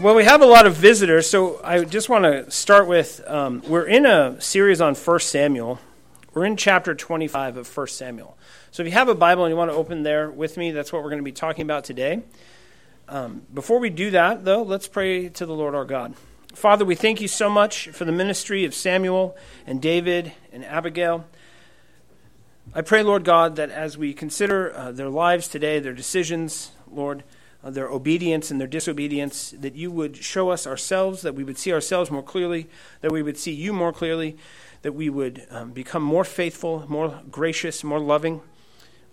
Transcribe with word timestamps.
Well, 0.00 0.14
we 0.14 0.24
have 0.24 0.40
a 0.40 0.46
lot 0.46 0.66
of 0.66 0.76
visitors, 0.76 1.28
so 1.28 1.60
I 1.62 1.84
just 1.84 2.08
want 2.08 2.24
to 2.24 2.50
start 2.50 2.88
with 2.88 3.20
um, 3.26 3.62
we're 3.68 3.84
in 3.84 4.06
a 4.06 4.40
series 4.40 4.80
on 4.80 4.94
1 4.94 5.20
Samuel. 5.20 5.78
We're 6.32 6.46
in 6.46 6.56
chapter 6.56 6.94
25 6.94 7.58
of 7.58 7.76
1 7.76 7.86
Samuel. 7.88 8.34
So 8.70 8.82
if 8.82 8.86
you 8.86 8.92
have 8.92 9.10
a 9.10 9.14
Bible 9.14 9.44
and 9.44 9.52
you 9.52 9.58
want 9.58 9.70
to 9.70 9.76
open 9.76 10.02
there 10.02 10.30
with 10.30 10.56
me, 10.56 10.70
that's 10.70 10.90
what 10.90 11.02
we're 11.02 11.10
going 11.10 11.20
to 11.20 11.22
be 11.22 11.32
talking 11.32 11.64
about 11.64 11.84
today. 11.84 12.22
Um, 13.10 13.42
before 13.52 13.78
we 13.78 13.90
do 13.90 14.10
that, 14.12 14.46
though, 14.46 14.62
let's 14.62 14.88
pray 14.88 15.28
to 15.28 15.44
the 15.44 15.52
Lord 15.52 15.74
our 15.74 15.84
God. 15.84 16.14
Father, 16.54 16.86
we 16.86 16.94
thank 16.94 17.20
you 17.20 17.28
so 17.28 17.50
much 17.50 17.88
for 17.88 18.06
the 18.06 18.12
ministry 18.12 18.64
of 18.64 18.72
Samuel 18.72 19.36
and 19.66 19.82
David 19.82 20.32
and 20.50 20.64
Abigail. 20.64 21.26
I 22.74 22.80
pray, 22.80 23.02
Lord 23.02 23.24
God, 23.24 23.56
that 23.56 23.68
as 23.68 23.98
we 23.98 24.14
consider 24.14 24.74
uh, 24.74 24.92
their 24.92 25.10
lives 25.10 25.46
today, 25.46 25.78
their 25.78 25.92
decisions, 25.92 26.70
Lord, 26.90 27.22
uh, 27.62 27.70
their 27.70 27.88
obedience 27.88 28.50
and 28.50 28.60
their 28.60 28.68
disobedience, 28.68 29.52
that 29.58 29.76
you 29.76 29.90
would 29.90 30.16
show 30.16 30.50
us 30.50 30.66
ourselves, 30.66 31.22
that 31.22 31.34
we 31.34 31.44
would 31.44 31.58
see 31.58 31.72
ourselves 31.72 32.10
more 32.10 32.22
clearly, 32.22 32.68
that 33.00 33.12
we 33.12 33.22
would 33.22 33.36
see 33.36 33.52
you 33.52 33.72
more 33.72 33.92
clearly, 33.92 34.36
that 34.82 34.92
we 34.92 35.10
would 35.10 35.46
um, 35.50 35.70
become 35.72 36.02
more 36.02 36.24
faithful, 36.24 36.84
more 36.88 37.20
gracious, 37.30 37.84
more 37.84 38.00
loving, 38.00 38.40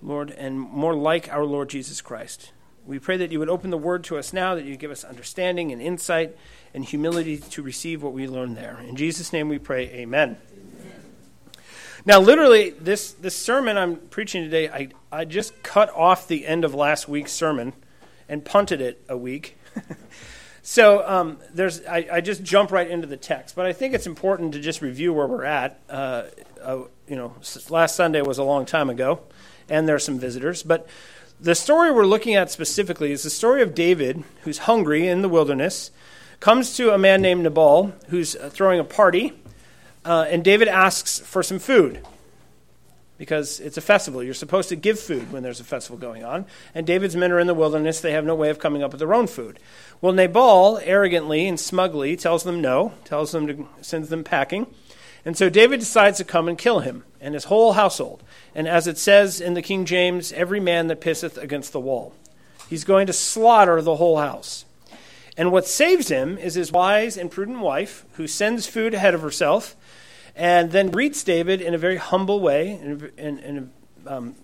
Lord, 0.01 0.31
and 0.31 0.59
more 0.59 0.95
like 0.95 1.31
our 1.31 1.43
Lord 1.43 1.69
Jesus 1.69 2.01
Christ. 2.01 2.51
We 2.85 2.99
pray 2.99 3.17
that 3.17 3.33
you 3.33 3.39
would 3.39 3.49
open 3.49 3.69
the 3.69 3.77
word 3.77 4.05
to 4.05 4.17
us 4.17 4.31
now, 4.31 4.55
that 4.55 4.63
you 4.63 4.77
give 4.77 4.91
us 4.91 5.03
understanding 5.03 5.73
and 5.73 5.81
insight 5.81 6.37
and 6.73 6.85
humility 6.85 7.37
to 7.37 7.61
receive 7.61 8.01
what 8.01 8.13
we 8.13 8.27
learn 8.27 8.55
there. 8.55 8.79
In 8.79 8.95
Jesus' 8.95 9.33
name 9.33 9.49
we 9.49 9.59
pray, 9.59 9.89
amen. 9.89 10.37
Now, 12.05 12.21
literally, 12.21 12.69
this, 12.69 13.11
this 13.11 13.35
sermon 13.35 13.77
I'm 13.77 13.97
preaching 13.97 14.41
today, 14.41 14.69
I, 14.69 14.87
I 15.11 15.25
just 15.25 15.61
cut 15.63 15.93
off 15.93 16.29
the 16.29 16.47
end 16.47 16.63
of 16.63 16.73
last 16.73 17.09
week's 17.09 17.33
sermon 17.33 17.73
and 18.29 18.43
punted 18.43 18.81
it 18.81 19.03
a 19.09 19.17
week. 19.17 19.57
so 20.61 21.07
um, 21.07 21.37
there's, 21.53 21.85
I, 21.85 22.07
I, 22.11 22.21
just 22.21 22.43
jump 22.43 22.71
right 22.71 22.89
into 22.89 23.07
the 23.07 23.17
text. 23.17 23.55
But 23.55 23.65
I 23.65 23.73
think 23.73 23.93
it's 23.93 24.07
important 24.07 24.53
to 24.53 24.59
just 24.59 24.81
review 24.81 25.13
where 25.13 25.27
we're 25.27 25.45
at. 25.45 25.79
Uh, 25.89 26.23
uh, 26.61 26.79
you 27.07 27.15
know, 27.15 27.33
last 27.69 27.95
Sunday 27.95 28.21
was 28.21 28.37
a 28.37 28.43
long 28.43 28.65
time 28.65 28.89
ago, 28.89 29.21
and 29.69 29.87
there 29.87 29.95
are 29.95 29.99
some 29.99 30.19
visitors. 30.19 30.63
But 30.63 30.87
the 31.39 31.55
story 31.55 31.91
we're 31.91 32.05
looking 32.05 32.35
at 32.35 32.51
specifically 32.51 33.11
is 33.11 33.23
the 33.23 33.29
story 33.29 33.61
of 33.61 33.75
David, 33.75 34.23
who's 34.41 34.59
hungry 34.59 35.07
in 35.07 35.21
the 35.21 35.29
wilderness, 35.29 35.91
comes 36.39 36.75
to 36.77 36.93
a 36.93 36.97
man 36.97 37.21
named 37.21 37.43
Nabal, 37.43 37.93
who's 38.09 38.35
uh, 38.35 38.49
throwing 38.49 38.79
a 38.79 38.83
party, 38.83 39.33
uh, 40.05 40.25
and 40.29 40.43
David 40.43 40.67
asks 40.67 41.19
for 41.19 41.43
some 41.43 41.59
food 41.59 42.03
because 43.17 43.59
it's 43.59 43.77
a 43.77 43.81
festival. 43.81 44.23
You're 44.23 44.33
supposed 44.33 44.69
to 44.69 44.75
give 44.75 44.99
food 44.99 45.31
when 45.31 45.43
there's 45.43 45.59
a 45.59 45.63
festival 45.65 45.97
going 45.97 46.23
on. 46.23 46.45
And 46.75 46.85
David's 46.85 47.15
men 47.15 47.31
are 47.31 47.39
in 47.39 47.47
the 47.47 47.53
wilderness. 47.53 47.99
They 47.99 48.11
have 48.11 48.25
no 48.25 48.35
way 48.35 48.49
of 48.49 48.59
coming 48.59 48.83
up 48.83 48.91
with 48.91 48.99
their 48.99 49.13
own 49.13 49.27
food. 49.27 49.59
Well, 50.01 50.13
Nabal 50.13 50.79
arrogantly 50.83 51.47
and 51.47 51.59
smugly 51.59 52.15
tells 52.15 52.43
them 52.43 52.61
no, 52.61 52.93
tells 53.05 53.31
them 53.31 53.47
to 53.47 53.67
sends 53.81 54.09
them 54.09 54.23
packing. 54.23 54.67
And 55.25 55.35
so 55.35 55.49
David 55.49 55.79
decides 55.79 56.19
to 56.19 56.23
come 56.23 56.47
and 56.47 56.57
kill 56.57 56.79
him 56.79 57.03
and 57.19 57.33
his 57.33 57.45
whole 57.45 57.73
household. 57.73 58.23
And 58.55 58.67
as 58.67 58.87
it 58.87 58.97
says 58.97 59.41
in 59.41 59.55
the 59.55 59.61
King 59.61 59.85
James, 59.85 60.31
every 60.31 60.59
man 60.59 60.87
that 60.87 61.01
pisseth 61.01 61.37
against 61.37 61.73
the 61.73 61.79
wall. 61.79 62.13
He's 62.69 62.83
going 62.83 63.07
to 63.07 63.13
slaughter 63.13 63.81
the 63.81 63.95
whole 63.95 64.17
house. 64.17 64.65
And 65.35 65.51
what 65.51 65.67
saves 65.67 66.09
him 66.09 66.37
is 66.37 66.55
his 66.55 66.71
wise 66.71 67.15
and 67.15 67.29
prudent 67.29 67.59
wife, 67.59 68.05
who 68.13 68.27
sends 68.27 68.67
food 68.67 68.93
ahead 68.93 69.13
of 69.13 69.21
herself 69.21 69.75
and 70.37 70.71
then 70.71 70.91
greets 70.91 71.23
David 71.23 71.61
in 71.61 71.73
a 71.73 71.77
very 71.77 71.97
humble 71.97 72.39
way, 72.39 72.71
in, 72.71 73.11
in, 73.17 73.39
in 73.39 73.71
um, 74.05 74.35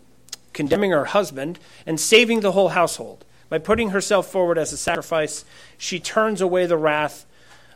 condemning 0.51 0.91
her 0.91 1.05
husband 1.05 1.59
and 1.85 1.99
saving 1.99 2.39
the 2.39 2.51
whole 2.53 2.69
household. 2.69 3.23
By 3.49 3.59
putting 3.59 3.91
herself 3.91 4.27
forward 4.27 4.57
as 4.57 4.73
a 4.73 4.77
sacrifice, 4.77 5.45
she 5.77 5.99
turns 5.99 6.41
away 6.41 6.65
the 6.65 6.77
wrath 6.77 7.27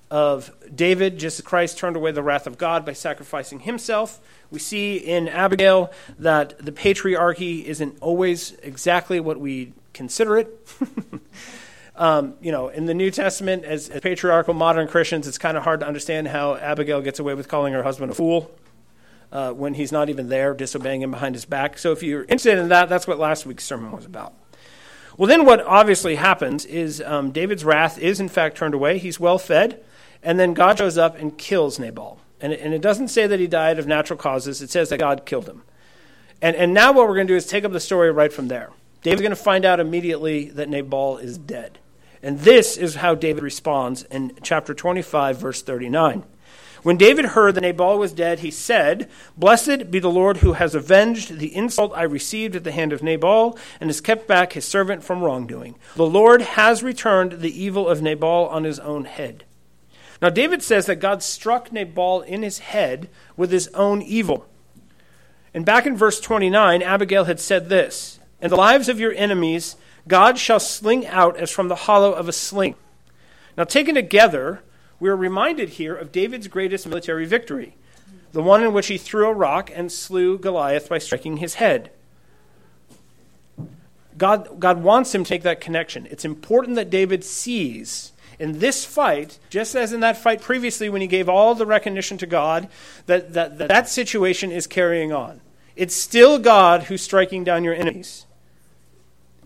of 0.10 0.52
David, 0.74 1.20
just 1.20 1.40
as 1.40 1.46
Christ 1.46 1.78
turned 1.78 1.96
away 1.96 2.12
the 2.12 2.24
wrath 2.24 2.48
of 2.48 2.58
God 2.58 2.86
by 2.86 2.94
sacrificing 2.94 3.60
himself. 3.60 4.20
We 4.50 4.60
see 4.60 4.98
in 4.98 5.28
Abigail 5.28 5.92
that 6.18 6.58
the 6.58 6.72
patriarchy 6.72 7.66
isn't 7.66 7.98
always 8.02 8.54
exactly 8.64 9.20
what 9.20 9.40
we 9.40 9.74
consider 9.94 10.38
it. 10.38 10.68
Um, 11.98 12.36
you 12.42 12.52
know, 12.52 12.70
in 12.70 12.86
the 12.86 12.94
New 12.94 13.10
Testament, 13.10 13.66
as, 13.66 13.90
as 13.90 14.02
patriarchal 14.02 14.54
modern 14.54 14.88
Christians, 14.88 15.28
it's 15.28 15.40
kind 15.40 15.58
of 15.58 15.64
hard 15.64 15.80
to 15.80 15.88
understand 15.88 16.28
how 16.28 16.56
Abigail 16.56 17.02
gets 17.02 17.20
away 17.20 17.34
with 17.34 17.48
calling 17.48 17.74
her 17.74 17.82
husband 17.82 18.12
a 18.12 18.16
fool 18.16 18.52
uh, 19.32 19.52
when 19.52 19.74
he's 19.74 19.92
not 19.92 20.10
even 20.10 20.30
there, 20.30 20.54
disobeying 20.54 21.02
him 21.02 21.12
behind 21.12 21.34
his 21.34 21.46
back. 21.46 21.78
So 21.80 21.92
if 21.92 22.04
you're 22.04 22.22
interested 22.24 22.60
in 22.60 22.70
that, 22.70 22.88
that's 22.88 23.08
what 23.08 23.18
last 23.18 23.48
week's 23.48 23.64
sermon 23.64 23.92
was 23.92 24.06
about. 24.06 24.34
Well, 25.18 25.28
then 25.28 25.46
what 25.46 25.66
obviously 25.66 26.16
happens 26.16 26.66
is 26.66 27.02
um, 27.02 27.32
David's 27.32 27.66
wrath 27.66 27.98
is 27.98 28.20
in 28.20 28.30
fact 28.30 28.58
turned 28.58 28.76
away. 28.76 29.00
He's 29.00 29.20
well 29.20 29.40
fed, 29.40 29.84
and 30.22 30.40
then 30.40 30.54
God 30.54 30.78
shows 30.78 31.00
up 31.00 31.18
and 31.18 31.36
kills 31.36 31.80
Nabal. 31.80 32.20
And 32.40 32.54
it, 32.54 32.60
and 32.62 32.76
it 32.76 32.82
doesn't 32.84 33.08
say 33.08 33.26
that 33.26 33.40
he 33.40 33.48
died 33.48 33.80
of 33.80 33.88
natural 33.88 34.20
causes, 34.20 34.62
it 34.62 34.70
says 34.70 34.90
that 34.90 35.00
God 35.00 35.26
killed 35.26 35.50
him. 35.50 35.64
And, 36.40 36.56
and 36.56 36.72
now 36.72 36.92
what 36.92 37.08
we're 37.08 37.16
going 37.16 37.26
to 37.26 37.34
do 37.34 37.38
is 37.38 37.48
take 37.48 37.66
up 37.66 37.72
the 37.72 37.80
story 37.80 38.12
right 38.12 38.32
from 38.32 38.48
there. 38.48 38.70
David's 39.02 39.24
going 39.24 39.32
to 39.32 39.36
find 39.36 39.66
out 39.66 39.80
immediately 39.80 40.52
that 40.52 40.70
Nabal 40.70 41.18
is 41.18 41.40
dead. 41.40 41.80
And 42.28 42.40
this 42.40 42.76
is 42.76 42.96
how 42.96 43.16
David 43.16 43.42
responds 43.42 44.04
in 44.04 44.34
chapter 44.44 44.74
25, 44.74 45.38
verse 45.38 45.62
39. 45.62 46.26
When 46.84 46.98
David 46.98 47.24
heard 47.24 47.56
that 47.56 47.62
Nabal 47.62 47.98
was 47.98 48.12
dead, 48.12 48.40
he 48.40 48.52
said, 48.52 49.10
Blessed 49.38 49.90
be 49.90 50.00
the 50.00 50.12
Lord 50.12 50.40
who 50.40 50.52
has 50.52 50.76
avenged 50.76 51.40
the 51.40 51.56
insult 51.56 51.94
I 51.96 52.04
received 52.04 52.58
at 52.58 52.66
the 52.66 52.74
hand 52.74 52.92
of 52.92 53.02
Nabal 53.02 53.58
and 53.80 53.90
has 53.90 54.02
kept 54.02 54.28
back 54.28 54.52
his 54.52 54.66
servant 54.66 55.06
from 55.06 55.24
wrongdoing. 55.24 55.76
The 55.96 56.06
Lord 56.06 56.42
has 56.42 56.84
returned 56.84 57.40
the 57.40 57.64
evil 57.64 57.88
of 57.88 58.02
Nabal 58.02 58.50
on 58.50 58.66
his 58.66 58.80
own 58.80 59.06
head. 59.06 59.46
Now, 60.22 60.30
David 60.30 60.62
says 60.62 60.86
that 60.88 60.98
God 60.98 61.24
struck 61.24 61.72
Nabal 61.72 62.24
in 62.24 62.44
his 62.44 62.60
head 62.60 63.08
with 63.38 63.52
his 63.52 63.70
own 63.70 64.02
evil. 64.02 64.46
And 65.54 65.66
back 65.66 65.86
in 65.86 65.96
verse 65.96 66.20
29, 66.20 66.82
Abigail 66.82 67.24
had 67.24 67.40
said 67.40 67.70
this 67.70 68.20
And 68.42 68.52
the 68.52 68.58
lives 68.58 68.90
of 68.90 69.00
your 69.00 69.14
enemies 69.14 69.78
God 70.08 70.38
shall 70.38 70.60
sling 70.60 71.06
out 71.08 71.38
as 71.38 71.52
from 71.52 71.68
the 71.68 71.76
hollow 71.76 72.14
of 72.14 72.28
a 72.28 72.34
sling. 72.34 72.76
Now, 73.58 73.64
taken 73.64 73.96
together, 73.96 74.62
we 75.00 75.10
are 75.10 75.16
reminded 75.16 75.70
here 75.70 75.96
of 75.96 76.12
David's 76.12 76.48
greatest 76.48 76.88
military 76.88 77.26
victory, 77.26 77.76
the 78.32 78.44
one 78.44 78.64
in 78.64 78.74
which 78.74 78.88
he 78.88 78.98
threw 78.98 79.28
a 79.28 79.34
rock 79.34 79.72
and 79.74 79.92
slew 79.92 80.38
Goliath 80.38 80.90
by 80.90 81.00
striking 81.00 81.38
his 81.38 81.56
head. 81.56 81.92
God, 84.18 84.60
God 84.60 84.82
wants 84.84 85.14
him 85.14 85.24
to 85.24 85.30
take 85.30 85.44
that 85.44 85.62
connection. 85.62 86.08
It's 86.10 86.26
important 86.26 86.76
that 86.76 86.90
David 86.90 87.24
sees 87.24 88.14
in 88.40 88.60
this 88.60 88.86
fight, 88.86 89.40
just 89.50 89.76
as 89.76 89.94
in 89.94 90.00
that 90.02 90.18
fight 90.18 90.42
previously 90.42 90.90
when 90.90 91.02
he 91.02 91.08
gave 91.08 91.28
all 91.28 91.56
the 91.56 91.66
recognition 91.66 92.18
to 92.20 92.28
God, 92.28 92.68
that 93.08 93.34
that, 93.34 93.58
that, 93.58 93.70
that 93.70 93.90
situation 93.90 94.52
is 94.52 94.68
carrying 94.68 95.12
on. 95.12 95.42
It's 95.76 95.96
still 95.96 96.40
God 96.40 96.84
who's 96.84 97.02
striking 97.02 97.44
down 97.44 97.64
your 97.64 97.74
enemies. 97.74 98.27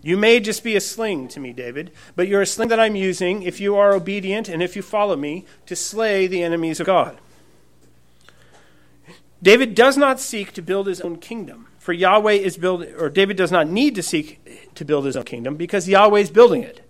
You 0.02 0.16
may 0.16 0.40
just 0.40 0.64
be 0.64 0.74
a 0.74 0.80
sling 0.80 1.28
to 1.28 1.40
me, 1.40 1.52
David, 1.52 1.92
but 2.16 2.26
you're 2.26 2.42
a 2.42 2.46
sling 2.46 2.68
that 2.68 2.80
I'm 2.80 2.96
using 2.96 3.42
if 3.42 3.60
you 3.60 3.76
are 3.76 3.94
obedient 3.94 4.48
and 4.48 4.60
if 4.62 4.74
you 4.74 4.82
follow 4.82 5.16
me 5.16 5.46
to 5.66 5.76
slay 5.76 6.26
the 6.26 6.42
enemies 6.42 6.80
of 6.80 6.86
God. 6.86 7.18
David 9.40 9.74
does 9.74 9.96
not 9.96 10.20
seek 10.20 10.52
to 10.52 10.62
build 10.62 10.88
his 10.88 11.00
own 11.00 11.16
kingdom, 11.16 11.68
for 11.78 11.92
Yahweh 11.92 12.32
is 12.32 12.56
building, 12.56 12.94
or 12.96 13.08
David 13.08 13.36
does 13.36 13.52
not 13.52 13.68
need 13.68 13.94
to 13.94 14.02
seek 14.02 14.74
to 14.74 14.84
build 14.84 15.04
his 15.04 15.16
own 15.16 15.24
kingdom 15.24 15.56
because 15.56 15.88
Yahweh 15.88 16.20
is 16.20 16.30
building 16.30 16.62
it. 16.62 16.80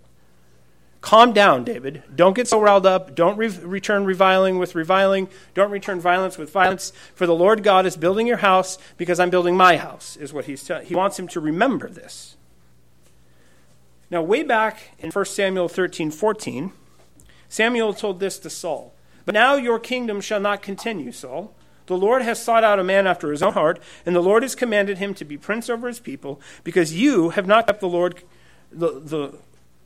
Calm 1.01 1.33
down, 1.33 1.65
David. 1.65 2.01
Don't 2.15 2.35
get 2.35 2.47
so 2.47 2.61
riled 2.61 2.85
up. 2.85 3.13
Don't 3.13 3.37
re- 3.37 3.49
return 3.49 4.05
reviling 4.05 4.57
with 4.57 4.73
reviling. 4.73 5.27
Don't 5.53 5.69
return 5.69 5.99
violence 5.99 6.37
with 6.37 6.49
violence. 6.49 6.93
For 7.13 7.27
the 7.27 7.35
Lord 7.35 7.61
God 7.61 7.85
is 7.85 7.97
building 7.97 8.25
your 8.25 8.37
house 8.37 8.77
because 8.97 9.19
I'm 9.19 9.29
building 9.29 9.57
my 9.57 9.75
house, 9.75 10.15
is 10.15 10.31
what 10.31 10.45
he's 10.45 10.63
telling. 10.63 10.85
He 10.85 10.95
wants 10.95 11.19
him 11.19 11.27
to 11.29 11.41
remember 11.41 11.89
this. 11.89 12.37
Now, 14.13 14.21
way 14.21 14.43
back 14.43 14.91
in 14.99 15.09
1 15.09 15.25
Samuel 15.25 15.67
13 15.67 16.11
14, 16.11 16.71
Samuel 17.49 17.95
told 17.95 18.19
this 18.19 18.37
to 18.37 18.49
Saul 18.51 18.93
But 19.25 19.33
now 19.33 19.55
your 19.55 19.79
kingdom 19.79 20.21
shall 20.21 20.39
not 20.39 20.61
continue, 20.61 21.11
Saul. 21.11 21.55
The 21.87 21.97
Lord 21.97 22.21
has 22.21 22.39
sought 22.39 22.63
out 22.63 22.77
a 22.77 22.83
man 22.83 23.07
after 23.07 23.31
his 23.31 23.41
own 23.41 23.53
heart, 23.53 23.81
and 24.05 24.15
the 24.15 24.21
Lord 24.21 24.43
has 24.43 24.53
commanded 24.53 24.99
him 24.99 25.15
to 25.15 25.25
be 25.25 25.35
prince 25.35 25.67
over 25.67 25.87
his 25.87 25.99
people, 25.99 26.39
because 26.63 26.93
you 26.93 27.31
have 27.31 27.47
not 27.47 27.65
kept 27.65 27.79
the 27.79 27.89
Lord 27.89 28.21
the, 28.71 28.99
the 28.99 29.39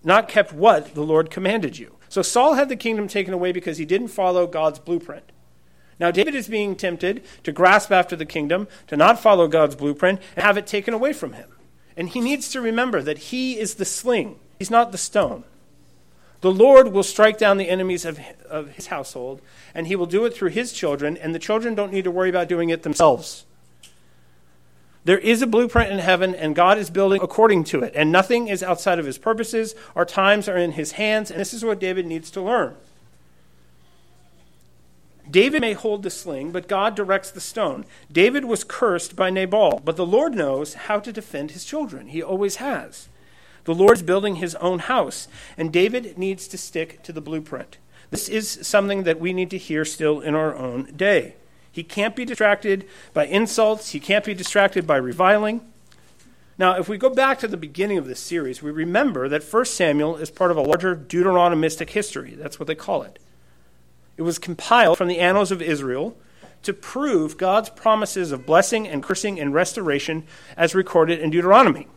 not 0.03 0.27
kept 0.27 0.51
what 0.51 0.93
the 0.93 1.05
Lord 1.05 1.31
commanded 1.31 1.79
you. 1.79 1.95
So 2.09 2.21
Saul 2.21 2.55
had 2.55 2.67
the 2.67 2.75
kingdom 2.75 3.07
taken 3.07 3.33
away 3.33 3.53
because 3.53 3.77
he 3.77 3.85
didn't 3.85 4.09
follow 4.09 4.45
God's 4.45 4.79
blueprint. 4.79 5.31
Now 6.01 6.11
David 6.11 6.35
is 6.35 6.49
being 6.49 6.75
tempted 6.75 7.23
to 7.43 7.53
grasp 7.53 7.93
after 7.93 8.17
the 8.17 8.25
kingdom, 8.25 8.67
to 8.87 8.97
not 8.97 9.21
follow 9.21 9.47
God's 9.47 9.77
blueprint, 9.77 10.19
and 10.35 10.43
have 10.43 10.57
it 10.57 10.67
taken 10.67 10.93
away 10.93 11.13
from 11.13 11.31
him. 11.31 11.49
And 11.97 12.07
he 12.09 12.21
needs 12.21 12.49
to 12.51 12.61
remember 12.61 13.01
that 13.01 13.17
he 13.17 13.59
is 13.59 13.75
the 13.75 13.85
sling, 13.85 14.39
he's 14.59 14.71
not 14.71 14.91
the 14.91 14.97
stone. 14.97 15.43
The 16.41 16.51
Lord 16.51 16.89
will 16.89 17.03
strike 17.03 17.39
down 17.39 17.57
the 17.57 17.69
enemies 17.69 18.05
of, 18.05 18.19
of 18.47 18.69
his 18.75 18.87
household, 18.87 19.41
and 19.73 19.87
he 19.87 19.95
will 19.95 20.05
do 20.05 20.23
it 20.25 20.35
through 20.35 20.51
his 20.51 20.71
children, 20.71 21.17
and 21.17 21.33
the 21.33 21.39
children 21.39 21.73
don't 21.73 21.91
need 21.91 22.03
to 22.03 22.11
worry 22.11 22.29
about 22.29 22.47
doing 22.47 22.69
it 22.69 22.83
themselves. 22.83 23.45
There 25.03 25.17
is 25.17 25.41
a 25.41 25.47
blueprint 25.47 25.91
in 25.91 25.97
heaven, 25.97 26.35
and 26.35 26.53
God 26.53 26.77
is 26.77 26.91
building 26.91 27.21
according 27.23 27.63
to 27.65 27.81
it, 27.81 27.93
and 27.95 28.11
nothing 28.11 28.49
is 28.49 28.61
outside 28.61 28.99
of 28.99 29.05
his 29.05 29.17
purposes. 29.17 29.73
Our 29.95 30.05
times 30.05 30.47
are 30.47 30.57
in 30.57 30.73
his 30.73 30.91
hands, 30.91 31.31
and 31.31 31.39
this 31.39 31.53
is 31.53 31.65
what 31.65 31.79
David 31.79 32.05
needs 32.05 32.29
to 32.31 32.41
learn. 32.41 32.75
David 35.29 35.61
may 35.61 35.73
hold 35.73 36.03
the 36.03 36.09
sling, 36.09 36.51
but 36.51 36.67
God 36.67 36.95
directs 36.95 37.31
the 37.31 37.41
stone. 37.41 37.85
David 38.11 38.45
was 38.45 38.63
cursed 38.63 39.15
by 39.15 39.29
Nabal, 39.29 39.81
but 39.83 39.97
the 39.97 40.05
Lord 40.05 40.33
knows 40.33 40.73
how 40.73 40.99
to 40.99 41.11
defend 41.11 41.51
his 41.51 41.65
children. 41.65 42.07
He 42.07 42.23
always 42.23 42.57
has. 42.57 43.09
The 43.65 43.75
Lord's 43.75 44.01
building 44.01 44.37
his 44.37 44.55
own 44.55 44.79
house, 44.79 45.27
and 45.57 45.73
David 45.73 46.17
needs 46.17 46.47
to 46.47 46.57
stick 46.57 47.03
to 47.03 47.11
the 47.11 47.21
blueprint. 47.21 47.77
This 48.09 48.29
is 48.29 48.59
something 48.65 49.03
that 49.03 49.19
we 49.19 49.33
need 49.33 49.49
to 49.51 49.57
hear 49.57 49.83
still 49.83 50.21
in 50.21 50.35
our 50.35 50.55
own 50.55 50.93
day. 50.95 51.35
He 51.69 51.83
can't 51.83 52.15
be 52.15 52.23
distracted 52.23 52.87
by 53.13 53.25
insults, 53.25 53.91
he 53.91 53.99
can't 53.99 54.23
be 54.23 54.33
distracted 54.33 54.87
by 54.87 54.95
reviling. 54.95 55.61
Now, 56.57 56.79
if 56.79 56.89
we 56.89 56.97
go 56.97 57.09
back 57.09 57.37
to 57.39 57.47
the 57.47 57.57
beginning 57.57 57.97
of 57.97 58.07
this 58.07 58.19
series, 58.19 58.63
we 58.63 58.71
remember 58.71 59.29
that 59.29 59.43
1 59.43 59.65
Samuel 59.65 60.15
is 60.15 60.31
part 60.31 60.49
of 60.49 60.57
a 60.57 60.61
larger 60.61 60.95
Deuteronomistic 60.95 61.89
history. 61.89 62.33
That's 62.35 62.59
what 62.59 62.67
they 62.67 62.73
call 62.73 63.03
it. 63.03 63.19
It 64.17 64.23
was 64.23 64.39
compiled 64.39 64.97
from 64.97 65.07
the 65.07 65.19
annals 65.19 65.51
of 65.51 65.61
Israel 65.61 66.17
to 66.63 66.73
prove 66.73 67.37
God's 67.37 67.69
promises 67.69 68.31
of 68.31 68.45
blessing 68.45 68.87
and 68.87 69.03
cursing 69.03 69.39
and 69.39 69.53
restoration 69.53 70.25
as 70.57 70.75
recorded 70.75 71.19
in 71.19 71.29
Deuteronomy. 71.29 71.87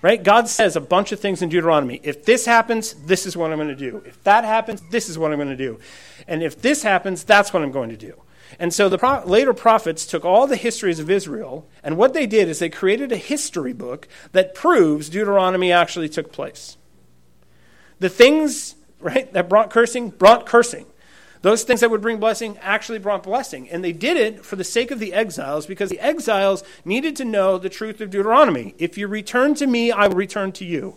Right? 0.00 0.22
God 0.22 0.48
says 0.48 0.76
a 0.76 0.80
bunch 0.80 1.10
of 1.10 1.18
things 1.18 1.42
in 1.42 1.48
Deuteronomy. 1.48 2.00
If 2.04 2.24
this 2.24 2.46
happens, 2.46 2.94
this 2.94 3.26
is 3.26 3.36
what 3.36 3.50
I'm 3.50 3.58
going 3.58 3.68
to 3.68 3.74
do. 3.74 4.00
If 4.06 4.22
that 4.22 4.44
happens, 4.44 4.80
this 4.90 5.08
is 5.08 5.18
what 5.18 5.32
I'm 5.32 5.38
going 5.38 5.48
to 5.48 5.56
do. 5.56 5.80
And 6.28 6.42
if 6.42 6.62
this 6.62 6.84
happens, 6.84 7.24
that's 7.24 7.52
what 7.52 7.64
I'm 7.64 7.72
going 7.72 7.90
to 7.90 7.96
do. 7.96 8.22
And 8.58 8.72
so 8.72 8.88
the 8.88 8.98
pro- 8.98 9.24
later 9.24 9.52
prophets 9.52 10.06
took 10.06 10.24
all 10.24 10.46
the 10.46 10.56
histories 10.56 11.00
of 11.00 11.10
Israel, 11.10 11.66
and 11.82 11.96
what 11.96 12.14
they 12.14 12.26
did 12.26 12.48
is 12.48 12.60
they 12.60 12.70
created 12.70 13.10
a 13.10 13.16
history 13.16 13.72
book 13.72 14.08
that 14.32 14.54
proves 14.54 15.08
Deuteronomy 15.08 15.72
actually 15.72 16.08
took 16.08 16.32
place. 16.32 16.76
The 17.98 18.08
things, 18.08 18.76
right, 19.00 19.32
that 19.32 19.48
brought 19.48 19.70
cursing, 19.70 20.10
brought 20.10 20.46
cursing. 20.46 20.86
Those 21.42 21.62
things 21.62 21.80
that 21.80 21.90
would 21.90 22.00
bring 22.00 22.18
blessing 22.18 22.58
actually 22.60 22.98
brought 22.98 23.22
blessing. 23.22 23.68
And 23.70 23.84
they 23.84 23.92
did 23.92 24.16
it 24.16 24.44
for 24.44 24.56
the 24.56 24.64
sake 24.64 24.90
of 24.90 24.98
the 24.98 25.12
exiles 25.12 25.66
because 25.66 25.90
the 25.90 26.00
exiles 26.00 26.64
needed 26.84 27.14
to 27.16 27.24
know 27.24 27.58
the 27.58 27.68
truth 27.68 28.00
of 28.00 28.10
Deuteronomy. 28.10 28.74
If 28.78 28.98
you 28.98 29.06
return 29.06 29.54
to 29.56 29.66
me, 29.66 29.92
I 29.92 30.08
will 30.08 30.16
return 30.16 30.52
to 30.52 30.64
you. 30.64 30.96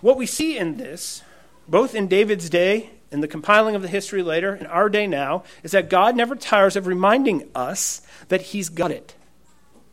What 0.00 0.16
we 0.16 0.26
see 0.26 0.58
in 0.58 0.76
this, 0.76 1.22
both 1.68 1.94
in 1.94 2.06
David's 2.08 2.50
day, 2.50 2.90
in 3.10 3.20
the 3.20 3.28
compiling 3.28 3.74
of 3.74 3.82
the 3.82 3.88
history 3.88 4.22
later, 4.22 4.54
in 4.54 4.66
our 4.66 4.88
day 4.88 5.06
now, 5.06 5.44
is 5.62 5.72
that 5.72 5.88
God 5.88 6.16
never 6.16 6.34
tires 6.34 6.76
of 6.76 6.86
reminding 6.86 7.48
us 7.54 8.02
that 8.28 8.42
He's 8.42 8.68
got 8.68 8.90
it. 8.90 9.14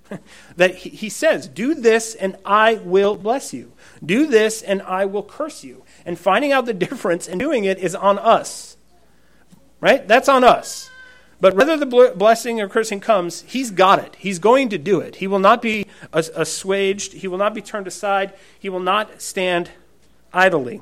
that 0.56 0.76
He 0.76 1.10
says, 1.10 1.48
Do 1.48 1.76
this 1.76 2.16
and 2.16 2.36
I 2.44 2.76
will 2.76 3.16
bless 3.16 3.54
you. 3.54 3.72
Do 4.04 4.28
this 4.28 4.62
and 4.62 4.82
I 4.82 5.06
will 5.06 5.24
curse 5.24 5.64
you. 5.64 5.83
And 6.06 6.18
finding 6.18 6.52
out 6.52 6.66
the 6.66 6.74
difference 6.88 7.28
and 7.28 7.40
doing 7.40 7.66
it 7.66 7.78
is 7.80 7.96
on 7.96 8.20
us. 8.20 8.78
Right? 9.82 10.08
That's 10.08 10.30
on 10.30 10.44
us. 10.44 10.90
But 11.44 11.56
whether 11.56 11.76
the 11.76 12.14
blessing 12.16 12.62
or 12.62 12.70
cursing 12.70 13.02
comes, 13.02 13.42
he's 13.42 13.70
got 13.70 14.00
it. 14.00 14.16
He's 14.18 14.40
going 14.40 14.70
to 14.70 14.78
do 14.78 15.02
it. 15.02 15.18
He 15.18 15.28
will 15.28 15.40
not 15.40 15.62
be 15.62 15.88
assuaged. 16.14 17.12
He 17.12 17.28
will 17.28 17.38
not 17.38 17.54
be 17.54 17.62
turned 17.62 17.86
aside. 17.86 18.32
He 18.58 18.70
will 18.70 18.80
not 18.80 19.22
stand 19.22 19.70
idly. 20.32 20.82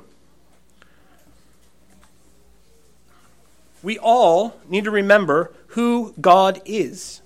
We 3.82 3.98
all 3.98 4.56
need 4.68 4.84
to 4.84 4.92
remember 4.92 5.52
who 5.68 6.14
God 6.20 6.62
is. 6.64 7.22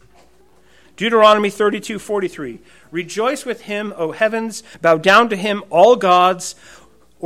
Deuteronomy 0.96 1.50
32 1.50 1.98
43. 1.98 2.60
Rejoice 2.90 3.44
with 3.44 3.62
him, 3.62 3.92
O 3.96 4.12
heavens, 4.12 4.62
bow 4.80 4.96
down 4.96 5.28
to 5.28 5.36
him, 5.36 5.62
all 5.68 5.96
gods. 5.96 6.54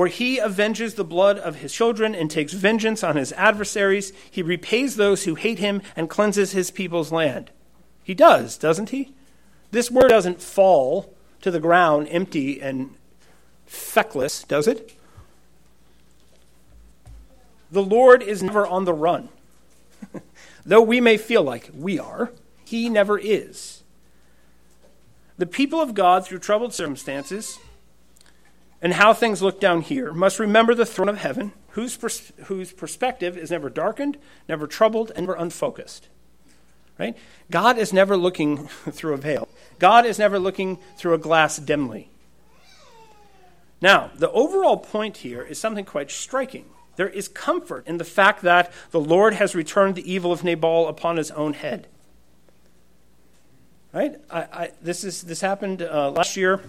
Or 0.01 0.07
he 0.07 0.41
avenges 0.41 0.95
the 0.95 1.05
blood 1.05 1.39
of 1.39 1.57
his 1.57 1.75
children 1.75 2.15
and 2.15 2.31
takes 2.31 2.55
vengeance 2.55 3.05
on 3.05 3.17
his 3.17 3.33
adversaries. 3.33 4.15
He 4.31 4.41
repays 4.43 4.97
those 4.97 5.25
who 5.25 5.35
hate 5.35 5.59
him 5.59 5.83
and 5.95 6.09
cleanses 6.09 6.53
his 6.53 6.71
people's 6.71 7.13
land. 7.13 7.51
He 8.03 8.15
does, 8.15 8.57
doesn't 8.57 8.89
he? 8.89 9.13
This 9.73 9.91
word 9.91 10.09
doesn't 10.09 10.41
fall 10.41 11.13
to 11.43 11.51
the 11.51 11.61
ground 11.61 12.09
empty 12.11 12.63
and 12.63 12.95
feckless, 13.67 14.43
does 14.43 14.67
it? 14.67 14.97
The 17.71 17.83
Lord 17.83 18.23
is 18.23 18.43
never 18.43 18.67
on 18.67 18.87
the 18.87 18.95
run. 18.95 19.29
Though 20.65 20.81
we 20.81 21.03
may 21.03 21.19
feel 21.19 21.43
like 21.43 21.69
we 21.75 21.99
are, 21.99 22.33
he 22.65 22.89
never 22.89 23.19
is. 23.19 23.83
The 25.37 25.45
people 25.45 25.83
of 25.83 25.93
God, 25.93 26.25
through 26.25 26.39
troubled 26.39 26.73
circumstances, 26.73 27.59
and 28.83 28.95
how 28.95 29.13
things 29.13 29.43
look 29.43 29.61
down 29.61 29.83
here 29.83 30.13
must 30.13 30.39
remember 30.39 30.75
the 30.75 30.87
throne 30.87 31.09
of 31.09 31.19
heaven, 31.19 31.53
whose, 31.71 31.97
pers- 31.97 32.33
whose 32.45 32.73
perspective 32.73 33.37
is 33.37 33.51
never 33.51 33.69
darkened, 33.69 34.17
never 34.49 34.67
troubled, 34.67 35.13
and 35.15 35.27
never 35.27 35.35
unfocused. 35.35 36.09
Right? 36.99 37.17
God 37.51 37.79
is 37.79 37.93
never 37.93 38.17
looking 38.17 38.67
through 38.91 39.15
a 39.15 39.19
veil. 39.19 39.49
God 39.79 40.07
is 40.07 40.19
never 40.19 40.39
looking 40.39 40.79
through 40.97 41.15
a 41.15 41.19
glass 41.19 41.59
dimly. 41.59 42.11
Now, 43.83 44.11
the 44.15 44.31
overall 44.31 44.77
point 44.77 45.19
here 45.19 45.43
is 45.43 45.59
something 45.59 45.85
quite 45.85 46.11
striking. 46.11 46.67
There 46.97 47.09
is 47.09 47.29
comfort 47.29 47.87
in 47.87 47.97
the 47.97 48.05
fact 48.05 48.43
that 48.43 48.71
the 48.91 49.01
Lord 49.01 49.35
has 49.35 49.55
returned 49.55 49.95
the 49.95 50.13
evil 50.13 50.33
of 50.33 50.45
Nabal 50.45 50.87
upon 50.89 51.17
his 51.17 51.31
own 51.31 51.55
head. 51.55 51.87
Right? 53.93 54.17
I, 54.31 54.41
I, 54.41 54.71
this, 54.83 55.03
is, 55.03 55.23
this 55.23 55.41
happened 55.41 55.83
uh, 55.83 56.11
last 56.11 56.37
year 56.37 56.61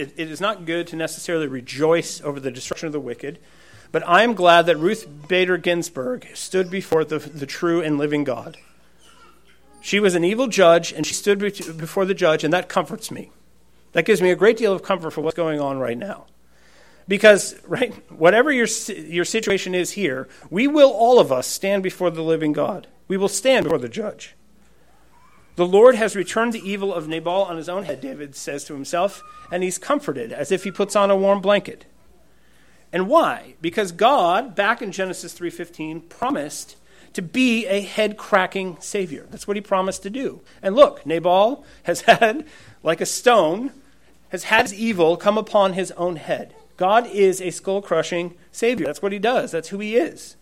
it, 0.00 0.12
it 0.16 0.30
is 0.30 0.40
not 0.40 0.64
good 0.64 0.86
to 0.88 0.96
necessarily 0.96 1.46
rejoice 1.46 2.20
over 2.22 2.40
the 2.40 2.50
destruction 2.50 2.86
of 2.86 2.92
the 2.92 3.00
wicked, 3.00 3.38
but 3.92 4.06
I 4.08 4.22
am 4.22 4.34
glad 4.34 4.66
that 4.66 4.76
Ruth 4.76 5.06
Bader 5.28 5.56
Ginsburg 5.56 6.26
stood 6.34 6.70
before 6.70 7.04
the, 7.04 7.18
the 7.18 7.46
true 7.46 7.82
and 7.82 7.98
living 7.98 8.24
God. 8.24 8.56
She 9.80 10.00
was 10.00 10.14
an 10.14 10.24
evil 10.24 10.46
judge, 10.46 10.92
and 10.92 11.06
she 11.06 11.14
stood 11.14 11.38
before 11.38 12.04
the 12.04 12.14
judge, 12.14 12.44
and 12.44 12.52
that 12.52 12.68
comforts 12.68 13.10
me. 13.10 13.30
That 13.92 14.04
gives 14.04 14.22
me 14.22 14.30
a 14.30 14.36
great 14.36 14.56
deal 14.56 14.72
of 14.72 14.82
comfort 14.82 15.12
for 15.12 15.20
what's 15.22 15.36
going 15.36 15.60
on 15.60 15.78
right 15.78 15.98
now. 15.98 16.26
Because, 17.08 17.60
right, 17.66 17.92
whatever 18.12 18.52
your, 18.52 18.68
your 18.88 19.24
situation 19.24 19.74
is 19.74 19.92
here, 19.92 20.28
we 20.50 20.68
will 20.68 20.90
all 20.90 21.18
of 21.18 21.32
us 21.32 21.46
stand 21.46 21.82
before 21.82 22.10
the 22.10 22.22
living 22.22 22.52
God. 22.52 22.86
We 23.08 23.16
will 23.16 23.28
stand 23.28 23.64
before 23.64 23.78
the 23.78 23.88
judge. 23.88 24.36
The 25.60 25.66
Lord 25.66 25.94
has 25.94 26.16
returned 26.16 26.54
the 26.54 26.66
evil 26.66 26.94
of 26.94 27.06
Nabal 27.06 27.42
on 27.42 27.58
his 27.58 27.68
own 27.68 27.84
head, 27.84 28.00
David 28.00 28.34
says 28.34 28.64
to 28.64 28.72
himself, 28.72 29.22
and 29.52 29.62
he's 29.62 29.76
comforted 29.76 30.32
as 30.32 30.50
if 30.50 30.64
he 30.64 30.70
puts 30.70 30.96
on 30.96 31.10
a 31.10 31.16
warm 31.16 31.42
blanket. 31.42 31.84
And 32.94 33.10
why? 33.10 33.56
Because 33.60 33.92
God, 33.92 34.54
back 34.54 34.80
in 34.80 34.90
Genesis 34.90 35.34
3:15, 35.34 36.08
promised 36.08 36.76
to 37.12 37.20
be 37.20 37.66
a 37.66 37.82
head-cracking 37.82 38.78
savior. 38.80 39.26
That's 39.30 39.46
what 39.46 39.58
he 39.58 39.60
promised 39.60 40.02
to 40.04 40.08
do. 40.08 40.40
And 40.62 40.74
look, 40.74 41.04
Nabal 41.04 41.62
has 41.82 42.00
had 42.08 42.46
like 42.82 43.02
a 43.02 43.04
stone 43.04 43.70
has 44.30 44.44
had 44.44 44.62
his 44.62 44.72
evil 44.72 45.18
come 45.18 45.36
upon 45.36 45.74
his 45.74 45.90
own 45.90 46.16
head. 46.16 46.54
God 46.78 47.06
is 47.06 47.42
a 47.42 47.50
skull-crushing 47.50 48.34
savior. 48.50 48.86
That's 48.86 49.02
what 49.02 49.12
he 49.12 49.18
does. 49.18 49.50
That's 49.50 49.68
who 49.68 49.80
he 49.80 49.96
is. 49.96 50.36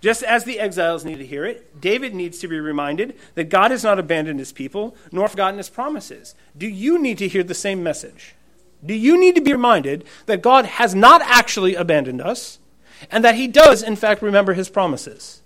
Just 0.00 0.22
as 0.22 0.44
the 0.44 0.58
exiles 0.58 1.04
need 1.04 1.18
to 1.18 1.26
hear 1.26 1.44
it, 1.44 1.78
David 1.80 2.14
needs 2.14 2.38
to 2.38 2.48
be 2.48 2.58
reminded 2.58 3.16
that 3.34 3.50
God 3.50 3.70
has 3.70 3.84
not 3.84 3.98
abandoned 3.98 4.38
his 4.38 4.52
people 4.52 4.96
nor 5.12 5.28
forgotten 5.28 5.58
his 5.58 5.68
promises. 5.68 6.34
Do 6.56 6.66
you 6.66 6.98
need 6.98 7.18
to 7.18 7.28
hear 7.28 7.42
the 7.42 7.54
same 7.54 7.82
message? 7.82 8.34
Do 8.84 8.94
you 8.94 9.20
need 9.20 9.34
to 9.34 9.42
be 9.42 9.52
reminded 9.52 10.04
that 10.24 10.40
God 10.40 10.64
has 10.64 10.94
not 10.94 11.20
actually 11.22 11.74
abandoned 11.74 12.22
us 12.22 12.58
and 13.10 13.22
that 13.24 13.34
he 13.34 13.46
does, 13.46 13.82
in 13.82 13.94
fact, 13.94 14.22
remember 14.22 14.54
his 14.54 14.70
promises? 14.70 15.42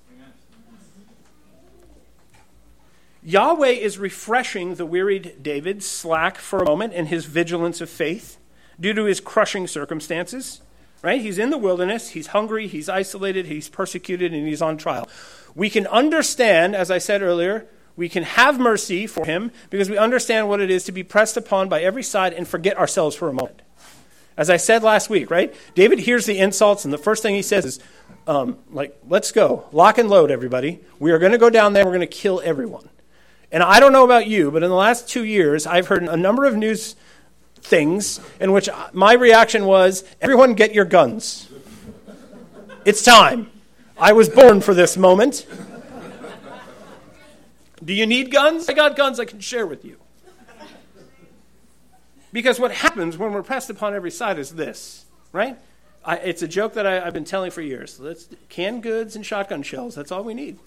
Yahweh 3.24 3.68
is 3.68 3.98
refreshing 3.98 4.74
the 4.74 4.86
wearied 4.86 5.42
David 5.42 5.82
slack 5.82 6.36
for 6.36 6.58
a 6.60 6.66
moment 6.66 6.92
in 6.92 7.06
his 7.06 7.24
vigilance 7.24 7.80
of 7.80 7.88
faith 7.88 8.38
due 8.78 8.92
to 8.92 9.04
his 9.04 9.18
crushing 9.18 9.66
circumstances 9.66 10.60
right? 11.04 11.20
He's 11.20 11.38
in 11.38 11.50
the 11.50 11.58
wilderness, 11.58 12.08
he's 12.10 12.28
hungry, 12.28 12.66
he's 12.66 12.88
isolated, 12.88 13.44
he's 13.44 13.68
persecuted, 13.68 14.32
and 14.32 14.48
he's 14.48 14.62
on 14.62 14.78
trial. 14.78 15.06
We 15.54 15.68
can 15.68 15.86
understand, 15.86 16.74
as 16.74 16.90
I 16.90 16.96
said 16.96 17.20
earlier, 17.20 17.66
we 17.94 18.08
can 18.08 18.22
have 18.22 18.58
mercy 18.58 19.06
for 19.06 19.26
him 19.26 19.52
because 19.68 19.90
we 19.90 19.98
understand 19.98 20.48
what 20.48 20.60
it 20.60 20.70
is 20.70 20.84
to 20.84 20.92
be 20.92 21.02
pressed 21.02 21.36
upon 21.36 21.68
by 21.68 21.82
every 21.82 22.02
side 22.02 22.32
and 22.32 22.48
forget 22.48 22.78
ourselves 22.78 23.14
for 23.14 23.28
a 23.28 23.34
moment. 23.34 23.60
As 24.38 24.48
I 24.48 24.56
said 24.56 24.82
last 24.82 25.10
week, 25.10 25.30
right? 25.30 25.54
David 25.74 25.98
hears 25.98 26.24
the 26.24 26.38
insults, 26.38 26.86
and 26.86 26.92
the 26.92 26.98
first 26.98 27.22
thing 27.22 27.34
he 27.34 27.42
says 27.42 27.66
is, 27.66 27.80
um, 28.26 28.56
like, 28.70 28.98
let's 29.06 29.30
go. 29.30 29.66
Lock 29.72 29.98
and 29.98 30.08
load, 30.08 30.30
everybody. 30.30 30.80
We 30.98 31.12
are 31.12 31.18
going 31.18 31.32
to 31.32 31.38
go 31.38 31.50
down 31.50 31.74
there, 31.74 31.84
we're 31.84 31.90
going 31.90 32.00
to 32.00 32.06
kill 32.06 32.40
everyone. 32.42 32.88
And 33.52 33.62
I 33.62 33.78
don't 33.78 33.92
know 33.92 34.04
about 34.04 34.26
you, 34.26 34.50
but 34.50 34.62
in 34.62 34.70
the 34.70 34.74
last 34.74 35.06
two 35.06 35.22
years, 35.22 35.66
I've 35.66 35.88
heard 35.88 36.02
a 36.02 36.16
number 36.16 36.46
of 36.46 36.56
news 36.56 36.96
things 37.64 38.20
in 38.38 38.52
which 38.52 38.68
my 38.92 39.14
reaction 39.14 39.64
was 39.64 40.04
everyone 40.20 40.54
get 40.54 40.74
your 40.74 40.84
guns. 40.84 41.48
It's 42.84 43.02
time. 43.02 43.50
I 43.98 44.12
was 44.12 44.28
born 44.28 44.60
for 44.60 44.74
this 44.74 44.96
moment. 44.96 45.46
Do 47.82 47.92
you 47.92 48.06
need 48.06 48.30
guns? 48.30 48.68
I 48.68 48.74
got 48.74 48.96
guns 48.96 49.18
I 49.18 49.24
can 49.24 49.40
share 49.40 49.66
with 49.66 49.84
you. 49.84 49.96
Because 52.32 52.58
what 52.58 52.72
happens 52.72 53.16
when 53.16 53.32
we're 53.32 53.42
pressed 53.42 53.70
upon 53.70 53.94
every 53.94 54.10
side 54.10 54.38
is 54.38 54.50
this, 54.50 55.04
right? 55.32 55.56
I, 56.04 56.16
it's 56.16 56.42
a 56.42 56.48
joke 56.48 56.74
that 56.74 56.86
I, 56.86 57.04
have 57.04 57.14
been 57.14 57.24
telling 57.24 57.50
for 57.50 57.62
years. 57.62 57.98
Let's 58.00 58.28
canned 58.48 58.82
goods 58.82 59.16
and 59.16 59.24
shotgun 59.24 59.62
shells. 59.62 59.94
That's 59.94 60.10
all 60.10 60.24
we 60.24 60.34
need. 60.34 60.58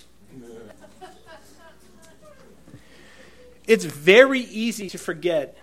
it's 3.68 3.86
very 3.86 4.40
easy 4.40 4.90
to 4.90 4.98
forget 4.98 5.58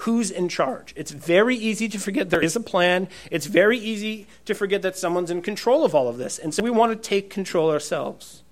who's 0.00 0.30
in 0.30 0.48
charge. 0.48 0.94
It's 0.96 1.10
very 1.10 1.54
easy 1.54 1.86
to 1.90 1.98
forget 1.98 2.30
there 2.30 2.42
is 2.42 2.56
a 2.56 2.60
plan. 2.60 3.08
It's 3.30 3.44
very 3.44 3.78
easy 3.78 4.26
to 4.46 4.54
forget 4.54 4.80
that 4.80 4.96
someone's 4.96 5.30
in 5.30 5.42
control 5.42 5.84
of 5.84 5.94
all 5.94 6.08
of 6.08 6.16
this. 6.16 6.38
And 6.38 6.54
so 6.54 6.62
we 6.62 6.70
want 6.70 6.90
to 6.92 7.08
take 7.08 7.28
control 7.28 7.70
ourselves. 7.70 8.42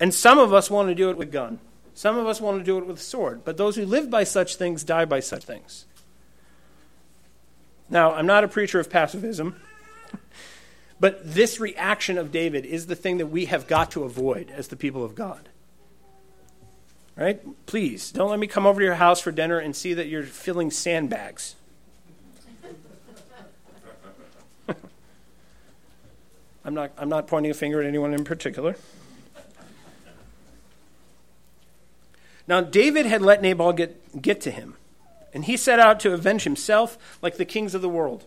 And 0.00 0.12
some 0.12 0.40
of 0.40 0.52
us 0.52 0.68
want 0.68 0.88
to 0.88 0.96
do 0.96 1.10
it 1.10 1.16
with 1.16 1.30
gun. 1.30 1.60
Some 1.94 2.18
of 2.18 2.26
us 2.26 2.40
want 2.40 2.58
to 2.58 2.64
do 2.64 2.76
it 2.78 2.86
with 2.86 2.96
a 2.96 3.00
sword. 3.00 3.44
But 3.44 3.56
those 3.56 3.76
who 3.76 3.86
live 3.86 4.10
by 4.10 4.24
such 4.24 4.56
things 4.56 4.82
die 4.82 5.04
by 5.04 5.20
such 5.20 5.44
things. 5.44 5.84
Now, 7.88 8.12
I'm 8.12 8.26
not 8.26 8.42
a 8.42 8.48
preacher 8.48 8.80
of 8.80 8.90
pacifism, 8.90 9.60
but 11.00 11.20
this 11.22 11.60
reaction 11.60 12.18
of 12.18 12.32
David 12.32 12.66
is 12.66 12.86
the 12.86 12.96
thing 12.96 13.18
that 13.18 13.28
we 13.28 13.44
have 13.44 13.68
got 13.68 13.92
to 13.92 14.02
avoid 14.02 14.50
as 14.50 14.68
the 14.68 14.76
people 14.76 15.04
of 15.04 15.14
God. 15.14 15.50
Right? 17.16 17.40
Please, 17.66 18.10
don't 18.10 18.30
let 18.30 18.38
me 18.38 18.46
come 18.46 18.66
over 18.66 18.80
to 18.80 18.84
your 18.84 18.94
house 18.94 19.20
for 19.20 19.30
dinner 19.30 19.58
and 19.58 19.76
see 19.76 19.92
that 19.94 20.08
you're 20.08 20.22
filling 20.22 20.70
sandbags. 20.70 21.56
I'm 26.64 26.72
not, 26.74 26.92
I'm 26.96 27.10
not 27.10 27.26
pointing 27.26 27.50
a 27.50 27.54
finger 27.54 27.80
at 27.82 27.86
anyone 27.86 28.14
in 28.14 28.24
particular. 28.24 28.76
Now, 32.48 32.60
David 32.60 33.06
had 33.06 33.22
let 33.22 33.40
Nabal 33.42 33.72
get, 33.72 34.20
get 34.20 34.40
to 34.42 34.50
him, 34.50 34.76
and 35.32 35.44
he 35.44 35.56
set 35.56 35.78
out 35.78 36.00
to 36.00 36.12
avenge 36.12 36.44
himself 36.44 37.18
like 37.22 37.36
the 37.36 37.44
kings 37.44 37.74
of 37.74 37.82
the 37.82 37.88
world, 37.88 38.24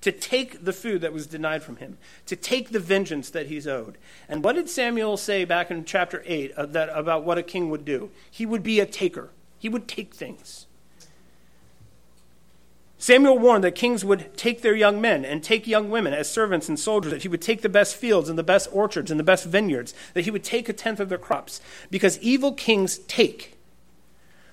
to 0.00 0.12
take 0.12 0.64
the 0.64 0.72
food 0.72 1.00
that 1.02 1.12
was 1.12 1.26
denied 1.26 1.62
from 1.62 1.76
him, 1.76 1.98
to 2.26 2.36
take 2.36 2.70
the 2.70 2.80
vengeance 2.80 3.30
that 3.30 3.46
he's 3.46 3.66
owed. 3.66 3.98
And 4.28 4.42
what 4.42 4.54
did 4.54 4.68
Samuel 4.68 5.16
say 5.16 5.44
back 5.44 5.70
in 5.70 5.84
chapter 5.84 6.22
8 6.26 6.52
uh, 6.52 6.66
that, 6.66 6.88
about 6.94 7.24
what 7.24 7.38
a 7.38 7.42
king 7.42 7.70
would 7.70 7.84
do? 7.84 8.10
He 8.30 8.46
would 8.46 8.62
be 8.62 8.80
a 8.80 8.86
taker, 8.86 9.30
he 9.58 9.68
would 9.68 9.86
take 9.86 10.14
things. 10.14 10.66
Samuel 13.00 13.38
warned 13.38 13.64
that 13.64 13.74
kings 13.74 14.04
would 14.04 14.36
take 14.36 14.60
their 14.60 14.76
young 14.76 15.00
men 15.00 15.24
and 15.24 15.42
take 15.42 15.66
young 15.66 15.88
women 15.88 16.12
as 16.12 16.30
servants 16.30 16.68
and 16.68 16.78
soldiers, 16.78 17.10
that 17.12 17.22
he 17.22 17.28
would 17.28 17.40
take 17.40 17.62
the 17.62 17.68
best 17.70 17.96
fields 17.96 18.28
and 18.28 18.38
the 18.38 18.42
best 18.42 18.68
orchards 18.72 19.10
and 19.10 19.18
the 19.18 19.24
best 19.24 19.46
vineyards, 19.46 19.94
that 20.12 20.24
he 20.24 20.30
would 20.30 20.44
take 20.44 20.68
a 20.68 20.74
tenth 20.74 21.00
of 21.00 21.08
their 21.08 21.16
crops, 21.16 21.62
because 21.90 22.18
evil 22.18 22.52
kings 22.52 22.98
take. 22.98 23.56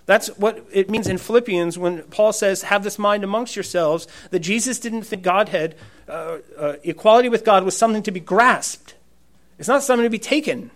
That's 0.08 0.30
what 0.38 0.66
it 0.72 0.90
means 0.90 1.08
in 1.08 1.18
Philippians 1.18 1.78
when 1.78 2.02
Paul 2.04 2.32
says, 2.34 2.64
Have 2.64 2.84
this 2.84 2.98
mind 2.98 3.24
amongst 3.26 3.56
yourselves, 3.56 4.08
that 4.32 4.40
Jesus 4.40 4.80
didn't 4.80 5.04
think 5.04 5.22
Godhead, 5.22 5.76
uh, 6.08 6.38
uh, 6.58 6.74
equality 6.84 7.28
with 7.28 7.44
God 7.44 7.66
was 7.66 7.78
something 7.78 8.04
to 8.04 8.12
be 8.12 8.22
grasped. 8.22 8.96
It's 9.60 9.68
not 9.68 9.84
something 9.84 10.06
to 10.06 10.10
be 10.10 10.18
taken. 10.18 10.72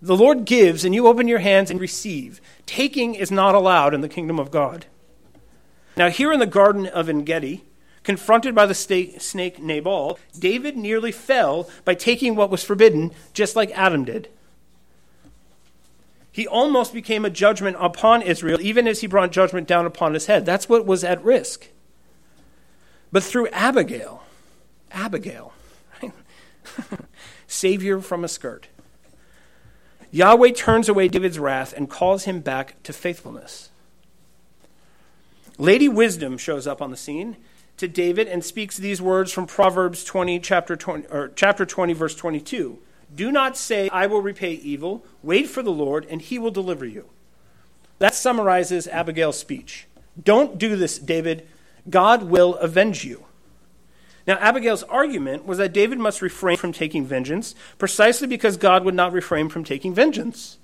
The 0.00 0.16
Lord 0.16 0.44
gives, 0.44 0.84
and 0.84 0.94
you 0.94 1.08
open 1.08 1.26
your 1.26 1.40
hands 1.40 1.72
and 1.72 1.80
receive. 1.80 2.40
Taking 2.66 3.16
is 3.16 3.32
not 3.32 3.56
allowed 3.56 3.94
in 3.94 4.00
the 4.00 4.08
kingdom 4.08 4.38
of 4.38 4.52
God. 4.52 4.86
Now, 5.96 6.08
here 6.08 6.32
in 6.32 6.38
the 6.38 6.46
Garden 6.46 6.86
of 6.86 7.08
En 7.08 7.24
Gedi, 7.24 7.64
confronted 8.04 8.54
by 8.54 8.64
the 8.64 8.74
snake 8.74 9.60
Nabal, 9.60 10.20
David 10.38 10.76
nearly 10.76 11.10
fell 11.10 11.68
by 11.84 11.94
taking 11.94 12.36
what 12.36 12.48
was 12.48 12.62
forbidden, 12.62 13.10
just 13.34 13.56
like 13.56 13.72
Adam 13.72 14.04
did. 14.04 14.28
He 16.32 16.46
almost 16.46 16.92
became 16.92 17.24
a 17.24 17.30
judgment 17.30 17.76
upon 17.80 18.22
Israel, 18.22 18.60
even 18.60 18.86
as 18.86 19.00
he 19.00 19.06
brought 19.06 19.32
judgment 19.32 19.66
down 19.66 19.86
upon 19.86 20.14
his 20.14 20.26
head. 20.26 20.46
That's 20.46 20.68
what 20.68 20.86
was 20.86 21.02
at 21.02 21.24
risk. 21.24 21.68
But 23.10 23.24
through 23.24 23.48
Abigail, 23.48 24.22
Abigail, 24.92 25.52
right? 26.00 26.12
Savior 27.48 28.00
from 28.00 28.22
a 28.22 28.28
skirt, 28.28 28.68
Yahweh 30.12 30.52
turns 30.52 30.88
away 30.88 31.08
David's 31.08 31.38
wrath 31.38 31.72
and 31.76 31.90
calls 31.90 32.24
him 32.24 32.40
back 32.40 32.80
to 32.84 32.92
faithfulness. 32.92 33.70
Lady 35.58 35.88
Wisdom 35.88 36.38
shows 36.38 36.66
up 36.66 36.80
on 36.80 36.90
the 36.90 36.96
scene 36.96 37.36
to 37.76 37.88
David 37.88 38.28
and 38.28 38.44
speaks 38.44 38.76
these 38.76 39.02
words 39.02 39.32
from 39.32 39.46
Proverbs 39.46 40.04
20, 40.04 40.38
chapter 40.40 40.76
20, 40.76 41.06
or 41.08 41.30
chapter 41.34 41.66
20, 41.66 41.92
verse 41.92 42.14
22. 42.14 42.78
Do 43.14 43.32
not 43.32 43.56
say, 43.56 43.88
I 43.88 44.06
will 44.06 44.22
repay 44.22 44.52
evil. 44.52 45.04
Wait 45.22 45.48
for 45.48 45.62
the 45.62 45.72
Lord, 45.72 46.06
and 46.08 46.22
he 46.22 46.38
will 46.38 46.50
deliver 46.50 46.84
you. 46.84 47.06
That 47.98 48.14
summarizes 48.14 48.86
Abigail's 48.88 49.38
speech. 49.38 49.86
Don't 50.22 50.58
do 50.58 50.76
this, 50.76 50.98
David. 50.98 51.46
God 51.88 52.24
will 52.24 52.54
avenge 52.56 53.04
you. 53.04 53.26
Now, 54.26 54.36
Abigail's 54.38 54.82
argument 54.84 55.46
was 55.46 55.58
that 55.58 55.72
David 55.72 55.98
must 55.98 56.22
refrain 56.22 56.56
from 56.56 56.72
taking 56.72 57.04
vengeance 57.04 57.54
precisely 57.78 58.28
because 58.28 58.56
God 58.56 58.84
would 58.84 58.94
not 58.94 59.12
refrain 59.12 59.48
from 59.48 59.64
taking 59.64 59.94
vengeance. 59.94 60.58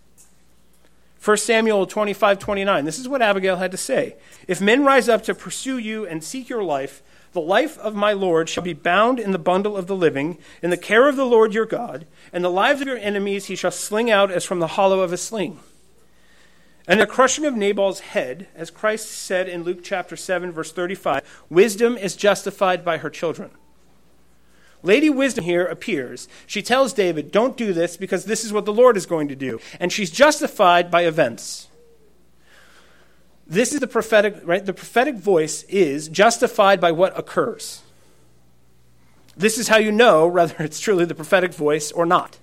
1 1.23 1.37
Samuel 1.39 1.87
25, 1.87 2.39
29. 2.39 2.85
This 2.85 2.99
is 2.99 3.09
what 3.09 3.23
Abigail 3.23 3.57
had 3.57 3.73
to 3.73 3.77
say. 3.77 4.17
If 4.47 4.61
men 4.61 4.85
rise 4.85 5.09
up 5.09 5.23
to 5.25 5.35
pursue 5.35 5.79
you 5.79 6.07
and 6.07 6.23
seek 6.23 6.49
your 6.49 6.63
life, 6.63 7.03
the 7.37 7.41
life 7.43 7.77
of 7.81 7.95
my 7.95 8.15
Lord 8.15 8.49
shall 8.49 8.63
be 8.63 8.73
bound 8.73 9.21
in 9.21 9.33
the 9.33 9.39
bundle 9.39 9.77
of 9.77 9.87
the 9.87 9.95
living, 9.95 10.39
in 10.63 10.71
the 10.71 10.77
care 10.79 11.07
of 11.07 11.17
the 11.17 11.27
Lord 11.27 11.53
your 11.53 11.67
God, 11.67 12.07
and 12.33 12.43
the 12.43 12.49
lives 12.49 12.81
of 12.81 12.87
your 12.87 12.97
enemies 12.97 13.45
he 13.45 13.55
shall 13.55 13.71
sling 13.71 14.11
out 14.11 14.31
as 14.31 14.43
from 14.43 14.59
the 14.59 14.69
hollow 14.69 15.01
of 15.01 15.13
a 15.13 15.19
sling. 15.19 15.61
And 16.89 16.99
the 16.99 17.07
crushing 17.07 17.45
of 17.45 17.55
Nabal's 17.55 18.01
head, 18.01 18.49
as 18.57 18.71
Christ 18.71 19.11
said 19.11 19.51
in 19.51 19.65
Luke 19.65 19.81
chapter 19.83 20.17
7, 20.17 20.51
verse 20.51 20.73
35, 20.73 21.45
wisdom 21.51 21.99
is 21.99 22.17
justified 22.17 22.83
by 22.83 22.97
her 22.97 23.11
children. 23.11 23.51
Lady 24.83 25.11
Wisdom 25.11 25.45
here 25.45 25.67
appears. 25.67 26.29
She 26.47 26.63
tells 26.63 26.95
David, 26.95 27.33
Don't 27.33 27.59
do 27.59 27.75
this 27.75 27.99
because 27.99 28.25
this 28.25 28.47
is 28.47 28.53
what 28.53 28.65
the 28.65 28.73
Lord 28.73 28.97
is 28.97 29.05
going 29.05 29.29
to 29.29 29.37
do. 29.37 29.61
And 29.79 29.93
she's 29.93 30.11
justified 30.11 30.91
by 30.91 31.05
events. 31.05 31.69
This 33.47 33.73
is 33.73 33.81
the 33.81 33.87
prophetic, 33.87 34.41
right? 34.45 34.65
The 34.65 34.73
prophetic 34.73 35.17
voice 35.17 35.63
is 35.65 36.09
justified 36.09 36.81
by 36.81 36.93
what 36.93 37.17
occurs. 37.19 37.83
This 39.37 39.59
is 39.59 39.69
how 39.69 39.77
you 39.77 39.93
know 39.93 40.27
whether 40.27 40.57
it's 40.63 40.81
truly 40.81 41.05
the 41.05 41.15
prophetic 41.15 41.53
voice 41.53 41.93
or 41.93 42.07
not. 42.07 42.39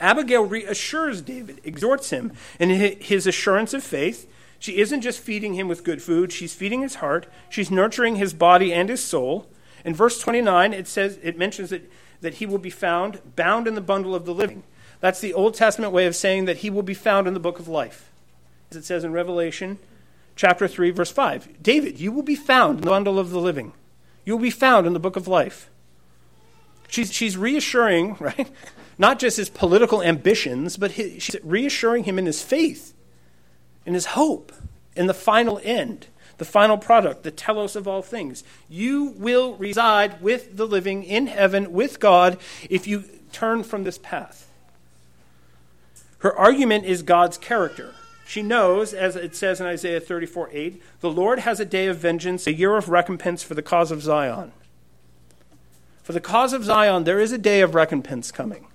Abigail 0.00 0.44
reassures 0.44 1.20
David, 1.20 1.60
exhorts 1.64 2.10
him 2.10 2.32
in 2.60 2.70
his 2.70 3.26
assurance 3.26 3.74
of 3.74 3.82
faith. 3.82 4.30
She 4.60 4.78
isn't 4.78 5.00
just 5.00 5.20
feeding 5.20 5.54
him 5.54 5.66
with 5.66 5.84
good 5.84 6.02
food, 6.02 6.32
she's 6.32 6.54
feeding 6.54 6.82
his 6.82 6.96
heart, 6.96 7.26
she's 7.48 7.70
nurturing 7.70 8.16
his 8.16 8.32
body 8.32 8.72
and 8.72 8.88
his 8.88 9.02
soul. 9.02 9.48
In 9.84 9.94
verse 9.94 10.20
29, 10.20 10.72
it 10.72 10.86
says 10.86 11.18
it 11.22 11.38
mentions 11.38 11.70
that, 11.70 11.90
that 12.20 12.34
he 12.34 12.46
will 12.46 12.58
be 12.58 12.70
found 12.70 13.20
bound 13.36 13.66
in 13.66 13.74
the 13.74 13.80
bundle 13.80 14.14
of 14.14 14.24
the 14.24 14.34
living. 14.34 14.62
That's 15.00 15.20
the 15.20 15.34
Old 15.34 15.54
Testament 15.54 15.92
way 15.92 16.06
of 16.06 16.16
saying 16.16 16.44
that 16.46 16.58
he 16.58 16.70
will 16.70 16.82
be 16.82 16.94
found 16.94 17.26
in 17.26 17.34
the 17.34 17.40
book 17.40 17.58
of 17.58 17.68
life. 17.68 18.10
As 18.70 18.76
it 18.76 18.84
says 18.84 19.04
in 19.04 19.12
Revelation 19.12 19.78
chapter 20.36 20.68
3, 20.68 20.90
verse 20.90 21.10
5. 21.10 21.62
David, 21.62 21.98
you 21.98 22.12
will 22.12 22.22
be 22.22 22.36
found 22.36 22.78
in 22.78 22.84
the 22.84 22.90
bundle 22.90 23.18
of 23.18 23.30
the 23.30 23.40
living. 23.40 23.72
You 24.24 24.34
will 24.36 24.42
be 24.42 24.50
found 24.50 24.86
in 24.86 24.92
the 24.92 25.00
book 25.00 25.16
of 25.16 25.26
life. 25.26 25.68
She's, 26.88 27.12
she's 27.12 27.36
reassuring, 27.36 28.16
right? 28.20 28.50
Not 28.98 29.18
just 29.18 29.36
his 29.36 29.50
political 29.50 30.02
ambitions, 30.02 30.76
but 30.76 30.92
his, 30.92 31.22
she's 31.22 31.36
reassuring 31.42 32.04
him 32.04 32.18
in 32.18 32.26
his 32.26 32.42
faith, 32.42 32.94
in 33.84 33.94
his 33.94 34.06
hope, 34.06 34.52
in 34.94 35.06
the 35.06 35.14
final 35.14 35.60
end 35.62 36.08
the 36.38 36.44
final 36.44 36.78
product, 36.78 37.24
the 37.24 37.30
telos 37.30 37.76
of 37.76 37.86
all 37.86 38.00
things. 38.00 38.42
You 38.68 39.14
will 39.16 39.54
reside 39.56 40.22
with 40.22 40.56
the 40.56 40.66
living 40.66 41.02
in 41.02 41.26
heaven 41.26 41.72
with 41.72 42.00
God 42.00 42.38
if 42.70 42.86
you 42.86 43.04
turn 43.32 43.64
from 43.64 43.84
this 43.84 43.98
path. 43.98 44.48
Her 46.18 46.36
argument 46.36 46.84
is 46.84 47.02
God's 47.02 47.38
character. 47.38 47.94
She 48.28 48.42
knows, 48.42 48.92
as 48.92 49.16
it 49.16 49.34
says 49.34 49.58
in 49.58 49.66
Isaiah 49.66 50.00
34 50.00 50.50
8, 50.52 50.82
the 51.00 51.10
Lord 51.10 51.38
has 51.38 51.60
a 51.60 51.64
day 51.64 51.86
of 51.86 51.96
vengeance, 51.96 52.46
a 52.46 52.52
year 52.52 52.76
of 52.76 52.90
recompense 52.90 53.42
for 53.42 53.54
the 53.54 53.62
cause 53.62 53.90
of 53.90 54.02
Zion. 54.02 54.52
For 56.02 56.12
the 56.12 56.20
cause 56.20 56.52
of 56.52 56.62
Zion, 56.62 57.04
there 57.04 57.20
is 57.20 57.32
a 57.32 57.38
day 57.38 57.62
of 57.62 57.74
recompense 57.74 58.30
coming. 58.30 58.66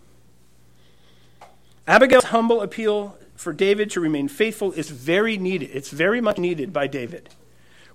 Abigail's 1.87 2.23
humble 2.23 2.61
appeal 2.61 3.15
for 3.35 3.53
David 3.53 3.91
to 3.91 3.99
remain 3.99 4.27
faithful 4.27 4.71
is 4.71 4.89
very 4.89 5.37
needed. 5.37 5.69
It's 5.71 5.91
very 5.91 6.19
much 6.19 6.39
needed 6.39 6.73
by 6.73 6.87
David. 6.87 7.29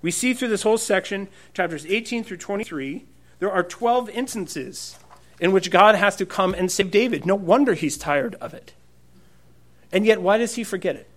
We 0.01 0.13
see 0.13 0.35
through 0.35 0.51
this 0.51 0.63
whole 0.63 0.79
section, 0.79 1.27
chapters 1.55 1.85
18 1.87 2.23
through 2.23 2.37
23, 2.37 3.05
there 3.41 3.51
are 3.51 3.65
12 3.65 4.09
instances 4.11 4.97
in 5.41 5.51
which 5.51 5.73
God 5.73 5.97
has 5.97 6.15
to 6.17 6.25
come 6.25 6.55
and 6.55 6.71
save 6.71 6.93
David. 6.93 7.27
No 7.27 7.35
wonder 7.35 7.75
he's 7.75 7.99
tired 7.99 8.37
of 8.37 8.55
it. 8.55 8.75
And 9.91 10.07
yet, 10.07 10.23
why 10.23 10.39
does 10.39 10.55
he 10.55 10.63
forget 10.63 10.95
it? 10.95 11.09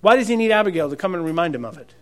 Why 0.00 0.16
does 0.16 0.28
he 0.28 0.36
need 0.36 0.52
Abigail 0.52 0.90
to 0.90 0.96
come 0.96 1.14
and 1.14 1.24
remind 1.24 1.54
him 1.54 1.64
of 1.64 1.78
it? 1.78 1.94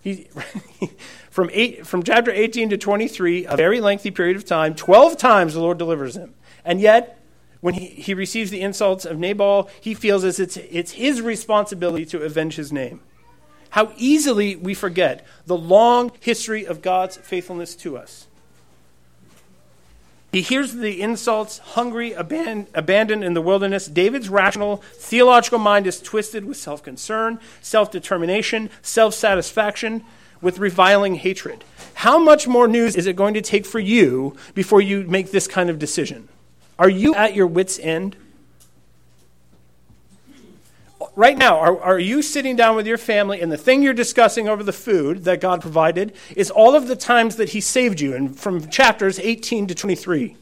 He, 0.00 0.28
from, 1.30 1.50
eight, 1.52 1.86
from 1.86 2.02
chapter 2.02 2.30
18 2.30 2.70
to 2.70 2.76
23, 2.76 3.46
a 3.46 3.56
very 3.56 3.80
lengthy 3.80 4.10
period 4.10 4.36
of 4.36 4.44
time, 4.44 4.74
12 4.74 5.16
times 5.16 5.54
the 5.54 5.60
Lord 5.60 5.78
delivers 5.78 6.16
him. 6.16 6.34
And 6.64 6.80
yet, 6.80 7.20
when 7.60 7.74
he, 7.74 7.86
he 7.86 8.12
receives 8.12 8.50
the 8.50 8.60
insults 8.60 9.04
of 9.04 9.18
Nabal, 9.18 9.70
he 9.80 9.94
feels 9.94 10.24
as 10.24 10.38
it's, 10.38 10.56
it's 10.56 10.92
his 10.92 11.22
responsibility 11.22 12.04
to 12.06 12.22
avenge 12.22 12.56
his 12.56 12.72
name. 12.72 13.00
How 13.70 13.92
easily 13.96 14.54
we 14.54 14.74
forget 14.74 15.26
the 15.46 15.56
long 15.56 16.12
history 16.20 16.66
of 16.66 16.82
God's 16.82 17.16
faithfulness 17.16 17.74
to 17.76 17.96
us. 17.96 18.23
He 20.34 20.42
hears 20.42 20.72
the 20.72 21.00
insults, 21.00 21.58
hungry, 21.58 22.10
aban- 22.10 22.66
abandoned 22.74 23.22
in 23.22 23.34
the 23.34 23.40
wilderness. 23.40 23.86
David's 23.86 24.28
rational, 24.28 24.78
theological 24.94 25.60
mind 25.60 25.86
is 25.86 26.00
twisted 26.00 26.44
with 26.44 26.56
self 26.56 26.82
concern, 26.82 27.38
self 27.62 27.92
determination, 27.92 28.68
self 28.82 29.14
satisfaction, 29.14 30.02
with 30.40 30.58
reviling 30.58 31.14
hatred. 31.14 31.62
How 31.94 32.18
much 32.18 32.48
more 32.48 32.66
news 32.66 32.96
is 32.96 33.06
it 33.06 33.14
going 33.14 33.34
to 33.34 33.40
take 33.40 33.64
for 33.64 33.78
you 33.78 34.34
before 34.54 34.80
you 34.80 35.04
make 35.04 35.30
this 35.30 35.46
kind 35.46 35.70
of 35.70 35.78
decision? 35.78 36.28
Are 36.80 36.90
you 36.90 37.14
at 37.14 37.36
your 37.36 37.46
wits' 37.46 37.78
end? 37.78 38.16
Right 41.16 41.36
now, 41.36 41.58
are, 41.58 41.80
are 41.80 41.98
you 41.98 42.22
sitting 42.22 42.56
down 42.56 42.76
with 42.76 42.86
your 42.86 42.98
family 42.98 43.40
and 43.40 43.50
the 43.50 43.56
thing 43.56 43.82
you're 43.82 43.94
discussing 43.94 44.48
over 44.48 44.62
the 44.62 44.72
food 44.72 45.24
that 45.24 45.40
God 45.40 45.60
provided 45.60 46.14
is 46.36 46.50
all 46.50 46.74
of 46.74 46.88
the 46.88 46.96
times 46.96 47.36
that 47.36 47.50
He 47.50 47.60
saved 47.60 48.00
you 48.00 48.14
and 48.14 48.38
from 48.38 48.68
chapters 48.68 49.18
18 49.18 49.66
to 49.68 49.74
23? 49.74 50.36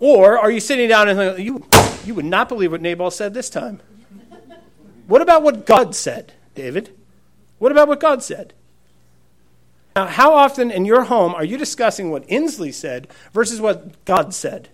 Or 0.00 0.38
are 0.38 0.50
you 0.50 0.60
sitting 0.60 0.88
down 0.88 1.08
and 1.08 1.38
you, 1.38 1.66
you 2.04 2.14
would 2.14 2.24
not 2.24 2.48
believe 2.48 2.72
what 2.72 2.82
Nabal 2.82 3.10
said 3.10 3.34
this 3.34 3.48
time? 3.48 3.80
What 5.06 5.22
about 5.22 5.42
what 5.42 5.66
God 5.66 5.94
said, 5.94 6.32
David? 6.54 6.94
What 7.58 7.72
about 7.72 7.88
what 7.88 8.00
God 8.00 8.22
said? 8.22 8.52
Now, 9.94 10.06
how 10.06 10.34
often 10.34 10.70
in 10.70 10.84
your 10.84 11.04
home 11.04 11.34
are 11.34 11.44
you 11.44 11.56
discussing 11.56 12.10
what 12.10 12.26
Inslee 12.26 12.74
said 12.74 13.06
versus 13.32 13.60
what 13.60 14.04
God 14.04 14.34
said? 14.34 14.68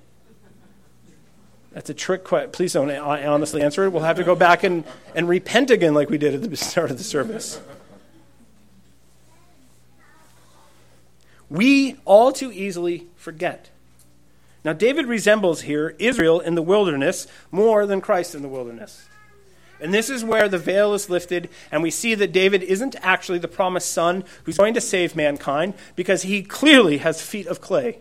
That's 1.73 1.89
a 1.89 1.95
trick 1.95 2.25
question. 2.25 2.51
Please 2.51 2.73
don't 2.73 2.91
honestly 2.91 3.63
answer 3.63 3.85
it. 3.85 3.91
We'll 3.91 4.03
have 4.03 4.17
to 4.17 4.25
go 4.25 4.35
back 4.35 4.65
and, 4.65 4.85
and 5.15 5.29
repent 5.29 5.71
again 5.71 5.95
like 5.95 6.11
we 6.11 6.19
did 6.19 6.35
at 6.35 6.51
the 6.51 6.57
start 6.57 6.91
of 6.91 6.99
the 6.99 7.05
service. 7.05 7.61
We 11.49 11.97
all 12.05 12.33
too 12.33 12.53
easily 12.53 13.07
forget. 13.17 13.71
Now, 14.65 14.73
David 14.73 15.07
resembles 15.07 15.63
here 15.63 15.97
Israel 15.99 16.41
in 16.41 16.55
the 16.55 16.63
wilderness 16.63 17.27
more 17.51 17.87
than 17.87 18.01
Christ 18.01 18.35
in 18.35 18.43
the 18.43 18.49
wilderness. 18.49 19.07
And 19.81 19.95
this 19.95 20.11
is 20.11 20.23
where 20.23 20.49
the 20.49 20.59
veil 20.59 20.93
is 20.93 21.09
lifted, 21.09 21.49
and 21.73 21.83
we 21.83 21.91
see 21.91 22.15
that 22.15 22.33
David 22.33 22.63
isn't 22.63 22.97
actually 23.01 23.39
the 23.39 23.49
promised 23.49 23.91
son 23.91 24.25
who's 24.45 24.59
going 24.59 24.75
to 24.75 24.81
save 24.81 25.17
mankind 25.17 25.73
because 25.97 26.23
he 26.23 26.43
clearly 26.43 26.99
has 26.99 27.23
feet 27.23 27.47
of 27.47 27.63
clay. 27.63 27.99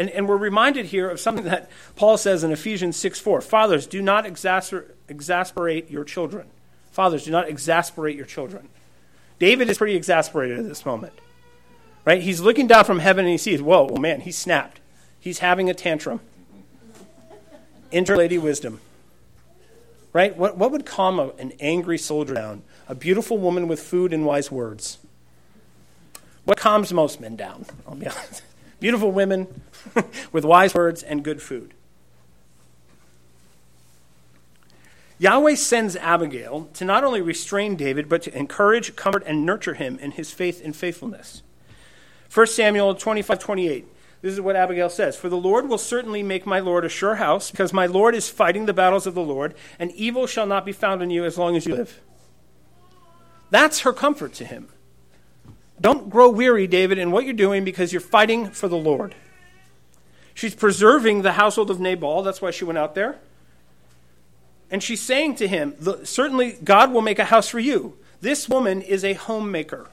And, 0.00 0.08
and 0.08 0.26
we're 0.26 0.38
reminded 0.38 0.86
here 0.86 1.10
of 1.10 1.20
something 1.20 1.44
that 1.44 1.70
Paul 1.94 2.16
says 2.16 2.42
in 2.42 2.50
Ephesians 2.52 2.96
6 2.96 3.20
4. 3.20 3.42
Fathers, 3.42 3.86
do 3.86 4.00
not 4.00 4.24
exasper- 4.24 4.92
exasperate 5.08 5.90
your 5.90 6.04
children. 6.04 6.46
Fathers, 6.90 7.26
do 7.26 7.30
not 7.30 7.50
exasperate 7.50 8.16
your 8.16 8.24
children. 8.24 8.70
David 9.38 9.68
is 9.68 9.76
pretty 9.76 9.96
exasperated 9.96 10.58
at 10.58 10.66
this 10.66 10.86
moment. 10.86 11.12
Right? 12.06 12.22
He's 12.22 12.40
looking 12.40 12.66
down 12.66 12.86
from 12.86 13.00
heaven 13.00 13.26
and 13.26 13.30
he 13.30 13.36
sees, 13.36 13.60
whoa, 13.60 13.84
well, 13.84 14.00
man, 14.00 14.22
he 14.22 14.32
snapped. 14.32 14.80
He's 15.20 15.40
having 15.40 15.68
a 15.68 15.74
tantrum. 15.74 16.20
Enter 17.92 18.16
Lady 18.16 18.38
Wisdom. 18.38 18.80
Right? 20.14 20.34
What, 20.34 20.56
what 20.56 20.72
would 20.72 20.86
calm 20.86 21.18
a, 21.18 21.28
an 21.38 21.52
angry 21.60 21.98
soldier 21.98 22.32
down? 22.32 22.62
A 22.88 22.94
beautiful 22.94 23.36
woman 23.36 23.68
with 23.68 23.82
food 23.82 24.14
and 24.14 24.24
wise 24.24 24.50
words. 24.50 24.96
What 26.46 26.56
calms 26.56 26.90
most 26.90 27.20
men 27.20 27.36
down? 27.36 27.66
I'll 27.86 27.96
be 27.96 28.06
honest. 28.06 28.42
Beautiful 28.80 29.12
women 29.12 29.62
with 30.32 30.44
wise 30.44 30.74
words 30.74 31.02
and 31.02 31.22
good 31.22 31.40
food. 31.40 31.74
Yahweh 35.18 35.54
sends 35.54 35.96
Abigail 35.96 36.70
to 36.72 36.84
not 36.86 37.04
only 37.04 37.20
restrain 37.20 37.76
David, 37.76 38.08
but 38.08 38.22
to 38.22 38.36
encourage, 38.36 38.96
comfort, 38.96 39.22
and 39.26 39.44
nurture 39.44 39.74
him 39.74 39.98
in 39.98 40.12
his 40.12 40.30
faith 40.30 40.62
and 40.64 40.74
faithfulness. 40.74 41.42
1 42.32 42.46
Samuel 42.46 42.94
25 42.94 43.38
28. 43.38 43.86
This 44.22 44.32
is 44.32 44.40
what 44.40 44.56
Abigail 44.56 44.88
says 44.88 45.16
For 45.16 45.28
the 45.28 45.36
Lord 45.36 45.68
will 45.68 45.78
certainly 45.78 46.22
make 46.22 46.46
my 46.46 46.58
Lord 46.58 46.86
a 46.86 46.88
sure 46.88 47.16
house, 47.16 47.50
because 47.50 47.72
my 47.72 47.84
Lord 47.84 48.14
is 48.14 48.30
fighting 48.30 48.64
the 48.64 48.72
battles 48.72 49.06
of 49.06 49.14
the 49.14 49.20
Lord, 49.20 49.54
and 49.78 49.92
evil 49.92 50.26
shall 50.26 50.46
not 50.46 50.64
be 50.64 50.72
found 50.72 51.02
in 51.02 51.10
you 51.10 51.24
as 51.24 51.36
long 51.36 51.54
as 51.54 51.66
you 51.66 51.74
live. 51.74 52.00
That's 53.50 53.80
her 53.80 53.92
comfort 53.92 54.32
to 54.34 54.46
him. 54.46 54.68
Don't 55.80 56.10
grow 56.10 56.28
weary, 56.28 56.66
David, 56.66 56.98
in 56.98 57.10
what 57.10 57.24
you're 57.24 57.32
doing 57.32 57.64
because 57.64 57.92
you're 57.92 58.00
fighting 58.00 58.50
for 58.50 58.68
the 58.68 58.76
Lord. 58.76 59.14
She's 60.34 60.54
preserving 60.54 61.22
the 61.22 61.32
household 61.32 61.70
of 61.70 61.80
Nabal. 61.80 62.22
That's 62.22 62.42
why 62.42 62.50
she 62.50 62.64
went 62.64 62.78
out 62.78 62.94
there. 62.94 63.18
And 64.70 64.82
she's 64.82 65.00
saying 65.00 65.36
to 65.36 65.48
him, 65.48 65.74
Certainly, 66.04 66.58
God 66.62 66.92
will 66.92 67.02
make 67.02 67.18
a 67.18 67.24
house 67.24 67.48
for 67.48 67.58
you. 67.58 67.96
This 68.20 68.48
woman 68.48 68.82
is 68.82 69.04
a 69.04 69.14
homemaker. 69.14 69.88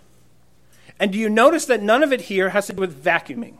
And 1.00 1.12
do 1.12 1.18
you 1.18 1.30
notice 1.30 1.66
that 1.66 1.82
none 1.82 2.04
of 2.04 2.12
it 2.12 2.22
here 2.22 2.50
has 2.50 2.68
to 2.68 2.74
do 2.74 2.82
with 2.82 3.04
vacuuming? 3.04 3.58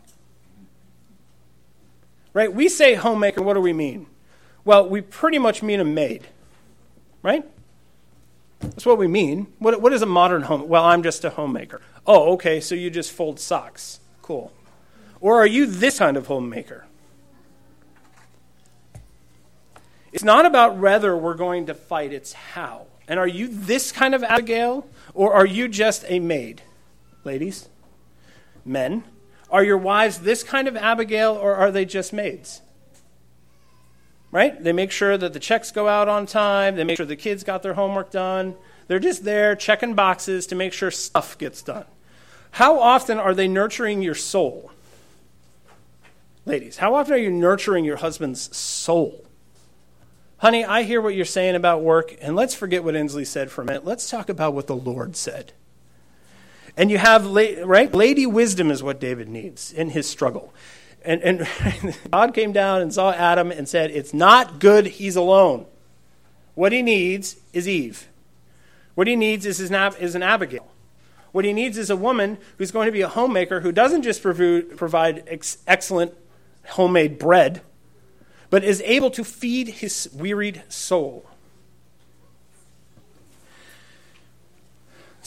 Right? 2.34 2.54
We 2.54 2.70
say 2.70 2.96
homemaker, 2.96 3.42
what 3.42 3.54
do 3.54 3.62
we 3.62 3.74
mean? 3.74 4.08
Well, 4.66 4.88
we 4.88 5.02
pretty 5.02 5.40
much 5.40 5.64
mean 5.64 5.80
a 5.80 5.86
maid. 5.86 6.28
Right? 7.24 7.46
That's 8.60 8.86
what 8.86 8.98
we 8.98 9.08
mean. 9.08 9.48
What, 9.60 9.82
what 9.82 9.94
is 9.94 10.02
a 10.02 10.08
modern 10.08 10.44
home? 10.44 10.68
Well, 10.68 10.84
I'm 10.84 11.04
just 11.04 11.24
a 11.24 11.30
homemaker. 11.30 11.82
Oh, 12.06 12.34
okay, 12.34 12.60
so 12.60 12.76
you 12.76 12.90
just 12.90 13.12
fold 13.12 13.40
socks. 13.40 14.00
Cool. 14.22 14.52
Or 15.20 15.42
are 15.42 15.48
you 15.48 15.66
this 15.66 16.00
kind 16.00 16.18
of 16.18 16.28
homemaker? 16.28 16.86
It's 20.12 20.24
not 20.24 20.46
about 20.46 20.78
whether 20.78 21.16
we're 21.16 21.36
going 21.36 21.68
to 21.68 21.74
fight, 21.74 22.14
it's 22.14 22.34
how. 22.34 22.88
And 23.08 23.20
are 23.20 23.28
you 23.28 23.48
this 23.48 23.92
kind 23.92 24.16
of 24.16 24.24
Abigail, 24.24 24.88
or 25.14 25.34
are 25.34 25.46
you 25.46 25.68
just 25.68 26.06
a 26.08 26.20
maid? 26.20 26.62
Ladies, 27.24 27.70
men, 28.66 29.04
are 29.50 29.64
your 29.64 29.78
wives 29.78 30.20
this 30.20 30.44
kind 30.44 30.68
of 30.68 30.76
Abigail, 30.76 31.34
or 31.34 31.56
are 31.56 31.72
they 31.72 31.86
just 31.86 32.14
maids? 32.14 32.62
Right? 34.32 34.62
They 34.62 34.74
make 34.74 34.92
sure 34.92 35.18
that 35.18 35.34
the 35.34 35.40
checks 35.40 35.72
go 35.72 35.88
out 35.88 36.10
on 36.10 36.26
time, 36.26 36.76
they 36.76 36.84
make 36.84 36.98
sure 36.98 37.06
the 37.06 37.16
kids 37.16 37.44
got 37.44 37.64
their 37.64 37.76
homework 37.76 38.12
done. 38.12 38.56
They're 38.88 39.00
just 39.00 39.24
there 39.24 39.56
checking 39.56 39.94
boxes 39.96 40.48
to 40.48 40.56
make 40.56 40.74
sure 40.74 40.92
stuff 40.92 41.38
gets 41.38 41.62
done. 41.62 41.86
How 42.52 42.80
often 42.80 43.18
are 43.20 43.34
they 43.34 43.48
nurturing 43.48 44.02
your 44.02 44.16
soul? 44.16 44.72
Ladies, 46.46 46.78
how 46.78 46.96
often 46.96 47.14
are 47.14 47.18
you 47.18 47.30
nurturing 47.30 47.84
your 47.84 47.98
husband's 47.98 48.56
soul? 48.56 49.26
Honey, 50.38 50.64
I 50.64 50.84
hear 50.84 51.02
what 51.02 51.16
you're 51.16 51.26
saying 51.26 51.56
about 51.56 51.82
work, 51.82 52.16
and 52.22 52.36
let's 52.36 52.54
forget 52.54 52.84
what 52.84 52.96
Inslee 52.96 53.26
said 53.26 53.52
for 53.52 53.64
a 53.64 53.66
minute. 53.66 53.86
Let's 53.86 54.10
talk 54.10 54.30
about 54.30 54.54
what 54.54 54.68
the 54.68 54.76
Lord 54.76 55.16
said. 55.16 55.52
And 56.78 56.92
you 56.92 57.00
have, 57.00 57.26
right? 57.26 57.94
Lady 57.94 58.26
wisdom 58.26 58.70
is 58.70 58.84
what 58.84 59.00
David 59.00 59.28
needs 59.28 59.74
in 59.74 59.90
his 59.90 60.08
struggle. 60.08 60.54
And, 61.04 61.22
and 61.22 61.48
God 62.12 62.34
came 62.34 62.52
down 62.52 62.82
and 62.82 62.94
saw 62.94 63.12
Adam 63.12 63.52
and 63.52 63.68
said, 63.68 63.92
It's 63.92 64.14
not 64.14 64.60
good 64.60 64.86
he's 64.86 65.16
alone. 65.16 65.66
What 66.56 66.72
he 66.72 66.82
needs 66.82 67.38
is 67.54 67.68
Eve. 67.68 68.08
What 68.96 69.08
he 69.08 69.16
needs 69.16 69.46
is, 69.46 69.60
his, 69.60 69.72
is 69.72 70.16
an 70.16 70.24
Abigail. 70.24 70.68
What 71.32 71.46
he 71.46 71.54
needs 71.54 71.78
is 71.78 71.92
a 71.92 71.96
woman 71.96 72.40
who's 72.58 72.72
going 72.72 72.88
to 72.88 72.92
be 72.92 73.02
a 73.02 73.08
homemaker 73.08 73.60
who 73.60 73.72
doesn't 73.72 74.02
just 74.02 74.24
provide 74.24 75.24
ex- 75.28 75.60
excellent 75.68 76.16
homemade 76.70 77.20
bread, 77.20 77.62
but 78.50 78.64
is 78.64 78.82
able 78.86 79.12
to 79.12 79.24
feed 79.24 79.68
his 79.68 80.10
wearied 80.14 80.64
soul. 80.68 81.30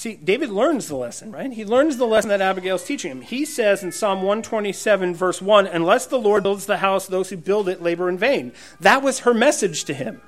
See, 0.00 0.14
David 0.14 0.48
learns 0.48 0.88
the 0.88 0.96
lesson, 0.96 1.30
right? 1.30 1.52
He 1.52 1.62
learns 1.62 1.98
the 1.98 2.06
lesson 2.06 2.30
that 2.30 2.40
Abigail's 2.40 2.84
teaching 2.84 3.10
him. 3.10 3.20
He 3.20 3.44
says 3.44 3.82
in 3.82 3.92
Psalm 3.92 4.22
127, 4.22 5.14
verse 5.14 5.42
1, 5.42 5.66
Unless 5.66 6.06
the 6.06 6.18
Lord 6.18 6.42
builds 6.42 6.64
the 6.64 6.78
house, 6.78 7.06
those 7.06 7.28
who 7.28 7.36
build 7.36 7.68
it 7.68 7.82
labor 7.82 8.08
in 8.08 8.16
vain. 8.16 8.54
That 8.80 9.02
was 9.02 9.18
her 9.18 9.34
message 9.34 9.84
to 9.84 9.92
him. 9.92 10.22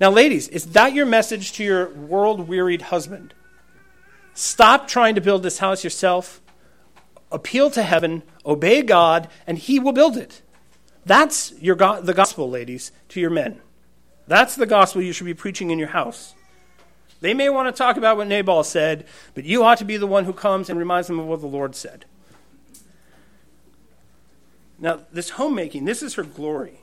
Now, 0.00 0.10
ladies, 0.10 0.48
is 0.48 0.72
that 0.72 0.94
your 0.94 1.06
message 1.06 1.52
to 1.52 1.62
your 1.62 1.90
world 1.94 2.48
wearied 2.48 2.82
husband? 2.82 3.34
Stop 4.34 4.88
trying 4.88 5.14
to 5.14 5.20
build 5.20 5.44
this 5.44 5.58
house 5.58 5.84
yourself. 5.84 6.40
Appeal 7.30 7.70
to 7.70 7.84
heaven, 7.84 8.24
obey 8.44 8.82
God, 8.82 9.28
and 9.46 9.58
He 9.58 9.78
will 9.78 9.92
build 9.92 10.16
it. 10.16 10.42
That's 11.06 11.52
your 11.60 11.76
go- 11.76 12.00
the 12.00 12.14
gospel, 12.14 12.50
ladies, 12.50 12.90
to 13.10 13.20
your 13.20 13.30
men. 13.30 13.60
That's 14.26 14.56
the 14.56 14.66
gospel 14.66 15.02
you 15.02 15.12
should 15.12 15.26
be 15.26 15.34
preaching 15.34 15.70
in 15.70 15.78
your 15.78 15.90
house. 15.90 16.34
They 17.22 17.32
may 17.32 17.48
want 17.48 17.74
to 17.74 17.78
talk 17.78 17.96
about 17.96 18.18
what 18.18 18.26
Nabal 18.26 18.64
said, 18.64 19.06
but 19.34 19.44
you 19.44 19.64
ought 19.64 19.78
to 19.78 19.84
be 19.84 19.96
the 19.96 20.06
one 20.06 20.24
who 20.24 20.34
comes 20.34 20.68
and 20.68 20.78
reminds 20.78 21.08
them 21.08 21.18
of 21.18 21.26
what 21.26 21.40
the 21.40 21.46
Lord 21.46 21.74
said. 21.74 22.04
Now, 24.78 25.00
this 25.12 25.30
homemaking, 25.30 25.86
this 25.86 26.02
is 26.02 26.14
her 26.14 26.24
glory. 26.24 26.80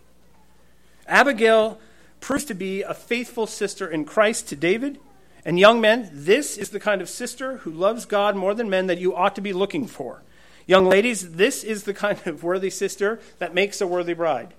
Abigail 1.07 1.79
proves 2.21 2.45
to 2.45 2.53
be 2.53 2.81
a 2.81 2.93
faithful 2.93 3.45
sister 3.45 3.87
in 3.87 4.05
Christ 4.05 4.47
to 4.47 4.55
David 4.55 4.99
and 5.45 5.59
young 5.59 5.79
men, 5.81 6.09
this 6.11 6.57
is 6.57 6.69
the 6.69 6.79
kind 6.79 7.01
of 7.01 7.09
sister 7.09 7.57
who 7.57 7.71
loves 7.71 8.05
God 8.05 8.35
more 8.35 8.53
than 8.53 8.69
men 8.69 8.87
that 8.87 8.97
you 8.97 9.15
ought 9.15 9.35
to 9.35 9.41
be 9.41 9.53
looking 9.53 9.87
for. 9.87 10.21
Young 10.67 10.85
ladies, 10.85 11.33
this 11.33 11.63
is 11.63 11.83
the 11.83 11.93
kind 11.93 12.19
of 12.27 12.43
worthy 12.43 12.69
sister 12.69 13.19
that 13.39 13.53
makes 13.53 13.81
a 13.81 13.87
worthy 13.87 14.13
bride. 14.13 14.53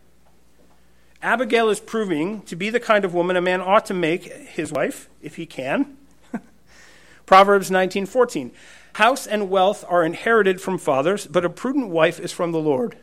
Abigail 1.23 1.69
is 1.69 1.81
proving 1.81 2.43
to 2.43 2.57
be 2.57 2.71
the 2.71 2.81
kind 2.81 3.05
of 3.05 3.13
woman 3.13 3.37
a 3.37 3.43
man 3.43 3.61
ought 3.61 3.85
to 3.87 3.95
make 3.95 4.25
his 4.25 4.73
wife, 4.73 5.09
if 5.21 5.37
he 5.37 5.45
can. 5.45 5.97
Proverbs 7.27 7.71
19:14. 7.71 8.53
House 8.95 9.27
and 9.27 9.51
wealth 9.51 9.85
are 9.89 10.05
inherited 10.05 10.61
from 10.61 10.79
fathers, 10.79 11.27
but 11.27 11.45
a 11.45 11.51
prudent 11.51 11.89
wife 11.89 12.19
is 12.19 12.33
from 12.33 12.53
the 12.53 12.59
Lord. 12.59 12.97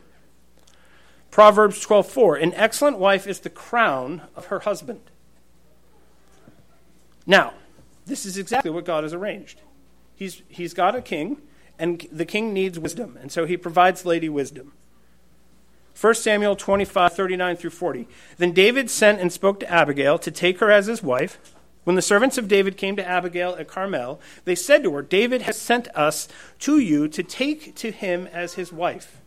Proverbs 1.30 1.84
12:4. 1.84 2.42
An 2.42 2.54
excellent 2.54 2.98
wife 2.98 3.26
is 3.26 3.40
the 3.40 3.50
crown 3.50 4.22
of 4.34 4.46
her 4.46 4.60
husband. 4.60 5.00
Now, 7.26 7.54
this 8.06 8.26
is 8.26 8.38
exactly 8.38 8.70
what 8.70 8.84
God 8.84 9.04
has 9.04 9.12
arranged. 9.12 9.60
He's, 10.16 10.42
he's 10.48 10.74
got 10.74 10.96
a 10.96 11.02
king, 11.02 11.40
and 11.78 12.04
the 12.10 12.24
king 12.24 12.52
needs 12.52 12.78
wisdom, 12.78 13.16
and 13.20 13.30
so 13.30 13.44
he 13.44 13.56
provides 13.56 14.04
lady 14.04 14.28
wisdom. 14.28 14.72
1 16.00 16.14
Samuel 16.14 16.54
25, 16.54 17.12
39 17.12 17.56
through 17.56 17.70
40. 17.70 18.08
Then 18.36 18.52
David 18.52 18.88
sent 18.88 19.20
and 19.20 19.32
spoke 19.32 19.58
to 19.60 19.70
Abigail 19.70 20.16
to 20.20 20.30
take 20.30 20.60
her 20.60 20.70
as 20.70 20.86
his 20.86 21.02
wife. 21.02 21.40
When 21.82 21.96
the 21.96 22.02
servants 22.02 22.38
of 22.38 22.46
David 22.46 22.76
came 22.76 22.94
to 22.96 23.08
Abigail 23.08 23.56
at 23.58 23.66
Carmel, 23.66 24.20
they 24.44 24.54
said 24.54 24.84
to 24.84 24.94
her, 24.94 25.02
David 25.02 25.42
has 25.42 25.58
sent 25.58 25.88
us 25.96 26.28
to 26.60 26.78
you 26.78 27.08
to 27.08 27.22
take 27.24 27.74
to 27.76 27.90
him 27.90 28.28
as 28.28 28.54
his 28.54 28.72
wife. 28.72 29.20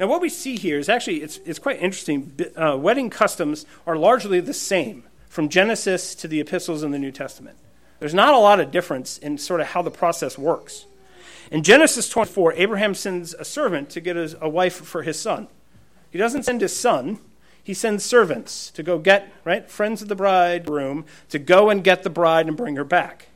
Now, 0.00 0.08
what 0.08 0.20
we 0.20 0.28
see 0.28 0.56
here 0.56 0.78
is 0.78 0.88
actually, 0.88 1.22
it's, 1.22 1.38
it's 1.44 1.58
quite 1.60 1.80
interesting. 1.80 2.32
Uh, 2.56 2.76
wedding 2.76 3.10
customs 3.10 3.64
are 3.86 3.96
largely 3.96 4.40
the 4.40 4.54
same 4.54 5.04
from 5.28 5.48
Genesis 5.48 6.14
to 6.16 6.26
the 6.26 6.40
epistles 6.40 6.82
in 6.82 6.90
the 6.90 6.98
New 6.98 7.12
Testament. 7.12 7.56
There's 8.00 8.14
not 8.14 8.34
a 8.34 8.38
lot 8.38 8.58
of 8.58 8.72
difference 8.72 9.18
in 9.18 9.38
sort 9.38 9.60
of 9.60 9.68
how 9.68 9.82
the 9.82 9.90
process 9.90 10.36
works. 10.36 10.86
In 11.52 11.62
Genesis 11.62 12.08
24, 12.08 12.54
Abraham 12.54 12.94
sends 12.94 13.34
a 13.34 13.44
servant 13.44 13.90
to 13.90 14.00
get 14.00 14.16
a 14.40 14.48
wife 14.48 14.74
for 14.74 15.02
his 15.02 15.20
son. 15.20 15.46
He 16.10 16.18
doesn't 16.18 16.44
send 16.44 16.60
his 16.60 16.78
son, 16.78 17.18
he 17.62 17.74
sends 17.74 18.02
servants 18.02 18.70
to 18.70 18.82
go 18.82 18.98
get, 18.98 19.30
right, 19.44 19.70
friends 19.70 20.00
of 20.00 20.08
the 20.08 20.16
bridegroom, 20.16 21.04
to 21.28 21.38
go 21.38 21.68
and 21.68 21.84
get 21.84 22.02
the 22.02 22.10
bride 22.10 22.46
and 22.46 22.56
bring 22.56 22.76
her 22.76 22.84
back. 22.84 23.26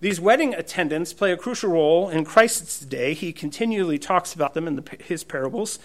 These 0.00 0.20
wedding 0.20 0.54
attendants 0.54 1.12
play 1.12 1.32
a 1.32 1.36
crucial 1.36 1.70
role 1.70 2.08
in 2.08 2.24
Christ's 2.24 2.80
day. 2.80 3.14
He 3.14 3.32
continually 3.32 3.98
talks 3.98 4.32
about 4.32 4.54
them 4.54 4.66
in 4.66 4.76
the, 4.76 4.96
his 5.04 5.24
parables, 5.24 5.78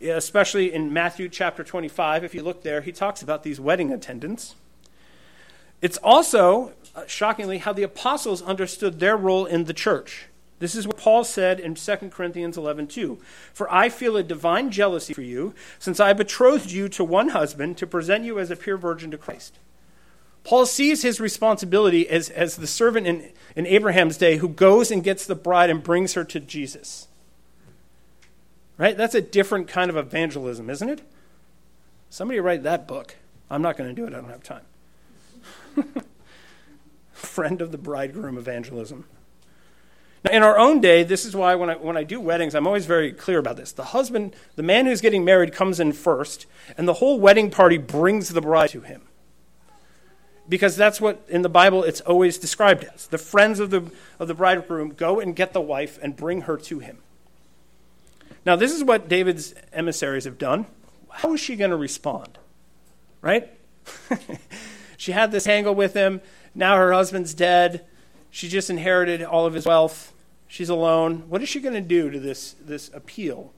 especially 0.00 0.72
in 0.72 0.92
Matthew 0.92 1.28
chapter 1.28 1.64
25. 1.64 2.24
If 2.24 2.34
you 2.34 2.42
look 2.42 2.62
there, 2.62 2.80
he 2.80 2.92
talks 2.92 3.22
about 3.22 3.42
these 3.42 3.60
wedding 3.60 3.92
attendants. 3.92 4.56
It's 5.80 5.98
also, 5.98 6.72
uh, 6.94 7.06
shockingly, 7.06 7.58
how 7.58 7.72
the 7.72 7.82
apostles 7.82 8.40
understood 8.40 9.00
their 9.00 9.16
role 9.16 9.46
in 9.46 9.64
the 9.64 9.74
church. 9.74 10.26
This 10.62 10.76
is 10.76 10.86
what 10.86 10.96
Paul 10.96 11.24
said 11.24 11.58
in 11.58 11.74
2 11.74 12.12
Corinthians 12.12 12.56
11:2. 12.56 13.18
For 13.52 13.68
I 13.74 13.88
feel 13.88 14.16
a 14.16 14.22
divine 14.22 14.70
jealousy 14.70 15.12
for 15.12 15.20
you, 15.20 15.54
since 15.80 15.98
I 15.98 16.12
betrothed 16.12 16.70
you 16.70 16.88
to 16.90 17.02
one 17.02 17.30
husband 17.30 17.76
to 17.78 17.86
present 17.86 18.24
you 18.24 18.38
as 18.38 18.48
a 18.48 18.54
pure 18.54 18.76
virgin 18.76 19.10
to 19.10 19.18
Christ. 19.18 19.58
Paul 20.44 20.64
sees 20.66 21.02
his 21.02 21.18
responsibility 21.18 22.08
as, 22.08 22.30
as 22.30 22.58
the 22.58 22.68
servant 22.68 23.08
in, 23.08 23.32
in 23.56 23.66
Abraham's 23.66 24.16
day 24.16 24.36
who 24.36 24.48
goes 24.48 24.92
and 24.92 25.02
gets 25.02 25.26
the 25.26 25.34
bride 25.34 25.68
and 25.68 25.82
brings 25.82 26.14
her 26.14 26.22
to 26.22 26.38
Jesus. 26.38 27.08
Right? 28.78 28.96
That's 28.96 29.16
a 29.16 29.20
different 29.20 29.66
kind 29.66 29.90
of 29.90 29.96
evangelism, 29.96 30.70
isn't 30.70 30.88
it? 30.88 31.02
Somebody 32.08 32.38
write 32.38 32.62
that 32.62 32.86
book. 32.86 33.16
I'm 33.50 33.62
not 33.62 33.76
going 33.76 33.90
to 33.90 34.00
do 34.00 34.06
it, 34.06 34.14
I 34.14 34.20
don't 34.20 34.30
have 34.30 34.44
time. 34.44 34.64
Friend 37.12 37.60
of 37.60 37.72
the 37.72 37.78
bridegroom 37.78 38.38
evangelism. 38.38 39.06
Now, 40.24 40.30
in 40.32 40.42
our 40.42 40.58
own 40.58 40.80
day, 40.80 41.02
this 41.02 41.24
is 41.24 41.34
why 41.34 41.54
when 41.54 41.70
I, 41.70 41.74
when 41.74 41.96
I 41.96 42.04
do 42.04 42.20
weddings, 42.20 42.54
I'm 42.54 42.66
always 42.66 42.86
very 42.86 43.12
clear 43.12 43.38
about 43.38 43.56
this. 43.56 43.72
The 43.72 43.84
husband, 43.86 44.36
the 44.54 44.62
man 44.62 44.86
who's 44.86 45.00
getting 45.00 45.24
married, 45.24 45.52
comes 45.52 45.80
in 45.80 45.92
first, 45.92 46.46
and 46.76 46.86
the 46.86 46.94
whole 46.94 47.18
wedding 47.18 47.50
party 47.50 47.76
brings 47.76 48.28
the 48.28 48.40
bride 48.40 48.70
to 48.70 48.82
him. 48.82 49.02
Because 50.48 50.76
that's 50.76 51.00
what 51.00 51.24
in 51.28 51.42
the 51.42 51.48
Bible 51.48 51.82
it's 51.82 52.00
always 52.02 52.38
described 52.38 52.84
as. 52.84 53.06
The 53.06 53.18
friends 53.18 53.58
of 53.58 53.70
the, 53.70 53.90
of 54.18 54.28
the 54.28 54.34
bridegroom 54.34 54.90
go 54.90 55.18
and 55.18 55.34
get 55.34 55.52
the 55.52 55.60
wife 55.60 55.98
and 56.02 56.16
bring 56.16 56.42
her 56.42 56.56
to 56.56 56.78
him. 56.78 56.98
Now, 58.44 58.56
this 58.56 58.72
is 58.72 58.82
what 58.82 59.08
David's 59.08 59.54
emissaries 59.72 60.24
have 60.24 60.38
done. 60.38 60.66
How 61.10 61.34
is 61.34 61.40
she 61.40 61.56
going 61.56 61.70
to 61.70 61.76
respond? 61.76 62.38
Right? 63.20 63.52
she 64.96 65.12
had 65.12 65.32
this 65.32 65.44
tangle 65.44 65.74
with 65.74 65.94
him. 65.94 66.20
Now 66.54 66.76
her 66.76 66.92
husband's 66.92 67.34
dead. 67.34 67.86
She 68.32 68.48
just 68.48 68.70
inherited 68.70 69.22
all 69.22 69.44
of 69.44 69.52
his 69.52 69.66
wealth. 69.66 70.14
She's 70.48 70.70
alone. 70.70 71.24
What 71.28 71.42
is 71.42 71.50
she 71.50 71.60
going 71.60 71.74
to 71.74 71.82
do 71.82 72.10
to 72.10 72.18
this, 72.18 72.56
this 72.60 72.90
appeal? 72.94 73.52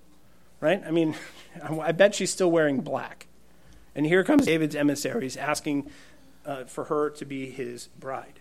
Right? 0.60 0.82
I 0.84 0.90
mean, 0.90 1.14
I 1.62 1.92
bet 1.92 2.16
she's 2.16 2.32
still 2.32 2.50
wearing 2.50 2.80
black. 2.80 3.28
And 3.94 4.04
here 4.04 4.24
comes 4.24 4.46
David's 4.46 4.74
emissaries 4.74 5.36
asking 5.36 5.88
uh, 6.44 6.64
for 6.64 6.84
her 6.84 7.08
to 7.10 7.24
be 7.24 7.50
his 7.50 7.86
bride. 7.98 8.40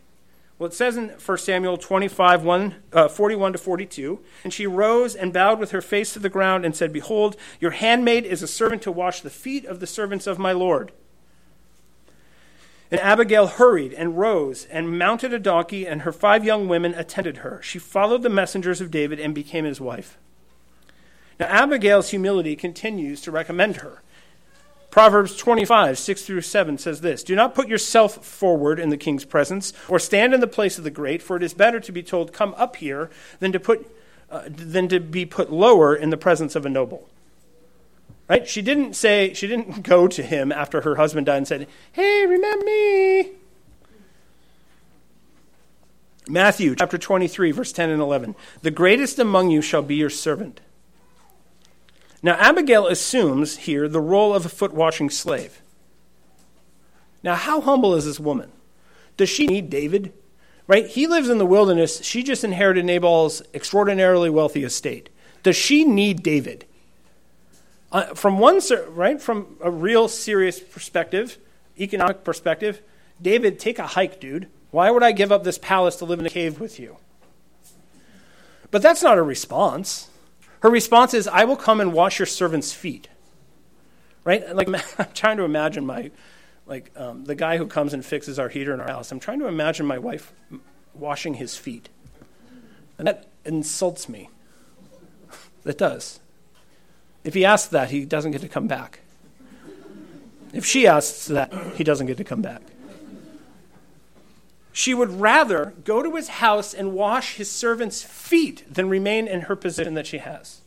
Well, 0.57 0.67
it 0.67 0.73
says 0.73 0.97
in 0.97 1.09
1 1.09 1.37
Samuel 1.37 1.77
25, 1.77 2.43
1, 2.43 2.75
uh, 2.93 3.07
41 3.09 3.53
to 3.53 3.59
42, 3.59 4.19
and 4.43 4.51
she 4.51 4.65
rose 4.65 5.15
and 5.15 5.31
bowed 5.31 5.59
with 5.59 5.69
her 5.69 5.81
face 5.81 6.13
to 6.13 6.19
the 6.19 6.29
ground 6.29 6.65
and 6.65 6.75
said, 6.75 6.91
Behold, 6.91 7.35
your 7.59 7.71
handmaid 7.71 8.25
is 8.25 8.41
a 8.41 8.47
servant 8.47 8.81
to 8.83 8.91
wash 8.91 9.21
the 9.21 9.29
feet 9.29 9.65
of 9.65 9.79
the 9.79 9.87
servants 9.87 10.25
of 10.25 10.39
my 10.39 10.51
Lord. 10.51 10.91
And 12.93 13.01
Abigail 13.01 13.47
hurried 13.47 13.91
and 13.93 14.19
rose 14.19 14.65
and 14.65 14.99
mounted 14.99 15.33
a 15.33 15.39
donkey, 15.39 15.87
and 15.87 16.03
her 16.03 16.11
five 16.11 16.45
young 16.45 16.67
women 16.67 16.93
attended 16.93 17.37
her. 17.37 17.59
She 17.63 17.79
followed 17.79 18.21
the 18.21 18.29
messengers 18.29 18.81
of 18.81 18.91
David 18.91 19.19
and 19.19 19.33
became 19.33 19.65
his 19.65 19.81
wife. 19.81 20.19
Now, 21.39 21.47
Abigail's 21.47 22.11
humility 22.11 22.55
continues 22.55 23.19
to 23.21 23.31
recommend 23.31 23.77
her. 23.77 24.03
Proverbs 24.91 25.35
25, 25.35 25.97
6 25.97 26.21
through 26.21 26.41
7 26.41 26.77
says 26.77 27.01
this 27.01 27.23
Do 27.23 27.35
not 27.35 27.55
put 27.55 27.67
yourself 27.67 28.23
forward 28.23 28.79
in 28.79 28.89
the 28.89 28.97
king's 28.97 29.25
presence, 29.25 29.73
or 29.89 29.97
stand 29.97 30.35
in 30.35 30.39
the 30.39 30.45
place 30.45 30.77
of 30.77 30.83
the 30.83 30.91
great, 30.91 31.23
for 31.23 31.35
it 31.35 31.41
is 31.41 31.55
better 31.55 31.79
to 31.79 31.91
be 31.91 32.03
told, 32.03 32.31
Come 32.31 32.53
up 32.59 32.75
here, 32.75 33.09
than 33.39 33.51
to, 33.53 33.59
put, 33.59 33.91
uh, 34.29 34.43
than 34.45 34.87
to 34.89 34.99
be 34.99 35.25
put 35.25 35.51
lower 35.51 35.95
in 35.95 36.11
the 36.11 36.15
presence 36.15 36.55
of 36.55 36.63
a 36.63 36.69
noble. 36.69 37.09
Right? 38.29 38.47
She 38.47 38.61
didn't 38.61 38.95
say, 38.95 39.33
she 39.33 39.47
didn't 39.47 39.83
go 39.83 40.07
to 40.07 40.23
him 40.23 40.51
after 40.51 40.81
her 40.81 40.95
husband 40.95 41.25
died 41.25 41.37
and 41.37 41.47
said, 41.47 41.67
Hey, 41.91 42.25
remember 42.25 42.65
me. 42.65 43.31
Matthew 46.27 46.75
chapter 46.75 46.97
23, 46.97 47.51
verse 47.51 47.73
10 47.73 47.89
and 47.89 48.01
11. 48.01 48.35
The 48.61 48.71
greatest 48.71 49.19
among 49.19 49.49
you 49.49 49.61
shall 49.61 49.81
be 49.81 49.95
your 49.95 50.09
servant. 50.09 50.61
Now, 52.21 52.35
Abigail 52.35 52.87
assumes 52.87 53.57
here 53.57 53.89
the 53.89 53.99
role 53.99 54.33
of 54.33 54.45
a 54.45 54.49
foot 54.49 54.73
washing 54.73 55.09
slave. 55.09 55.61
Now, 57.21 57.35
how 57.35 57.59
humble 57.59 57.93
is 57.95 58.05
this 58.05 58.19
woman? 58.19 58.51
Does 59.17 59.29
she 59.29 59.45
need 59.47 59.69
David? 59.69 60.13
Right? 60.65 60.87
He 60.87 61.07
lives 61.07 61.27
in 61.27 61.37
the 61.37 61.45
wilderness. 61.45 62.01
She 62.03 62.23
just 62.23 62.45
inherited 62.45 62.85
Nabal's 62.85 63.41
extraordinarily 63.53 64.29
wealthy 64.29 64.63
estate. 64.63 65.09
Does 65.43 65.57
she 65.57 65.83
need 65.83 66.23
David? 66.23 66.65
Uh, 67.93 68.15
from 68.15 68.39
one 68.39 68.59
right 68.89 69.21
from 69.21 69.55
a 69.61 69.69
real 69.69 70.07
serious 70.07 70.59
perspective, 70.59 71.37
economic 71.79 72.23
perspective, 72.23 72.81
David, 73.21 73.59
take 73.59 73.77
a 73.77 73.85
hike, 73.85 74.19
dude. 74.19 74.49
Why 74.71 74.89
would 74.89 75.03
I 75.03 75.11
give 75.11 75.31
up 75.31 75.43
this 75.43 75.59
palace 75.59 75.97
to 75.97 76.05
live 76.05 76.19
in 76.19 76.25
a 76.25 76.29
cave 76.31 76.59
with 76.59 76.79
you? 76.79 76.97
But 78.71 78.81
that's 78.81 79.03
not 79.03 79.19
a 79.19 79.21
response. 79.21 80.09
Her 80.61 80.69
response 80.71 81.13
is, 81.13 81.27
I 81.27 81.43
will 81.43 81.55
come 81.55 81.79
and 81.79 81.93
wash 81.93 82.17
your 82.17 82.25
servant's 82.25 82.73
feet. 82.73 83.07
Right? 84.23 84.55
Like 84.55 84.67
I'm 84.99 85.13
trying 85.13 85.37
to 85.37 85.43
imagine 85.43 85.85
my 85.85 86.09
like 86.65 86.89
um, 86.95 87.25
the 87.25 87.35
guy 87.35 87.57
who 87.57 87.67
comes 87.67 87.93
and 87.93 88.03
fixes 88.03 88.39
our 88.39 88.49
heater 88.49 88.73
in 88.73 88.79
our 88.79 88.87
house. 88.87 89.11
I'm 89.11 89.19
trying 89.19 89.39
to 89.39 89.47
imagine 89.47 89.85
my 89.85 89.99
wife 89.99 90.33
washing 90.95 91.35
his 91.35 91.55
feet. 91.55 91.89
And 92.97 93.07
that 93.07 93.27
insults 93.45 94.09
me. 94.09 94.29
That 95.63 95.77
does. 95.77 96.19
If 97.23 97.33
he 97.33 97.45
asks 97.45 97.69
that, 97.69 97.89
he 97.89 98.05
doesn't 98.05 98.31
get 98.31 98.41
to 98.41 98.49
come 98.49 98.67
back. 98.67 98.99
If 100.53 100.65
she 100.65 100.85
asks 100.85 101.27
that, 101.27 101.53
he 101.75 101.83
doesn't 101.83 102.07
get 102.07 102.17
to 102.17 102.23
come 102.23 102.41
back. 102.41 102.61
She 104.71 104.93
would 104.93 105.19
rather 105.19 105.73
go 105.83 106.01
to 106.01 106.15
his 106.15 106.27
house 106.27 106.73
and 106.73 106.93
wash 106.93 107.35
his 107.35 107.49
servant's 107.49 108.03
feet 108.03 108.63
than 108.71 108.89
remain 108.89 109.27
in 109.27 109.41
her 109.41 109.55
position 109.55 109.93
that 109.93 110.07
she 110.07 110.17
has. 110.17 110.61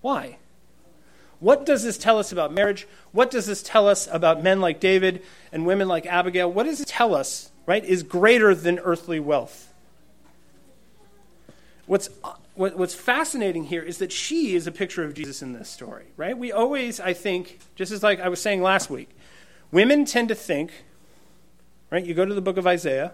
Why? 0.00 0.38
What 1.40 1.66
does 1.66 1.82
this 1.82 1.98
tell 1.98 2.18
us 2.18 2.32
about 2.32 2.52
marriage? 2.52 2.86
What 3.12 3.30
does 3.30 3.46
this 3.46 3.62
tell 3.62 3.88
us 3.88 4.08
about 4.10 4.42
men 4.42 4.60
like 4.60 4.80
David 4.80 5.22
and 5.52 5.66
women 5.66 5.88
like 5.88 6.06
Abigail? 6.06 6.50
What 6.50 6.64
does 6.64 6.80
it 6.80 6.88
tell 6.88 7.14
us, 7.14 7.50
right, 7.66 7.84
is 7.84 8.02
greater 8.02 8.54
than 8.54 8.78
earthly 8.78 9.18
wealth? 9.18 9.72
What's 11.86 12.08
what, 12.54 12.76
what's 12.76 12.94
fascinating 12.94 13.64
here 13.64 13.82
is 13.82 13.98
that 13.98 14.12
she 14.12 14.54
is 14.54 14.66
a 14.66 14.72
picture 14.72 15.04
of 15.04 15.14
Jesus 15.14 15.42
in 15.42 15.52
this 15.52 15.68
story, 15.68 16.06
right? 16.16 16.36
We 16.36 16.52
always, 16.52 17.00
I 17.00 17.12
think, 17.12 17.58
just 17.74 17.90
as 17.90 18.02
like 18.02 18.20
I 18.20 18.28
was 18.28 18.40
saying 18.40 18.62
last 18.62 18.90
week, 18.90 19.10
women 19.72 20.04
tend 20.04 20.28
to 20.28 20.34
think, 20.34 20.70
right? 21.90 22.04
You 22.04 22.14
go 22.14 22.24
to 22.24 22.34
the 22.34 22.40
book 22.40 22.56
of 22.56 22.66
Isaiah, 22.66 23.12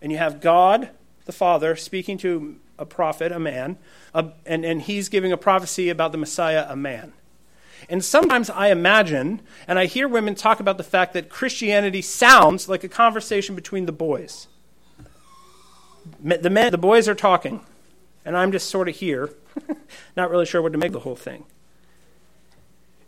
and 0.00 0.10
you 0.10 0.18
have 0.18 0.40
God 0.40 0.90
the 1.24 1.32
Father 1.32 1.76
speaking 1.76 2.18
to 2.18 2.56
a 2.78 2.84
prophet, 2.84 3.30
a 3.30 3.38
man, 3.38 3.78
a, 4.12 4.32
and, 4.44 4.64
and 4.64 4.82
he's 4.82 5.08
giving 5.08 5.30
a 5.30 5.36
prophecy 5.36 5.88
about 5.88 6.10
the 6.10 6.18
Messiah, 6.18 6.66
a 6.68 6.74
man. 6.74 7.12
And 7.88 8.04
sometimes 8.04 8.50
I 8.50 8.68
imagine, 8.68 9.40
and 9.66 9.78
I 9.78 9.86
hear 9.86 10.08
women 10.08 10.34
talk 10.34 10.60
about 10.60 10.78
the 10.78 10.84
fact 10.84 11.12
that 11.14 11.28
Christianity 11.28 12.02
sounds 12.02 12.68
like 12.68 12.82
a 12.84 12.88
conversation 12.88 13.54
between 13.54 13.86
the 13.86 13.92
boys. 13.92 14.48
The, 16.20 16.50
men, 16.50 16.72
the 16.72 16.78
boys 16.78 17.08
are 17.08 17.14
talking, 17.14 17.64
and 18.24 18.36
I'm 18.36 18.52
just 18.52 18.70
sort 18.70 18.88
of 18.88 18.96
here, 18.96 19.30
not 20.16 20.30
really 20.30 20.46
sure 20.46 20.62
what 20.62 20.72
to 20.72 20.78
make 20.78 20.88
of 20.88 20.94
the 20.94 21.00
whole 21.00 21.16
thing. 21.16 21.44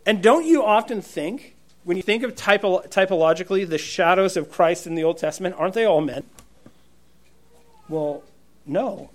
And 0.05 0.21
don't 0.21 0.45
you 0.45 0.63
often 0.63 1.01
think, 1.01 1.55
when 1.83 1.97
you 1.97 2.03
think 2.03 2.23
of 2.23 2.35
typo, 2.35 2.81
typologically 2.81 3.67
the 3.67 3.77
shadows 3.77 4.37
of 4.37 4.51
Christ 4.51 4.85
in 4.85 4.95
the 4.95 5.03
Old 5.03 5.17
Testament, 5.17 5.55
aren't 5.57 5.73
they 5.73 5.85
all 5.85 6.01
men? 6.01 6.23
Well, 7.89 8.23
no. 8.65 9.09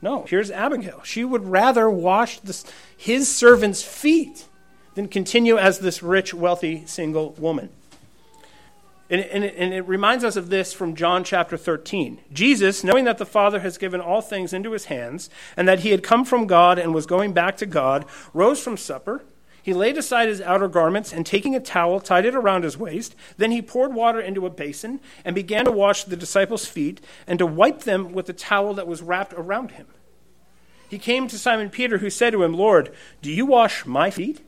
No. 0.00 0.24
Here's 0.28 0.50
Abigail. 0.50 1.02
She 1.04 1.24
would 1.24 1.46
rather 1.46 1.88
wash 1.88 2.40
this, 2.40 2.64
his 2.96 3.34
servants' 3.34 3.82
feet 3.82 4.46
than 4.94 5.08
continue 5.08 5.56
as 5.56 5.78
this 5.78 6.02
rich, 6.02 6.34
wealthy, 6.34 6.84
single 6.86 7.32
woman. 7.32 7.70
And, 9.10 9.22
and, 9.22 9.44
and, 9.44 9.72
it 9.72 9.88
reminds 9.88 10.22
us 10.22 10.36
of 10.36 10.50
this 10.50 10.74
from 10.74 10.94
John 10.94 11.24
chapter 11.24 11.56
13. 11.56 12.20
Jesus, 12.30 12.84
knowing 12.84 13.06
that 13.06 13.16
the 13.16 13.24
Father 13.24 13.60
has 13.60 13.78
given 13.78 14.02
all 14.02 14.20
things 14.20 14.52
into 14.52 14.72
his 14.72 14.86
hands, 14.86 15.30
and 15.56 15.66
that 15.66 15.80
he 15.80 15.90
had 15.90 16.02
come 16.02 16.26
from 16.26 16.46
God 16.46 16.78
and 16.78 16.94
was 16.94 17.06
going 17.06 17.32
back 17.32 17.56
to 17.58 17.66
God, 17.66 18.04
rose 18.34 18.62
from 18.62 18.76
supper. 18.76 19.24
He 19.62 19.72
laid 19.72 19.96
aside 19.96 20.28
his 20.28 20.42
outer 20.42 20.68
garments, 20.68 21.10
and 21.10 21.24
taking 21.24 21.54
a 21.54 21.60
towel, 21.60 22.00
tied 22.00 22.26
it 22.26 22.34
around 22.34 22.64
his 22.64 22.76
waist. 22.76 23.14
Then 23.38 23.50
he 23.50 23.62
poured 23.62 23.94
water 23.94 24.20
into 24.20 24.44
a 24.44 24.50
basin, 24.50 25.00
and 25.24 25.34
began 25.34 25.64
to 25.64 25.72
wash 25.72 26.04
the 26.04 26.16
disciples' 26.16 26.66
feet, 26.66 27.00
and 27.26 27.38
to 27.38 27.46
wipe 27.46 27.80
them 27.80 28.12
with 28.12 28.26
the 28.26 28.34
towel 28.34 28.74
that 28.74 28.86
was 28.86 29.00
wrapped 29.00 29.32
around 29.32 29.72
him. 29.72 29.86
He 30.88 30.98
came 30.98 31.28
to 31.28 31.38
Simon 31.38 31.70
Peter, 31.70 31.98
who 31.98 32.10
said 32.10 32.32
to 32.32 32.42
him, 32.42 32.52
Lord, 32.52 32.92
do 33.22 33.30
you 33.30 33.46
wash 33.46 33.86
my 33.86 34.10
feet? 34.10 34.42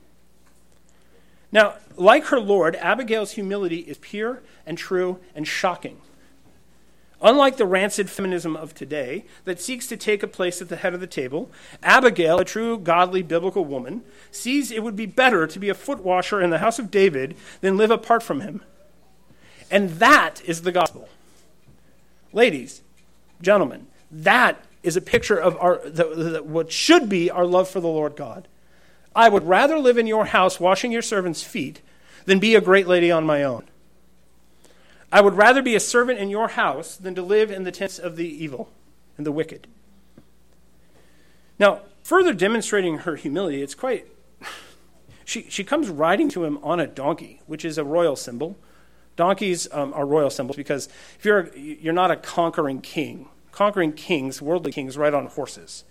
Now, 1.52 1.74
like 1.96 2.26
her 2.26 2.40
Lord, 2.40 2.76
Abigail's 2.76 3.32
humility 3.32 3.80
is 3.80 3.98
pure 3.98 4.42
and 4.66 4.78
true 4.78 5.18
and 5.34 5.46
shocking. 5.46 6.00
Unlike 7.22 7.58
the 7.58 7.66
rancid 7.66 8.08
feminism 8.08 8.56
of 8.56 8.74
today 8.74 9.26
that 9.44 9.60
seeks 9.60 9.86
to 9.88 9.96
take 9.96 10.22
a 10.22 10.28
place 10.28 10.62
at 10.62 10.70
the 10.70 10.76
head 10.76 10.94
of 10.94 11.00
the 11.00 11.06
table, 11.06 11.50
Abigail, 11.82 12.38
a 12.38 12.44
true 12.44 12.78
godly 12.78 13.22
biblical 13.22 13.64
woman, 13.64 14.02
sees 14.30 14.70
it 14.70 14.82
would 14.82 14.96
be 14.96 15.06
better 15.06 15.46
to 15.46 15.58
be 15.58 15.68
a 15.68 15.74
foot 15.74 16.02
washer 16.02 16.40
in 16.40 16.48
the 16.48 16.58
house 16.58 16.78
of 16.78 16.90
David 16.90 17.36
than 17.60 17.76
live 17.76 17.90
apart 17.90 18.22
from 18.22 18.40
him. 18.40 18.62
And 19.70 19.90
that 19.90 20.40
is 20.46 20.62
the 20.62 20.72
gospel. 20.72 21.08
Ladies, 22.32 22.80
gentlemen, 23.42 23.86
that 24.10 24.64
is 24.82 24.96
a 24.96 25.02
picture 25.02 25.36
of 25.36 25.56
our, 25.58 25.80
the, 25.84 26.04
the, 26.04 26.42
what 26.42 26.72
should 26.72 27.08
be 27.08 27.30
our 27.30 27.44
love 27.44 27.68
for 27.68 27.80
the 27.80 27.88
Lord 27.88 28.16
God. 28.16 28.48
I 29.14 29.28
would 29.28 29.46
rather 29.46 29.78
live 29.78 29.98
in 29.98 30.06
your 30.06 30.26
house 30.26 30.60
washing 30.60 30.92
your 30.92 31.02
servants' 31.02 31.42
feet 31.42 31.80
than 32.26 32.38
be 32.38 32.54
a 32.54 32.60
great 32.60 32.86
lady 32.86 33.10
on 33.10 33.24
my 33.24 33.42
own. 33.42 33.64
I 35.12 35.20
would 35.20 35.34
rather 35.34 35.62
be 35.62 35.74
a 35.74 35.80
servant 35.80 36.18
in 36.18 36.30
your 36.30 36.48
house 36.48 36.96
than 36.96 37.14
to 37.16 37.22
live 37.22 37.50
in 37.50 37.64
the 37.64 37.72
tents 37.72 37.98
of 37.98 38.16
the 38.16 38.28
evil 38.28 38.70
and 39.16 39.26
the 39.26 39.32
wicked. 39.32 39.66
Now, 41.58 41.80
further 42.02 42.32
demonstrating 42.32 42.98
her 42.98 43.16
humility, 43.16 43.62
it's 43.62 43.74
quite. 43.74 44.06
She, 45.26 45.42
she 45.48 45.62
comes 45.62 45.88
riding 45.88 46.28
to 46.30 46.42
him 46.42 46.58
on 46.60 46.80
a 46.80 46.88
donkey, 46.88 47.40
which 47.46 47.64
is 47.64 47.78
a 47.78 47.84
royal 47.84 48.16
symbol. 48.16 48.58
Donkeys 49.14 49.68
um, 49.70 49.94
are 49.94 50.04
royal 50.04 50.28
symbols 50.28 50.56
because 50.56 50.88
if 51.20 51.24
you're, 51.24 51.56
you're 51.56 51.92
not 51.92 52.10
a 52.10 52.16
conquering 52.16 52.80
king, 52.80 53.28
conquering 53.52 53.92
kings, 53.92 54.42
worldly 54.42 54.72
kings, 54.72 54.98
ride 54.98 55.14
on 55.14 55.26
horses. 55.26 55.84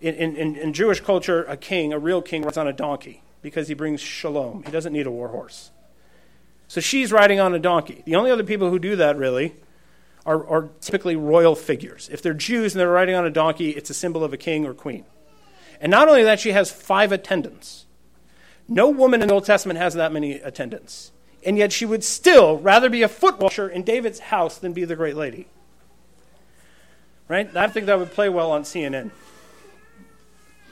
In, 0.00 0.14
in, 0.14 0.56
in 0.56 0.72
Jewish 0.72 1.00
culture, 1.00 1.44
a 1.44 1.56
king, 1.56 1.92
a 1.92 1.98
real 1.98 2.22
king, 2.22 2.42
rides 2.42 2.56
on 2.56 2.68
a 2.68 2.72
donkey 2.72 3.22
because 3.42 3.68
he 3.68 3.74
brings 3.74 4.00
shalom. 4.00 4.62
He 4.64 4.70
doesn't 4.70 4.92
need 4.92 5.06
a 5.06 5.10
war 5.10 5.28
horse. 5.28 5.70
So 6.68 6.80
she's 6.80 7.10
riding 7.10 7.40
on 7.40 7.54
a 7.54 7.58
donkey. 7.58 8.02
The 8.04 8.16
only 8.16 8.30
other 8.30 8.44
people 8.44 8.70
who 8.70 8.78
do 8.78 8.96
that, 8.96 9.16
really, 9.16 9.54
are, 10.26 10.46
are 10.46 10.68
typically 10.80 11.16
royal 11.16 11.54
figures. 11.54 12.08
If 12.12 12.22
they're 12.22 12.34
Jews 12.34 12.74
and 12.74 12.80
they're 12.80 12.90
riding 12.90 13.14
on 13.14 13.24
a 13.24 13.30
donkey, 13.30 13.70
it's 13.70 13.90
a 13.90 13.94
symbol 13.94 14.22
of 14.22 14.32
a 14.32 14.36
king 14.36 14.66
or 14.66 14.74
queen. 14.74 15.04
And 15.80 15.90
not 15.90 16.08
only 16.08 16.24
that, 16.24 16.40
she 16.40 16.52
has 16.52 16.70
five 16.70 17.12
attendants. 17.12 17.86
No 18.68 18.90
woman 18.90 19.22
in 19.22 19.28
the 19.28 19.34
Old 19.34 19.46
Testament 19.46 19.78
has 19.78 19.94
that 19.94 20.12
many 20.12 20.34
attendants. 20.34 21.12
And 21.44 21.56
yet 21.56 21.72
she 21.72 21.86
would 21.86 22.04
still 22.04 22.58
rather 22.58 22.90
be 22.90 23.02
a 23.02 23.08
foot 23.08 23.38
washer 23.38 23.68
in 23.68 23.82
David's 23.82 24.18
house 24.18 24.58
than 24.58 24.72
be 24.72 24.84
the 24.84 24.96
great 24.96 25.16
lady. 25.16 25.46
Right? 27.28 27.54
I 27.56 27.68
think 27.68 27.86
that 27.86 27.98
would 27.98 28.12
play 28.12 28.28
well 28.28 28.50
on 28.50 28.62
CNN. 28.64 29.10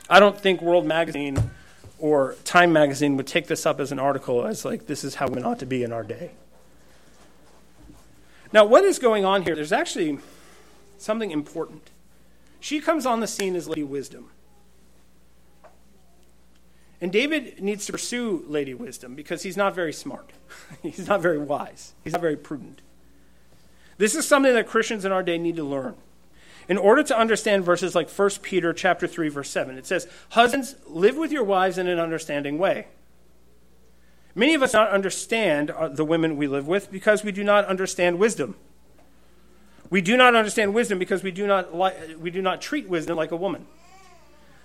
I 0.09 0.21
don't 0.21 0.39
think 0.39 0.63
World 0.63 0.87
Magazine 0.87 1.51
or 1.99 2.37
Time 2.45 2.73
Magazine 2.73 3.17
would 3.17 3.27
take 3.27 3.47
this 3.47 3.67
up 3.67 3.81
as 3.81 3.91
an 3.91 3.99
article 3.99 4.47
as 4.47 4.65
like, 4.65 4.87
this 4.87 5.03
is 5.03 5.17
how 5.17 5.27
women 5.27 5.45
ought 5.45 5.59
to 5.59 5.67
be 5.67 5.83
in 5.83 5.93
our 5.93 6.03
day. 6.03 6.33
Now, 8.53 8.65
what 8.65 8.85
is 8.85 8.99
going 8.99 9.25
on 9.25 9.43
here? 9.43 9.57
There's 9.57 9.73
actually 9.73 10.19
something 10.99 11.31
important. 11.31 11.91
She 12.61 12.81
comes 12.81 13.05
on 13.05 13.21
the 13.21 13.27
scene 13.27 13.57
as 13.57 13.69
Lady 13.69 13.83
Wisdom. 13.83 14.31
And 17.01 17.13
David 17.13 17.61
needs 17.61 17.85
to 17.87 17.93
pursue 17.93 18.45
Lady 18.49 18.73
Wisdom 18.73 19.15
because 19.15 19.43
he's 19.43 19.57
not 19.57 19.75
very 19.75 19.93
smart. 19.93 20.31
he's 20.83 21.07
not 21.07 21.21
very 21.21 21.39
wise. 21.39 21.93
He's 22.05 22.13
not 22.13 22.23
very 22.23 22.37
prudent. 22.37 22.81
This 23.99 24.15
is 24.15 24.27
something 24.27 24.55
that 24.55 24.67
Christians 24.67 25.05
in 25.05 25.13
our 25.13 25.23
day 25.23 25.39
need 25.39 25.57
to 25.57 25.65
learn 25.65 25.97
in 26.69 26.79
order 26.79 27.03
to 27.03 27.19
understand 27.19 27.65
verses 27.65 27.95
like 27.95 28.11
1 28.11 28.31
Peter 28.43 28.73
chapter 28.73 29.07
3 29.07 29.29
verse 29.29 29.51
7. 29.51 29.79
It 29.79 29.87
says, 29.87 30.07
"Husbands, 30.31 30.77
live 30.87 31.17
with 31.17 31.33
your 31.33 31.45
wives 31.45 31.79
in 31.79 31.87
an 31.87 31.99
understanding 31.99 32.59
way." 32.59 32.89
Many 34.35 34.55
of 34.55 34.63
us 34.63 34.73
do 34.73 34.79
not 34.79 34.91
understand 34.91 35.71
uh, 35.71 35.89
the 35.89 36.05
women 36.05 36.37
we 36.37 36.47
live 36.47 36.69
with 36.69 36.93
because 36.93 37.25
we 37.25 37.33
do 37.33 37.43
not 37.43 37.65
understand 37.65 38.19
wisdom. 38.19 38.55
We 39.89 40.03
do 40.03 40.17
not 40.17 40.35
understand 40.35 40.75
wisdom 40.75 40.99
because 40.99 41.23
we 41.23 41.31
do 41.31 41.47
not 41.47 41.75
li- 41.75 42.17
we 42.21 42.31
do 42.31 42.43
not 42.43 42.61
treat 42.61 42.89
wisdom 42.89 43.17
like 43.17 43.31
a 43.31 43.37
woman. 43.37 43.67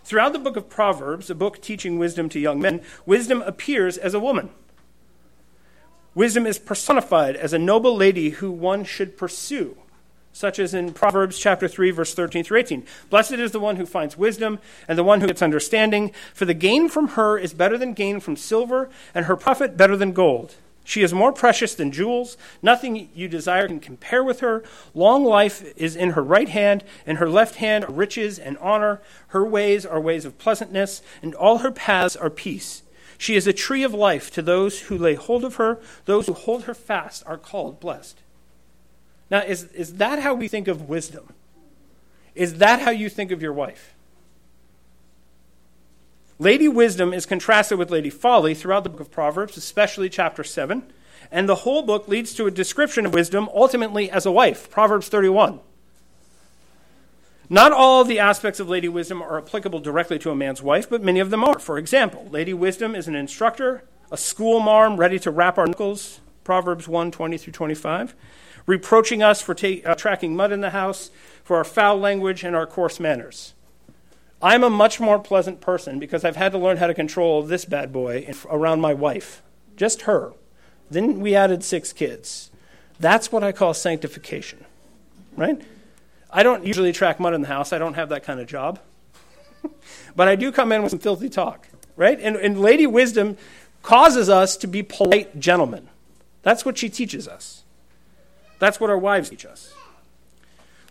Throughout 0.04 0.34
the 0.34 0.40
book 0.40 0.58
of 0.58 0.70
Proverbs, 0.70 1.30
a 1.30 1.36
book 1.36 1.62
teaching 1.62 2.00
wisdom 2.00 2.28
to 2.30 2.40
young 2.40 2.60
men, 2.60 2.82
wisdom 3.06 3.42
appears 3.44 3.98
as 3.98 4.14
a 4.14 4.20
woman. 4.20 4.50
Wisdom 6.16 6.46
is 6.46 6.60
personified 6.60 7.36
as 7.38 7.54
a 7.54 7.60
noble 7.60 7.96
lady 7.96 8.32
who 8.32 8.52
one 8.52 8.84
should 8.84 9.16
pursue 9.16 9.78
such 10.34 10.60
as 10.60 10.74
in 10.74 10.94
Proverbs 10.94 11.38
chapter 11.38 11.68
3 11.68 11.92
verse 11.92 12.14
13 12.14 12.44
through 12.44 12.60
18. 12.60 12.86
Blessed 13.10 13.34
is 13.34 13.52
the 13.52 13.60
one 13.60 13.76
who 13.76 13.86
finds 13.86 14.18
wisdom 14.18 14.60
and 14.88 14.98
the 14.98 15.04
one 15.04 15.22
who 15.22 15.28
gets 15.28 15.42
understanding, 15.42 16.12
for 16.34 16.46
the 16.46 16.54
gain 16.54 16.90
from 16.90 17.10
her 17.10 17.38
is 17.38 17.54
better 17.54 17.78
than 17.78 17.94
gain 17.94 18.20
from 18.20 18.36
silver, 18.36 18.90
and 19.14 19.26
her 19.26 19.36
profit 19.36 19.78
better 19.78 19.98
than 19.98 20.12
gold. 20.12 20.56
She 20.84 21.04
is 21.04 21.14
more 21.14 21.32
precious 21.32 21.76
than 21.76 21.92
jewels. 21.92 22.38
Nothing 22.62 23.10
you 23.14 23.28
desire 23.28 23.68
can 23.68 23.80
compare 23.80 24.24
with 24.24 24.40
her. 24.40 24.64
Long 24.94 25.24
life 25.24 25.64
is 25.78 25.96
in 25.96 26.12
her 26.12 26.24
right 26.24 26.50
hand, 26.50 26.84
and 27.06 27.18
her 27.18 27.30
left 27.30 27.56
hand 27.56 27.86
are 27.86 27.92
riches 27.92 28.40
and 28.40 28.58
honor. 28.58 29.02
Her 29.28 29.46
ways 29.46 29.86
are 29.86 30.02
ways 30.02 30.26
of 30.26 30.40
pleasantness, 30.40 31.02
and 31.22 31.36
all 31.36 31.60
her 31.60 31.72
paths 31.72 32.16
are 32.16 32.30
peace. 32.30 32.84
She 33.18 33.36
is 33.36 33.46
a 33.46 33.54
tree 33.54 33.84
of 33.84 33.94
life 33.94 34.32
to 34.32 34.42
those 34.42 34.82
who 34.82 34.98
lay 34.98 35.14
hold 35.14 35.46
of 35.46 35.56
her. 35.56 35.80
Those 36.06 36.26
who 36.26 36.34
hold 36.34 36.64
her 36.64 36.74
fast 36.74 37.24
are 37.28 37.38
called 37.38 37.80
blessed. 37.80 38.20
Now, 39.32 39.40
is, 39.40 39.64
is 39.72 39.96
that 39.96 40.20
how 40.20 40.34
we 40.34 40.50
think 40.50 40.68
of 40.68 40.90
wisdom? 40.90 41.34
Is 42.36 42.56
that 42.56 42.82
how 42.82 42.92
you 42.92 43.08
think 43.08 43.32
of 43.32 43.42
your 43.42 43.54
wife? 43.54 43.96
Lady 46.38 46.68
Wisdom 46.68 47.14
is 47.14 47.26
contrasted 47.26 47.78
with 47.78 47.90
Lady 47.90 48.10
Folly 48.10 48.54
throughout 48.54 48.84
the 48.84 48.90
book 48.90 49.00
of 49.00 49.10
Proverbs, 49.10 49.56
especially 49.56 50.10
chapter 50.10 50.44
7. 50.44 50.84
And 51.32 51.48
the 51.48 51.56
whole 51.56 51.82
book 51.82 52.10
leads 52.10 52.34
to 52.34 52.46
a 52.46 52.52
description 52.52 53.06
of 53.06 53.14
wisdom 53.14 53.48
ultimately 53.54 54.12
as 54.12 54.26
a 54.26 54.32
wife, 54.32 54.70
Proverbs 54.70 55.08
31. 55.08 55.62
Not 57.50 57.72
all 57.72 58.04
the 58.04 58.20
aspects 58.20 58.60
of 58.60 58.68
Lady 58.68 58.90
Wisdom 58.90 59.22
are 59.22 59.38
applicable 59.38 59.80
directly 59.80 60.20
to 60.20 60.32
a 60.32 60.36
man's 60.36 60.62
wife, 60.62 60.90
but 60.90 61.04
many 61.04 61.20
of 61.20 61.30
them 61.30 61.44
are. 61.44 61.60
For 61.60 61.78
example, 61.78 62.28
Lady 62.32 62.54
Wisdom 62.54 62.96
is 62.96 63.08
an 63.08 63.16
instructor, 63.16 63.84
a 64.12 64.18
school 64.18 64.60
marm 64.60 64.98
ready 64.98 65.20
to 65.20 65.32
wrap 65.32 65.58
our 65.58 65.68
knuckles, 65.68 66.20
Proverbs 66.44 66.88
1 66.88 67.12
20 67.12 67.38
through 67.38 67.54
25 67.54 68.16
reproaching 68.66 69.24
us 69.24 69.42
for 69.42 69.54
ta- 69.54 69.82
uh, 69.86 69.96
tracking 69.96 70.36
mud 70.36 70.52
in 70.52 70.62
the 70.62 70.72
house, 70.72 71.12
for 71.44 71.58
our 71.58 71.64
foul 71.64 71.98
language, 71.98 72.44
and 72.44 72.56
our 72.56 72.68
coarse 72.68 73.00
manners. 73.00 73.54
I'm 74.42 74.64
a 74.64 74.70
much 74.70 75.00
more 75.00 75.20
pleasant 75.20 75.62
person 75.62 76.00
because 76.00 76.26
I've 76.26 76.36
had 76.36 76.52
to 76.54 76.58
learn 76.58 76.78
how 76.78 76.88
to 76.88 76.94
control 76.94 77.44
this 77.44 77.66
bad 77.66 77.94
boy 77.94 78.26
in, 78.28 78.36
around 78.50 78.82
my 78.82 78.94
wife, 78.94 79.42
just 79.76 80.04
her. 80.04 80.34
Then 80.90 81.20
we 81.20 81.36
added 81.36 81.64
six 81.64 81.94
kids. 81.94 82.50
That's 83.00 83.32
what 83.32 83.44
I 83.44 83.52
call 83.52 83.74
sanctification, 83.74 84.66
right? 85.36 85.62
I 86.32 86.44
don't 86.44 86.66
usually 86.66 86.92
track 86.92 87.20
mud 87.20 87.34
in 87.34 87.42
the 87.42 87.48
house. 87.48 87.74
I 87.74 87.78
don't 87.78 87.94
have 87.96 88.10
that 88.10 88.24
kind 88.24 88.40
of 88.40 88.48
job. 88.48 88.80
but 90.16 90.28
I 90.28 90.36
do 90.36 90.52
come 90.52 90.72
in 90.72 90.82
with 90.82 90.92
some 90.92 91.00
filthy 91.00 91.30
talk, 91.30 91.68
right? 91.96 92.20
And, 92.20 92.36
and 92.36 92.62
Lady 92.62 92.88
Wisdom 92.88 93.38
causes 93.84 94.30
us 94.30 94.58
to 94.58 94.68
be 94.68 94.84
polite 94.84 95.40
gentlemen. 95.40 95.90
That's 96.42 96.66
what 96.66 96.78
she 96.78 96.90
teaches 96.90 97.28
us. 97.28 97.61
That's 98.62 98.80
what 98.80 98.92
our 98.92 98.98
wives 98.98 99.32
teach 99.32 99.44
us. 99.44 99.74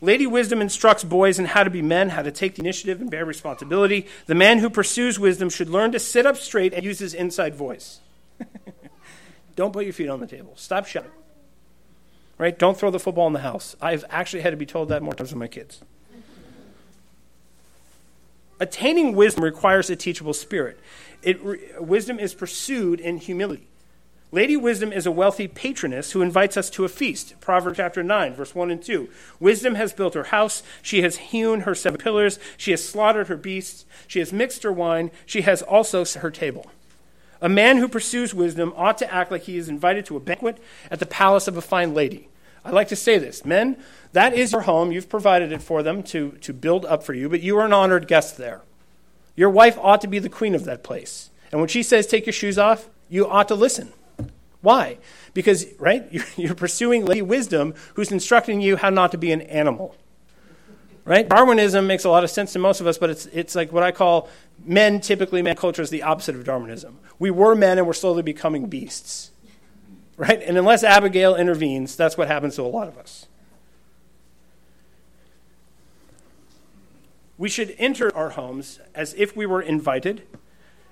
Lady 0.01 0.27
Wisdom 0.27 0.61
instructs 0.61 1.05
boys 1.05 1.39
in 1.39 1.45
how 1.45 1.63
to 1.63 1.71
be 1.71 1.83
men, 1.83 2.09
how 2.09 2.23
to 2.23 2.33
take 2.33 2.57
the 2.57 2.63
initiative 2.63 3.01
and 3.01 3.09
bear 3.09 3.25
responsibility. 3.25 4.09
The 4.27 4.35
man 4.35 4.59
who 4.59 4.69
pursues 4.69 5.21
wisdom 5.21 5.49
should 5.51 5.69
learn 5.69 5.93
to 5.93 6.01
sit 6.01 6.27
up 6.27 6.37
straight 6.37 6.75
and 6.75 6.83
use 6.83 6.99
his 6.99 7.15
inside 7.15 7.55
voice. 7.55 8.01
Don't 9.57 9.73
put 9.73 9.85
your 9.85 9.93
feet 9.93 10.09
on 10.09 10.19
the 10.19 10.27
table. 10.27 10.55
Stop 10.57 10.87
shouting. 10.87 11.13
Right? 12.39 12.59
Don't 12.59 12.77
throw 12.77 12.91
the 12.91 12.99
football 12.99 13.29
in 13.29 13.35
the 13.35 13.39
house. 13.39 13.77
I've 13.81 14.05
actually 14.11 14.43
had 14.43 14.51
to 14.51 14.57
be 14.57 14.67
told 14.67 14.89
that 14.89 15.01
more 15.01 15.15
times 15.15 15.31
than 15.31 15.39
my 15.39 15.47
kids. 15.47 15.81
Attaining 18.59 19.15
wisdom 19.15 19.45
requires 19.45 19.89
a 19.91 19.95
teachable 19.95 20.35
spirit. 20.35 20.81
It, 21.23 21.81
wisdom 21.81 22.19
is 22.19 22.35
pursued 22.35 22.99
in 22.99 23.19
humility. 23.19 23.70
Lady 24.33 24.57
Wisdom 24.57 24.93
is 24.93 25.07
a 25.07 25.11
wealthy 25.11 25.49
patroness 25.49 26.13
who 26.13 26.23
invites 26.23 26.57
us 26.57 26.71
to 26.71 26.85
a 26.85 26.89
feast. 26.89 27.35
Proverbs 27.41 27.79
chapter 27.79 28.03
9, 28.03 28.35
verse 28.35 28.55
1 28.55 28.71
and 28.71 28.81
2. 28.81 29.09
Wisdom 29.41 29.75
has 29.75 29.93
built 29.93 30.15
her 30.15 30.25
house. 30.25 30.63
She 30.83 31.03
has 31.03 31.17
hewn 31.17 31.63
her 31.63 31.75
seven 31.75 31.99
pillars. 31.99 32.39
She 32.57 32.71
has 32.71 32.87
slaughtered 32.87 33.27
her 33.27 33.37
beasts. 33.37 33.85
She 34.07 34.21
has 34.21 34.33
mixed 34.33 34.63
her 34.63 34.73
wine. 34.73 35.11
She 35.27 35.43
has 35.43 35.63
also 35.63 36.05
her 36.05 36.31
table. 36.31 36.71
A 37.41 37.49
man 37.49 37.79
who 37.79 37.89
pursues 37.89 38.33
wisdom 38.33 38.73
ought 38.77 38.99
to 38.99 39.13
act 39.13 39.33
like 39.33 39.43
he 39.43 39.57
is 39.57 39.69
invited 39.69 40.07
to 40.07 40.17
a 40.17 40.21
banquet 40.21 40.59
at 40.93 41.01
the 41.01 41.07
palace 41.07 41.49
of 41.49 41.57
a 41.57 41.63
fine 41.63 41.93
lady. 41.93 42.29
I 42.65 42.71
like 42.71 42.89
to 42.89 42.97
say 42.97 43.19
this 43.19 43.45
men, 43.45 43.79
that 44.13 44.35
is 44.35 44.53
your 44.53 44.61
home. 44.61 44.93
You've 44.93 45.09
provided 45.09 45.51
it 45.51 45.63
for 45.63 45.83
them 45.83 46.05
to, 46.05 46.33
to 46.43 46.53
build 46.53 46.85
up 46.85 47.03
for 47.03 47.15
you, 47.15 47.29
but 47.29 47.41
you 47.41 47.59
are 47.59 47.65
an 47.65 47.73
honored 47.73 48.07
guest 48.07 48.37
there. 48.37 48.61
Your 49.35 49.51
wife 49.51 49.79
ought 49.79 50.03
to 50.03 50.09
be 50.09 50.19
the 50.21 50.29
queen 50.29 50.55
of 50.55 50.67
that 50.67 50.85
place. 50.85 51.31
And 51.51 51.61
when 51.61 51.69
she 51.69 51.83
says, 51.83 52.07
take 52.07 52.27
your 52.27 52.33
shoes 52.33 52.59
off, 52.59 52.89
you 53.09 53.27
ought 53.27 53.49
to 53.49 53.55
listen. 53.57 53.93
Why? 54.63 54.99
Because, 55.35 55.67
right, 55.79 56.07
you're, 56.37 56.55
pursuing 56.55 57.05
lady 57.05 57.23
wisdom 57.23 57.75
who's 57.95 58.13
instructing 58.13 58.61
you 58.61 58.77
how 58.77 58.91
not 58.91 59.13
to 59.13 59.19
be 59.19 59.33
an 59.33 59.43
animal. 59.43 59.97
Right? 61.05 61.29
Darwinism 61.29 61.87
makes 61.87 62.05
a 62.05 62.11
lot 62.11 62.25
of 62.25 62.31
sense 62.31 62.53
to 62.53 62.59
most 62.59 62.81
of 62.81 62.87
us, 62.87 62.99
but 62.99 63.11
it's, 63.11 63.27
it's 63.27 63.55
like 63.55 63.73
what 63.73 63.83
I 63.83 63.91
call 63.91 64.29
men, 64.65 65.01
typically, 65.01 65.43
man 65.43 65.57
culture 65.57 65.83
is 65.83 65.91
the 65.91 66.03
opposite 66.03 66.35
of 66.37 66.45
Darwinism. 66.45 66.99
We 67.19 67.31
were 67.31 67.55
men 67.55 67.79
and 67.79 67.87
we're 67.87 67.95
slowly 67.95 68.23
becoming 68.23 68.67
beasts. 68.67 69.31
Right? 70.17 70.43
And 70.43 70.59
unless 70.59 70.85
Abigail 70.85 71.35
intervenes, 71.35 71.97
that's 71.97 72.19
what 72.19 72.29
happens 72.29 72.57
to 72.57 72.63
a 72.63 72.65
lot 72.65 72.87
of 72.87 72.99
us. 72.99 73.27
We 77.39 77.49
should 77.49 77.75
enter 77.79 78.15
our 78.15 78.31
homes 78.31 78.81
as 78.95 79.15
if 79.15 79.35
we 79.35 79.47
were 79.47 79.63
invited, 79.63 80.27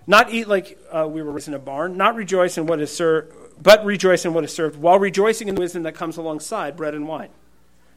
not 0.07 0.33
eat 0.33 0.49
like 0.49 0.79
uh, 0.91 1.07
we 1.07 1.23
were 1.23 1.31
raised 1.31 1.49
in 1.49 1.53
a 1.53 1.59
barn, 1.59 1.99
not 1.99 2.15
rejoice 2.15 2.57
in 2.57 2.67
what 2.67 2.81
is 2.81 2.91
served 2.91 3.35
but 3.63 3.85
rejoice 3.85 4.25
in 4.25 4.35
what 4.35 4.45
is 4.45 4.53
served, 4.53 4.77
while 4.77 4.99
rejoicing 4.99 5.49
in 5.49 5.55
the 5.55 5.61
wisdom 5.61 5.83
that 5.85 5.95
comes 5.95 6.17
alongside 6.17 6.77
bread 6.77 6.95
and 6.95 7.09
wine. 7.09 7.31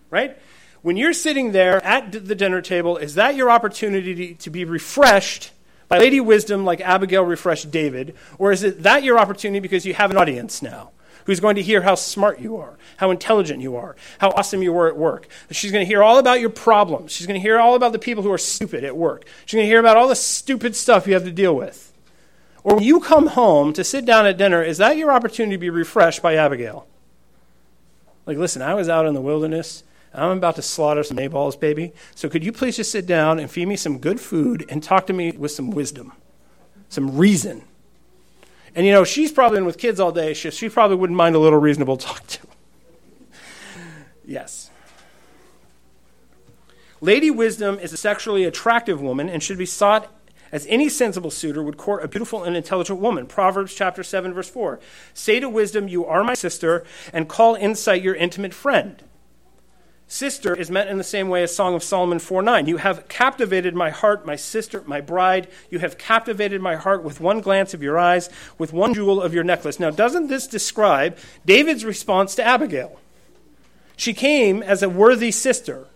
Right? 0.09 0.37
When 0.81 0.97
you're 0.97 1.13
sitting 1.13 1.51
there 1.51 1.83
at 1.85 2.11
the 2.11 2.35
dinner 2.35 2.61
table, 2.61 2.97
is 2.97 3.15
that 3.15 3.35
your 3.35 3.51
opportunity 3.51 4.33
to 4.35 4.49
be 4.49 4.65
refreshed 4.65 5.51
by 5.87 5.99
Lady 5.99 6.19
Wisdom 6.19 6.65
like 6.65 6.81
Abigail 6.81 7.23
refreshed 7.23 7.69
David? 7.69 8.15
Or 8.39 8.51
is 8.51 8.63
it 8.63 8.83
that 8.83 9.03
your 9.03 9.19
opportunity 9.19 9.59
because 9.59 9.85
you 9.85 9.93
have 9.93 10.09
an 10.09 10.17
audience 10.17 10.61
now? 10.61 10.91
Who's 11.25 11.39
going 11.39 11.55
to 11.57 11.61
hear 11.61 11.81
how 11.81 11.93
smart 11.93 12.39
you 12.39 12.57
are, 12.57 12.79
how 12.97 13.11
intelligent 13.11 13.61
you 13.61 13.75
are, 13.75 13.95
how 14.17 14.31
awesome 14.31 14.63
you 14.63 14.73
were 14.73 14.87
at 14.87 14.97
work. 14.97 15.27
She's 15.51 15.71
going 15.71 15.85
to 15.85 15.87
hear 15.87 16.01
all 16.01 16.17
about 16.17 16.39
your 16.39 16.49
problems. 16.49 17.11
She's 17.11 17.27
going 17.27 17.39
to 17.39 17.41
hear 17.41 17.59
all 17.59 17.75
about 17.75 17.91
the 17.91 17.99
people 17.99 18.23
who 18.23 18.31
are 18.31 18.39
stupid 18.39 18.83
at 18.83 18.97
work. 18.97 19.25
She's 19.45 19.57
going 19.57 19.65
to 19.65 19.69
hear 19.69 19.79
about 19.79 19.97
all 19.97 20.07
the 20.07 20.15
stupid 20.15 20.75
stuff 20.75 21.05
you 21.05 21.13
have 21.13 21.25
to 21.25 21.31
deal 21.31 21.55
with. 21.55 21.90
Or 22.63 22.75
when 22.75 22.83
you 22.83 22.99
come 22.99 23.27
home 23.27 23.73
to 23.73 23.83
sit 23.83 24.05
down 24.05 24.25
at 24.25 24.37
dinner, 24.37 24.61
is 24.61 24.77
that 24.77 24.97
your 24.97 25.11
opportunity 25.11 25.55
to 25.55 25.59
be 25.59 25.69
refreshed 25.69 26.21
by 26.21 26.35
Abigail? 26.35 26.87
Like, 28.25 28.37
listen, 28.37 28.61
I 28.61 28.75
was 28.75 28.87
out 28.87 29.05
in 29.05 29.13
the 29.13 29.21
wilderness. 29.21 29.83
I'm 30.13 30.37
about 30.37 30.55
to 30.57 30.61
slaughter 30.61 31.03
some 31.03 31.17
Nabals, 31.17 31.55
baby. 31.55 31.93
So 32.13 32.29
could 32.29 32.43
you 32.43 32.51
please 32.51 32.75
just 32.75 32.91
sit 32.91 33.05
down 33.05 33.39
and 33.39 33.49
feed 33.49 33.67
me 33.67 33.75
some 33.75 33.97
good 33.97 34.19
food 34.19 34.65
and 34.69 34.83
talk 34.83 35.07
to 35.07 35.13
me 35.13 35.31
with 35.31 35.51
some 35.51 35.71
wisdom, 35.71 36.13
some 36.89 37.17
reason? 37.17 37.63
And 38.75 38.85
you 38.85 38.91
know, 38.91 39.03
she's 39.03 39.31
probably 39.31 39.57
been 39.57 39.65
with 39.65 39.77
kids 39.77 39.99
all 39.99 40.11
day. 40.11 40.33
She, 40.33 40.51
she 40.51 40.69
probably 40.69 40.97
wouldn't 40.97 41.17
mind 41.17 41.35
a 41.35 41.39
little 41.39 41.59
reasonable 41.59 41.97
talk 41.97 42.25
to. 42.27 42.39
yes. 44.25 44.69
Lady 46.99 47.31
Wisdom 47.31 47.79
is 47.79 47.91
a 47.91 47.97
sexually 47.97 48.43
attractive 48.43 49.01
woman 49.01 49.27
and 49.27 49.41
should 49.41 49.57
be 49.57 49.65
sought 49.65 50.13
as 50.51 50.65
any 50.67 50.89
sensible 50.89 51.31
suitor 51.31 51.63
would 51.63 51.77
court 51.77 52.03
a 52.03 52.07
beautiful 52.07 52.43
and 52.43 52.55
intelligent 52.55 52.99
woman. 52.99 53.25
Proverbs 53.25 53.73
chapter 53.73 54.03
7 54.03 54.33
verse 54.33 54.49
4. 54.49 54.79
Say 55.13 55.39
to 55.39 55.49
wisdom, 55.49 55.87
you 55.87 56.05
are 56.05 56.23
my 56.23 56.33
sister, 56.33 56.83
and 57.13 57.29
call 57.29 57.55
insight 57.55 58.01
your 58.01 58.15
intimate 58.15 58.53
friend. 58.53 59.03
Sister 60.11 60.53
is 60.53 60.69
meant 60.69 60.89
in 60.89 60.97
the 60.97 61.05
same 61.05 61.29
way 61.29 61.41
as 61.41 61.55
Song 61.55 61.73
of 61.73 61.81
Solomon 61.81 62.19
4 62.19 62.41
9. 62.41 62.67
You 62.67 62.75
have 62.75 63.07
captivated 63.07 63.73
my 63.73 63.91
heart, 63.91 64.25
my 64.25 64.35
sister, 64.35 64.83
my 64.85 64.99
bride. 64.99 65.47
You 65.69 65.79
have 65.79 65.97
captivated 65.97 66.61
my 66.61 66.75
heart 66.75 67.01
with 67.01 67.21
one 67.21 67.39
glance 67.39 67.73
of 67.73 67.81
your 67.81 67.97
eyes, 67.97 68.29
with 68.57 68.73
one 68.73 68.93
jewel 68.93 69.21
of 69.21 69.33
your 69.33 69.45
necklace. 69.45 69.79
Now, 69.79 69.89
doesn't 69.89 70.27
this 70.27 70.47
describe 70.47 71.17
David's 71.45 71.85
response 71.85 72.35
to 72.35 72.43
Abigail? 72.43 72.99
She 73.95 74.13
came 74.13 74.61
as 74.61 74.83
a 74.83 74.89
worthy 74.89 75.31
sister. 75.31 75.87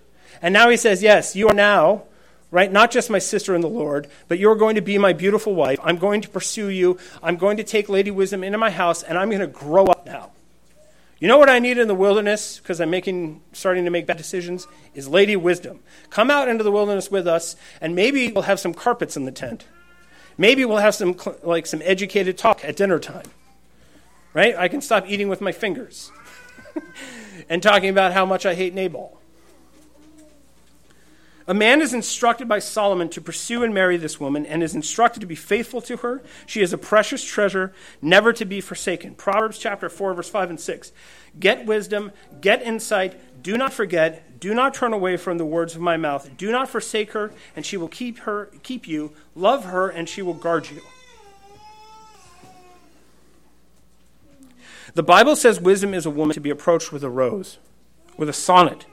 And 0.42 0.54
now 0.54 0.70
he 0.70 0.78
says, 0.78 1.04
Yes, 1.04 1.36
you 1.36 1.50
are 1.50 1.54
now 1.54 2.04
right? 2.52 2.72
Not 2.72 2.92
just 2.92 3.10
my 3.10 3.20
sister 3.20 3.56
in 3.56 3.62
the 3.62 3.70
Lord, 3.70 4.08
but 4.28 4.40
you're 4.40 4.56
going 4.56 4.76
to 4.76 4.82
be 4.82 4.98
my 4.98 5.14
beautiful 5.14 5.56
wife. 5.56 5.80
I'm 5.84 5.98
going 5.98 6.22
to 6.22 6.30
pursue 6.30 6.70
you. 6.70 6.98
I'm 7.22 7.38
going 7.38 7.58
to 7.58 7.64
take 7.64 7.90
Lady 7.90 8.12
Wisdom 8.12 8.44
into 8.44 8.58
my 8.58 8.70
house, 8.70 9.04
and 9.04 9.18
I'm 9.18 9.30
going 9.30 9.42
to 9.42 9.48
grow 9.48 9.86
up 9.86 10.06
now. 10.06 10.32
You 11.20 11.30
know 11.30 11.38
what 11.38 11.50
I 11.50 11.60
need 11.60 11.78
in 11.78 11.88
the 11.88 11.96
wilderness 11.96 12.60
because 12.60 12.82
I'm 12.82 12.90
making, 12.90 13.42
starting 13.54 13.86
to 13.86 13.90
make 13.90 14.06
bad 14.06 14.18
decisions? 14.18 14.68
Is 14.94 15.08
Lady 15.08 15.36
Wisdom. 15.36 15.80
Come 16.10 16.30
out 16.30 16.48
into 16.48 16.64
the 16.64 16.72
wilderness 16.72 17.10
with 17.10 17.28
us, 17.28 17.56
and 17.80 17.96
maybe 17.96 18.32
we'll 18.32 18.44
have 18.44 18.60
some 18.60 18.74
carpets 18.74 19.16
in 19.16 19.26
the 19.26 19.32
tent. 19.32 19.66
Maybe 20.38 20.66
we'll 20.66 20.78
have 20.78 20.96
some 20.96 21.16
like 21.44 21.66
some 21.66 21.82
educated 21.84 22.38
talk 22.38 22.64
at 22.66 22.76
dinner 22.76 23.00
time. 23.00 23.26
Right? 24.34 24.56
I 24.58 24.68
can 24.68 24.82
stop 24.82 25.06
eating 25.08 25.30
with 25.30 25.40
my 25.40 25.54
fingers 25.54 26.12
and 27.50 27.64
talking 27.64 27.90
about 27.90 28.12
how 28.12 28.26
much 28.26 28.46
I 28.46 28.54
hate 28.54 28.74
Nabal. 28.74 29.18
A 31.48 31.54
man 31.54 31.80
is 31.80 31.94
instructed 31.94 32.48
by 32.48 32.58
Solomon 32.58 33.08
to 33.10 33.22
pursue 33.22 33.64
and 33.64 33.72
marry 33.72 33.98
this 33.98 34.20
woman 34.20 34.48
and 34.48 34.64
is 34.64 34.74
instructed 34.74 35.20
to 35.20 35.28
be 35.28 35.36
faithful 35.36 35.80
to 35.82 35.98
her. 35.98 36.24
She 36.48 36.62
is 36.62 36.74
a 36.74 36.78
precious 36.78 37.24
treasure, 37.24 37.72
never 38.02 38.34
to 38.34 38.46
be 38.46 38.62
forsaken. 38.62 39.14
Proverbs 39.14 39.60
chapter 39.60 39.88
4, 39.88 40.16
verse 40.16 40.30
5 40.30 40.50
and 40.50 40.60
6. 40.60 40.92
Get 41.40 41.68
wisdom, 41.68 42.12
get 42.42 42.64
insight, 42.64 43.44
do 43.44 43.58
not 43.58 43.74
forget, 43.74 44.40
do 44.40 44.56
not 44.56 44.74
turn 44.74 44.92
away 44.92 45.18
from 45.18 45.38
the 45.38 45.46
words 45.46 45.76
of 45.76 45.82
my 45.82 45.98
mouth. 45.98 46.36
Do 46.36 46.52
not 46.52 46.68
forsake 46.68 47.12
her, 47.12 47.32
and 47.56 47.64
she 47.64 47.78
will 47.78 47.90
keep 47.90 48.20
her 48.20 48.50
keep 48.64 48.88
you. 48.88 49.14
Love 49.36 49.66
her, 49.66 49.90
and 49.90 50.10
she 50.10 50.24
will 50.24 50.34
guard 50.34 50.70
you. 50.72 50.82
The 54.96 55.04
Bible 55.04 55.36
says 55.36 55.60
wisdom 55.60 55.94
is 55.94 56.06
a 56.06 56.10
woman 56.10 56.34
to 56.34 56.40
be 56.40 56.50
approached 56.50 56.92
with 56.92 57.04
a 57.04 57.10
rose, 57.10 57.60
with 58.18 58.30
a 58.30 58.34
sonnet, 58.34 58.86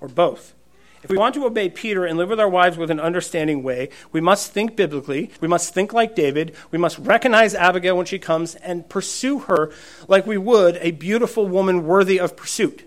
or 0.00 0.08
both. 0.08 0.54
If 1.02 1.08
we 1.08 1.16
want 1.16 1.34
to 1.36 1.46
obey 1.46 1.70
Peter 1.70 2.04
and 2.04 2.18
live 2.18 2.28
with 2.28 2.40
our 2.40 2.48
wives 2.48 2.76
with 2.76 2.90
an 2.90 3.00
understanding 3.00 3.62
way, 3.62 3.88
we 4.12 4.20
must 4.20 4.52
think 4.52 4.76
biblically. 4.76 5.30
We 5.40 5.48
must 5.48 5.72
think 5.72 5.94
like 5.94 6.14
David. 6.14 6.54
We 6.70 6.78
must 6.78 6.98
recognize 6.98 7.54
Abigail 7.54 7.96
when 7.96 8.04
she 8.04 8.18
comes 8.18 8.54
and 8.56 8.86
pursue 8.88 9.40
her 9.40 9.72
like 10.08 10.26
we 10.26 10.36
would 10.36 10.76
a 10.76 10.90
beautiful 10.90 11.46
woman 11.46 11.86
worthy 11.86 12.20
of 12.20 12.36
pursuit, 12.36 12.84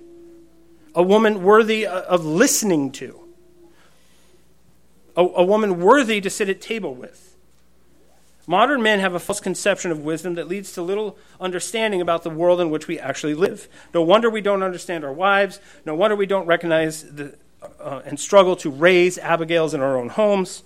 a 0.93 1.02
woman 1.02 1.41
worthy 1.41 1.88
of 1.88 2.23
listening 2.23 2.91
to, 2.93 3.19
a, 5.17 5.21
a 5.21 5.43
woman 5.43 5.80
worthy 5.82 6.21
to 6.21 6.30
sit 6.30 6.49
at 6.49 6.62
table 6.62 6.93
with. 6.93 7.36
Modern 8.45 8.84
men 8.84 8.99
have 8.99 9.13
a 9.13 9.19
false 9.19 9.39
conception 9.39 9.89
of 9.89 10.04
wisdom 10.04 10.36
that 10.36 10.49
leads 10.49 10.73
to 10.73 10.82
little 10.82 11.17
understanding 11.39 12.02
about 12.02 12.23
the 12.23 12.30
world 12.30 12.60
in 12.60 12.69
which 12.69 12.88
we 12.88 12.99
actually 12.99 13.34
live. 13.34 13.69
No 13.93 14.02
wonder 14.02 14.30
we 14.30 14.41
don't 14.41 14.62
understand 14.62 15.06
our 15.06 15.13
wives. 15.13 15.60
No 15.86 15.95
wonder 15.95 16.15
we 16.15 16.26
don't 16.26 16.45
recognize 16.45 17.04
the, 17.04 17.38
uh, 17.80 18.02
and 18.06 18.19
struggle 18.19 18.56
to 18.58 18.69
raise 18.69 19.17
Abigails 19.17 19.73
in 19.73 19.82
our 19.82 19.97
own 19.97 20.10
homes. 20.10 20.63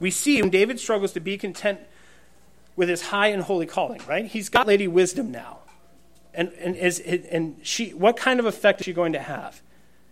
We 0.00 0.10
see 0.10 0.40
when 0.40 0.50
David 0.50 0.80
struggles 0.80 1.12
to 1.12 1.20
be 1.20 1.38
content 1.38 1.80
with 2.76 2.88
his 2.88 3.02
high 3.02 3.28
and 3.28 3.42
holy 3.42 3.66
calling, 3.66 4.00
right? 4.08 4.26
He's 4.26 4.48
got 4.48 4.66
Lady 4.66 4.88
Wisdom 4.88 5.30
now. 5.30 5.58
And, 6.34 6.52
and, 6.54 6.76
is, 6.76 6.98
and 6.98 7.58
she, 7.62 7.90
what 7.90 8.16
kind 8.16 8.40
of 8.40 8.46
effect 8.46 8.80
is 8.80 8.86
she 8.86 8.92
going 8.92 9.12
to 9.12 9.20
have? 9.20 9.60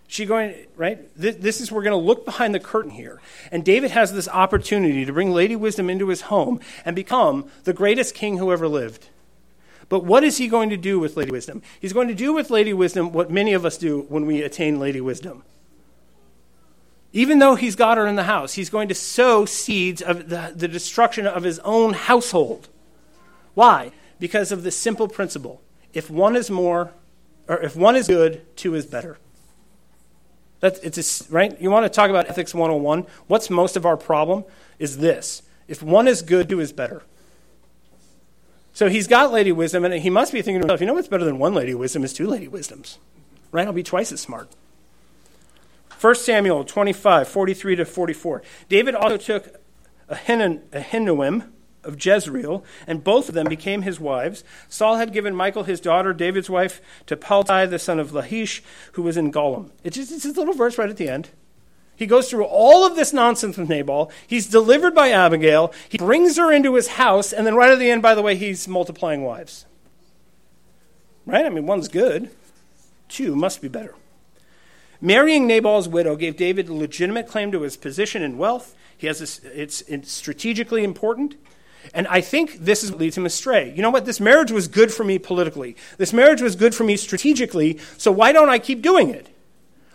She 0.07 0.27
going, 0.27 0.55
right? 0.77 1.09
This, 1.17 1.37
this 1.37 1.61
is, 1.61 1.73
we're 1.73 1.83
going 1.83 1.99
to 1.99 2.07
look 2.07 2.25
behind 2.25 2.55
the 2.55 2.61
curtain 2.61 2.91
here. 2.91 3.21
And 3.51 3.65
David 3.65 3.93
has 3.93 4.13
this 4.13 4.29
opportunity 4.29 5.05
to 5.05 5.13
bring 5.13 5.31
Lady 5.31 5.57
Wisdom 5.57 5.89
into 5.89 6.09
his 6.09 6.23
home 6.23 6.61
and 6.85 6.95
become 6.95 7.49
the 7.65 7.73
greatest 7.73 8.15
king 8.15 8.37
who 8.37 8.53
ever 8.53 8.69
lived. 8.69 9.09
But 9.89 10.05
what 10.05 10.23
is 10.23 10.39
he 10.39 10.47
going 10.47 10.71
to 10.71 10.77
do 10.77 11.01
with 11.01 11.17
Lady 11.17 11.31
Wisdom? 11.31 11.63
He's 11.81 11.93
going 11.93 12.09
to 12.09 12.15
do 12.15 12.33
with 12.33 12.51
Lady 12.51 12.73
Wisdom 12.73 13.13
what 13.13 13.31
many 13.31 13.53
of 13.53 13.65
us 13.65 13.79
do 13.79 14.03
when 14.09 14.27
we 14.27 14.43
attain 14.43 14.79
Lady 14.79 15.01
Wisdom. 15.01 15.43
Even 17.13 17.41
though 17.41 17.57
he's 17.57 17.75
got 17.75 17.99
her 17.99 18.07
in 18.07 18.17
the 18.17 18.25
house, 18.25 18.55
he's 18.55 18.71
going 18.71 18.89
to 18.89 18.95
sow 18.95 19.45
seeds 19.45 20.01
of 20.01 20.29
the, 20.29 20.53
the 20.55 20.69
destruction 20.69 21.27
of 21.27 21.43
his 21.43 21.59
own 21.61 21.93
household. 21.93 22.69
Why? 23.55 23.93
Because 24.19 24.53
of 24.53 24.63
the 24.63 24.71
simple 24.71 25.09
principle 25.09 25.61
if 25.93 26.09
one 26.09 26.37
is 26.37 26.51
more, 26.51 26.93
or 27.49 27.61
if 27.61 27.75
one 27.75 27.97
is 27.97 28.07
good, 28.07 28.47
two 28.57 28.75
is 28.77 28.87
better. 28.87 29.19
That's, 30.61 30.79
it's 30.81 31.29
a, 31.29 31.33
right? 31.33 31.61
You 31.61 31.71
want 31.71 31.85
to 31.85 31.91
talk 31.91 32.11
about 32.11 32.29
ethics 32.29 32.55
101? 32.55 33.07
What's 33.27 33.51
most 33.51 33.77
of 33.77 33.85
our 33.85 33.97
problem 33.97 34.45
is 34.79 34.99
this. 34.99 35.43
If 35.67 35.83
one 35.83 36.07
is 36.07 36.23
good, 36.23 36.49
two 36.49 36.61
is 36.61 36.73
better. 36.73 37.03
So 38.73 38.89
he's 38.89 39.09
got 39.09 39.33
lady 39.33 39.53
wisdom, 39.53 39.85
and 39.85 39.95
he 39.95 40.11
must 40.11 40.33
be 40.33 40.43
thinking 40.43 40.61
to 40.61 40.67
himself, 40.67 40.81
you 40.81 40.87
know 40.87 40.95
what's 40.95 41.09
better 41.09 41.25
than 41.25 41.39
one 41.39 41.55
lady 41.55 41.75
wisdom 41.75 42.05
is 42.05 42.13
two 42.13 42.27
lady 42.27 42.47
wisdoms. 42.47 42.99
Right? 43.51 43.67
I'll 43.67 43.73
be 43.73 43.83
twice 43.83 44.13
as 44.13 44.21
smart. 44.21 44.49
1 46.01 46.15
Samuel 46.15 46.65
25, 46.65 47.29
43 47.29 47.77
to 47.77 47.85
44. 47.85 48.43
David 48.69 48.95
also 48.95 49.19
took 49.19 49.61
Ahinoam 50.09 51.51
of 51.85 52.05
Jezreel, 52.05 52.65
and 52.87 53.05
both 53.05 53.29
of 53.29 53.35
them 53.35 53.47
became 53.49 53.83
his 53.83 54.01
wives. 54.01 54.43
Saul 54.69 54.97
had 54.97 55.13
given 55.13 55.37
Michal 55.37 55.65
his 55.65 55.81
daughter, 55.81 56.15
David's 56.15 56.49
wife, 56.49 56.81
to 57.07 57.17
Palti, 57.17 57.67
the 57.67 57.79
son 57.79 57.99
of 57.99 58.15
Lachish, 58.15 58.63
who 58.93 59.03
was 59.03 59.19
in 59.19 59.31
Gallim. 59.31 59.71
It's 59.85 59.97
just 59.97 60.13
it's 60.13 60.25
a 60.25 60.31
little 60.31 60.55
verse 60.55 60.79
right 60.79 60.89
at 60.89 60.97
the 60.97 61.09
end. 61.09 61.31
He 61.95 62.07
goes 62.07 62.31
through 62.31 62.45
all 62.45 62.87
of 62.87 62.97
this 62.97 63.13
nonsense 63.13 63.59
with 63.59 63.69
Nabal. 63.69 64.11
He's 64.27 64.47
delivered 64.47 64.95
by 64.95 65.11
Abigail. 65.11 65.71
He 65.87 65.99
brings 65.99 66.39
her 66.39 66.51
into 66.51 66.77
his 66.77 66.89
house, 66.89 67.31
and 67.31 67.47
then 67.47 67.57
right 67.57 67.71
at 67.71 67.79
the 67.79 67.91
end, 67.91 68.01
by 68.01 68.15
the 68.15 68.23
way, 68.23 68.37
he's 68.37 68.67
multiplying 68.67 69.23
wives. 69.23 69.67
Right? 71.27 71.45
I 71.45 71.51
mean, 71.51 71.67
one's 71.67 71.89
good, 71.89 72.31
two 73.09 73.37
must 73.37 73.61
be 73.61 73.69
better. 73.69 73.95
Marrying 75.01 75.47
Nabal's 75.47 75.89
widow 75.89 76.17
gave 76.17 76.37
David 76.37 76.69
a 76.69 76.75
legitimate 76.75 77.27
claim 77.27 77.51
to 77.53 77.63
his 77.63 77.77
position 77.77 78.23
and 78.23 78.39
wealth. 78.39 78.77
He 78.97 79.07
has 79.07 79.21
it's, 79.45 79.81
it's 79.83 80.13
strategically 80.13 80.85
important. 80.85 81.37
And 81.95 82.07
I 82.09 82.21
think 82.21 82.59
this 82.59 82.85
is 82.85 82.95
leads 82.95 83.17
him 83.17 83.25
astray. 83.25 83.73
You 83.75 83.81
know 83.81 83.91
what? 83.91 84.05
This 84.05 84.21
marriage 84.21 84.53
was 84.53 84.69
good 84.69 84.93
for 84.93 85.03
me 85.03 85.19
politically. 85.19 85.77
This 85.97 86.13
marriage 86.13 86.43
was 86.43 86.55
good 86.55 86.75
for 86.75 86.85
me 86.85 86.97
strategically, 86.97 87.79
so 87.97 88.13
why 88.13 88.33
don't 88.33 88.51
I 88.51 88.59
keep 88.59 88.83
doing 88.83 89.09
it? 89.09 89.29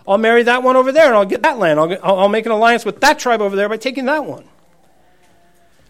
I'll 0.08 0.18
marry 0.18 0.44
that 0.44 0.64
one 0.64 0.76
over 0.76 0.92
there 0.92 1.08
and 1.08 1.16
I'll 1.16 1.26
get 1.26 1.44
that 1.44 1.60
land. 1.60 1.80
I'll, 1.80 1.88
get, 1.88 2.04
I'll, 2.04 2.20
I'll 2.20 2.30
make 2.30 2.46
an 2.46 2.52
alliance 2.52 2.86
with 2.86 3.02
that 3.02 3.20
tribe 3.20 3.42
over 3.42 3.56
there 3.56 3.70
by 3.70 3.78
taking 3.78 4.06
that 4.06 4.26
one. 4.26 4.46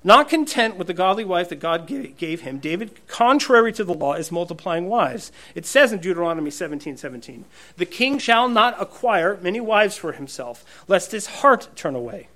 Not 0.06 0.30
content 0.30 0.78
with 0.78 0.86
the 0.86 0.94
godly 0.94 1.26
wife 1.26 1.50
that 1.50 1.60
God 1.60 1.88
gave 1.88 2.42
him, 2.42 2.60
David, 2.60 3.08
contrary 3.08 3.74
to 3.74 3.84
the 3.84 3.96
law, 3.96 4.14
is 4.14 4.32
multiplying 4.32 4.86
wives. 4.86 5.32
It 5.56 5.66
says 5.66 5.92
in 5.92 5.98
Deuteronomy 5.98 6.52
17 6.52 6.96
17, 6.96 7.44
The 7.78 7.88
king 7.88 8.20
shall 8.20 8.48
not 8.48 8.80
acquire 8.80 9.40
many 9.42 9.60
wives 9.60 9.98
for 9.98 10.12
himself, 10.12 10.64
lest 10.88 11.12
his 11.12 11.26
heart 11.26 11.70
turn 11.76 11.96
away. 11.96 12.28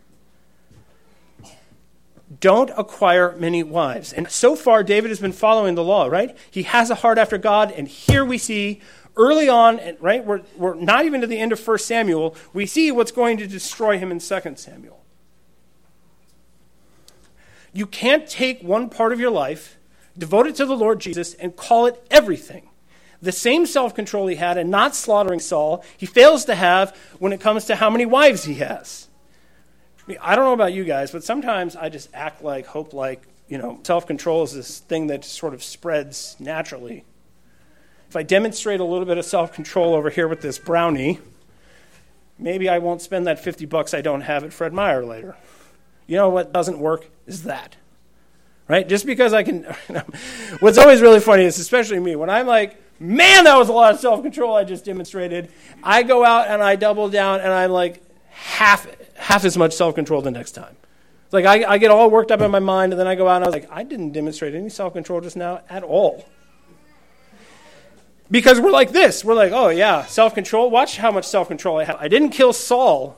Don't 2.40 2.72
acquire 2.72 3.36
many 3.38 3.62
wives. 3.62 4.14
And 4.14 4.32
so 4.32 4.56
far, 4.56 4.84
David 4.84 5.10
has 5.10 5.20
been 5.20 5.32
following 5.32 5.76
the 5.76 5.84
law, 5.84 6.08
right? 6.08 6.36
He 6.50 6.64
has 6.64 6.90
a 6.90 6.96
heart 6.96 7.20
after 7.20 7.38
God, 7.38 7.72
and 7.72 7.88
here 7.88 8.26
we 8.26 8.40
see 8.40 8.82
early 9.16 9.48
on, 9.48 9.80
right? 10.00 10.26
We're, 10.26 10.42
we're 10.58 10.74
not 10.74 11.06
even 11.06 11.22
to 11.22 11.28
the 11.28 11.38
end 11.38 11.52
of 11.52 11.68
1 11.68 11.78
Samuel, 11.78 12.36
we 12.52 12.66
see 12.66 12.92
what's 12.92 13.12
going 13.12 13.38
to 13.38 13.46
destroy 13.46 14.00
him 14.00 14.12
in 14.12 14.18
2 14.18 14.56
Samuel. 14.56 14.99
You 17.74 17.86
can't 17.86 18.28
take 18.28 18.62
one 18.62 18.90
part 18.90 19.14
of 19.14 19.20
your 19.20 19.32
life, 19.32 19.78
devote 20.18 20.48
it 20.48 20.56
to 20.56 20.66
the 20.66 20.76
Lord 20.76 21.00
Jesus, 21.00 21.34
and 21.36 21.56
call 21.56 21.86
it 21.86 22.04
everything. 22.10 22.70
The 23.22 23.32
same 23.32 23.66
self 23.66 23.94
control 23.94 24.28
he 24.28 24.36
had 24.36 24.58
in 24.58 24.70
not 24.70 24.96
slaughtering 24.96 25.40
Saul, 25.40 25.84
he 25.98 26.06
fails 26.06 26.46
to 26.46 26.56
have 26.56 26.96
when 27.20 27.34
it 27.34 27.42
comes 27.42 27.66
to 27.66 27.76
how 27.76 27.90
many 27.90 28.06
wives 28.06 28.46
he 28.46 28.56
has. 28.56 29.08
I 30.22 30.36
don't 30.36 30.46
know 30.46 30.54
about 30.54 30.74
you 30.74 30.86
guys, 30.86 31.12
but 31.12 31.24
sometimes 31.24 31.76
I 31.76 31.90
just 31.90 32.10
act 32.14 32.42
like, 32.42 32.66
hope 32.66 32.94
like, 32.94 33.22
you 33.48 33.58
know, 33.58 33.80
self 33.84 34.08
control 34.08 34.44
is 34.44 34.54
this 34.54 34.80
thing 34.80 35.08
that 35.08 35.26
sort 35.26 35.54
of 35.54 35.64
spreads 35.64 36.36
naturally. 36.40 37.04
If 38.08 38.16
I 38.16 38.24
demonstrate 38.24 38.80
a 38.80 38.86
little 38.86 39.06
bit 39.06 39.18
of 39.18 39.26
self 39.26 39.54
control 39.54 39.94
over 39.94 40.10
here 40.10 40.28
with 40.28 40.42
this 40.42 40.58
brownie, 40.58 41.20
maybe 42.38 42.70
I 42.70 42.80
won't 42.80 43.02
spend 43.02 43.28
that 43.28 43.44
50 43.44 43.66
bucks 43.66 43.94
I 43.94 44.02
don't 44.02 44.22
have 44.22 44.44
at 44.44 44.54
Fred 44.54 44.74
Meyer 44.74 45.06
later. 45.06 45.36
You 46.08 46.16
know 46.16 46.30
what 46.30 46.52
doesn't 46.52 46.80
work 46.80 47.06
is 47.30 47.44
that. 47.44 47.76
Right? 48.68 48.88
Just 48.88 49.06
because 49.06 49.34
I 49.34 49.44
can. 49.44 49.64
what's 50.60 50.78
always 50.78 51.02
really 51.02 51.20
funny 51.20 51.44
is, 51.46 51.58
especially 51.58 52.00
me, 52.00 52.16
when 52.16 52.30
I'm 52.30 52.46
like, 52.46 52.78
man, 53.00 53.46
that 53.46 53.58
was 53.58 53.70
a 53.70 53.74
lot 53.74 53.94
of 53.94 54.00
self 54.00 54.22
control 54.22 54.56
I 54.56 54.64
just 54.64 54.86
demonstrated, 54.86 55.52
I 55.82 56.04
go 56.04 56.26
out 56.26 56.48
and 56.48 56.62
I 56.62 56.76
double 56.76 57.10
down 57.10 57.40
and 57.40 57.52
I'm 57.52 57.72
like 57.72 58.02
half, 58.30 58.88
half 59.16 59.46
as 59.46 59.58
much 59.58 59.74
self 59.74 59.96
control 59.96 60.22
the 60.22 60.32
next 60.32 60.52
time. 60.52 60.76
It's 61.26 61.34
like 61.34 61.46
I, 61.46 61.74
I 61.74 61.78
get 61.78 61.92
all 61.92 62.10
worked 62.10 62.32
up 62.32 62.42
in 62.42 62.52
my 62.52 62.60
mind 62.60 62.92
and 62.92 63.00
then 63.00 63.08
I 63.08 63.16
go 63.16 63.28
out 63.28 63.38
and 63.38 63.46
I 63.46 63.48
was 63.48 63.54
like, 63.54 63.72
I 63.72 63.84
didn't 63.84 64.12
demonstrate 64.12 64.54
any 64.54 64.70
self 64.70 64.94
control 64.94 65.22
just 65.22 65.38
now 65.38 65.62
at 65.70 65.84
all. 65.84 66.26
Because 68.32 68.60
we're 68.60 68.72
like 68.72 68.92
this. 68.92 69.26
We're 69.26 69.34
like, 69.34 69.52
oh, 69.52 69.70
yeah, 69.70 70.06
self 70.06 70.36
control. 70.36 70.70
Watch 70.70 70.98
how 70.98 71.12
much 71.12 71.26
self 71.26 71.48
control 71.48 71.78
I 71.78 71.86
have. 71.86 71.98
I 72.00 72.08
didn't 72.08 72.30
kill 72.30 72.54
Saul. 72.54 73.18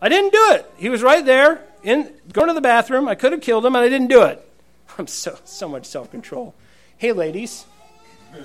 I 0.00 0.08
didn't 0.08 0.32
do 0.32 0.52
it. 0.52 0.70
He 0.76 0.88
was 0.88 1.02
right 1.02 1.24
there 1.24 1.62
in 1.86 2.12
going 2.32 2.48
to 2.48 2.54
the 2.54 2.60
bathroom. 2.60 3.08
I 3.08 3.14
could 3.14 3.32
have 3.32 3.40
killed 3.40 3.64
him, 3.64 3.74
and 3.76 3.84
I 3.84 3.88
didn't 3.88 4.08
do 4.08 4.22
it. 4.24 4.46
I'm 4.98 5.06
so 5.06 5.38
so 5.44 5.66
much 5.68 5.86
self 5.86 6.10
control. 6.10 6.54
Hey, 6.98 7.12
ladies. 7.12 7.64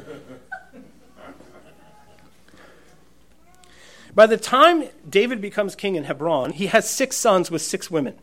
By 4.13 4.27
the 4.27 4.35
time 4.37 4.89
David 5.09 5.39
becomes 5.41 5.73
king 5.73 5.95
in 5.95 6.03
Hebron, 6.03 6.51
he 6.51 6.67
has 6.67 6.89
six 6.89 7.15
sons 7.15 7.49
with 7.49 7.61
six 7.61 7.89
women. 7.89 8.15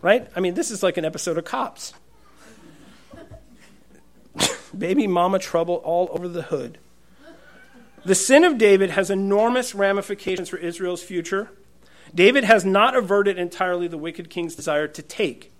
Right? 0.00 0.30
I 0.36 0.40
mean, 0.40 0.54
this 0.54 0.70
is 0.70 0.82
like 0.82 0.96
an 0.96 1.04
episode 1.04 1.36
of 1.38 1.44
Cops. 1.44 1.92
Baby 4.78 5.06
mama 5.06 5.38
trouble 5.38 5.76
all 5.76 6.08
over 6.12 6.28
the 6.28 6.42
hood. 6.42 6.78
The 8.04 8.14
sin 8.14 8.44
of 8.44 8.58
David 8.58 8.90
has 8.90 9.10
enormous 9.10 9.74
ramifications 9.74 10.48
for 10.48 10.58
Israel's 10.58 11.02
future 11.02 11.50
David 12.14 12.44
has 12.44 12.64
not 12.64 12.96
averted 12.96 13.38
entirely 13.38 13.88
the 13.88 13.98
wicked 13.98 14.30
king's 14.30 14.54
desire 14.54 14.86
to 14.86 15.02
take. 15.02 15.52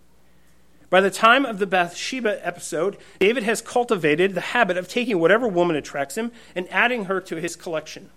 By 0.88 1.00
the 1.00 1.10
time 1.10 1.44
of 1.44 1.58
the 1.58 1.66
Bathsheba 1.66 2.46
episode, 2.46 2.96
David 3.18 3.42
has 3.42 3.60
cultivated 3.60 4.34
the 4.34 4.40
habit 4.40 4.76
of 4.76 4.86
taking 4.86 5.18
whatever 5.18 5.48
woman 5.48 5.74
attracts 5.74 6.16
him 6.16 6.30
and 6.54 6.68
adding 6.70 7.06
her 7.06 7.20
to 7.22 7.36
his 7.36 7.56
collection. 7.56 8.10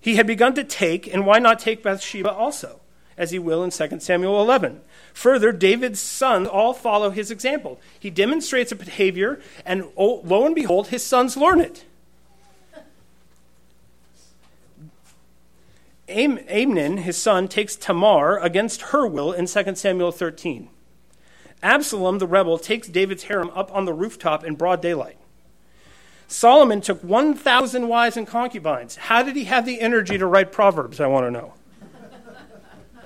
He 0.00 0.16
had 0.16 0.26
begun 0.26 0.54
to 0.54 0.64
take, 0.64 1.12
and 1.12 1.26
why 1.26 1.38
not 1.38 1.58
take 1.58 1.82
Bathsheba 1.82 2.32
also, 2.32 2.80
as 3.18 3.30
he 3.30 3.38
will 3.38 3.62
in 3.62 3.70
2 3.70 4.00
Samuel 4.00 4.40
11? 4.40 4.80
Further, 5.12 5.52
David's 5.52 6.00
sons 6.00 6.48
all 6.48 6.72
follow 6.72 7.10
his 7.10 7.30
example. 7.30 7.80
He 7.98 8.10
demonstrates 8.10 8.72
a 8.72 8.76
behavior, 8.76 9.40
and 9.66 9.84
oh, 9.96 10.20
lo 10.24 10.46
and 10.46 10.54
behold, 10.54 10.88
his 10.88 11.04
sons 11.04 11.36
learn 11.36 11.60
it. 11.60 11.84
Am- 16.08 16.40
Amnon, 16.48 16.98
his 16.98 17.16
son, 17.16 17.48
takes 17.48 17.76
Tamar 17.76 18.38
against 18.38 18.82
her 18.82 19.06
will 19.06 19.32
in 19.32 19.46
2 19.46 19.74
Samuel 19.74 20.12
13. 20.12 20.68
Absalom, 21.62 22.18
the 22.18 22.26
rebel, 22.26 22.58
takes 22.58 22.88
David's 22.88 23.24
harem 23.24 23.50
up 23.54 23.74
on 23.74 23.86
the 23.86 23.94
rooftop 23.94 24.44
in 24.44 24.54
broad 24.54 24.82
daylight. 24.82 25.16
Solomon 26.26 26.80
took 26.80 27.02
1,000 27.02 27.88
wives 27.88 28.16
and 28.16 28.26
concubines. 28.26 28.96
How 28.96 29.22
did 29.22 29.36
he 29.36 29.44
have 29.44 29.64
the 29.64 29.80
energy 29.80 30.18
to 30.18 30.26
write 30.26 30.52
Proverbs? 30.52 31.00
I 31.00 31.06
want 31.06 31.26
to 31.26 31.30
know. 31.30 31.54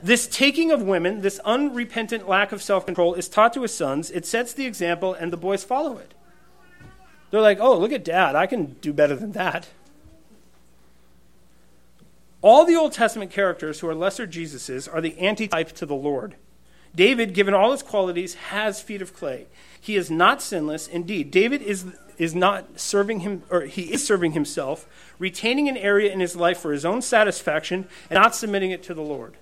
this 0.02 0.26
taking 0.26 0.70
of 0.70 0.82
women, 0.82 1.20
this 1.20 1.40
unrepentant 1.44 2.28
lack 2.28 2.52
of 2.52 2.62
self 2.62 2.86
control, 2.86 3.14
is 3.14 3.28
taught 3.28 3.52
to 3.54 3.62
his 3.62 3.74
sons. 3.74 4.10
It 4.10 4.26
sets 4.26 4.52
the 4.52 4.66
example, 4.66 5.14
and 5.14 5.32
the 5.32 5.36
boys 5.36 5.62
follow 5.62 5.98
it. 5.98 6.14
They're 7.30 7.40
like, 7.40 7.60
oh, 7.60 7.78
look 7.78 7.92
at 7.92 8.04
dad. 8.04 8.34
I 8.34 8.46
can 8.46 8.76
do 8.80 8.92
better 8.92 9.14
than 9.14 9.32
that. 9.32 9.68
All 12.40 12.64
the 12.64 12.76
Old 12.76 12.92
Testament 12.92 13.32
characters 13.32 13.80
who 13.80 13.88
are 13.88 13.94
lesser 13.94 14.26
Jesuses 14.26 14.92
are 14.92 15.00
the 15.00 15.18
antitype 15.18 15.72
to 15.72 15.86
the 15.86 15.94
Lord. 15.94 16.36
David, 16.94 17.34
given 17.34 17.52
all 17.52 17.72
his 17.72 17.82
qualities, 17.82 18.34
has 18.34 18.80
feet 18.80 19.02
of 19.02 19.14
clay. 19.14 19.46
He 19.80 19.96
is 19.96 20.10
not 20.10 20.40
sinless. 20.40 20.86
Indeed, 20.86 21.30
David 21.30 21.62
is, 21.62 21.84
is 22.16 22.34
not 22.34 22.78
serving 22.80 23.20
him, 23.20 23.42
or 23.50 23.62
he 23.62 23.92
is 23.92 24.06
serving 24.06 24.32
himself, 24.32 24.86
retaining 25.18 25.68
an 25.68 25.76
area 25.76 26.12
in 26.12 26.20
his 26.20 26.36
life 26.36 26.58
for 26.58 26.72
his 26.72 26.84
own 26.84 27.02
satisfaction 27.02 27.86
and 28.08 28.20
not 28.20 28.34
submitting 28.34 28.70
it 28.70 28.82
to 28.84 28.94
the 28.94 29.02
Lord. 29.02 29.36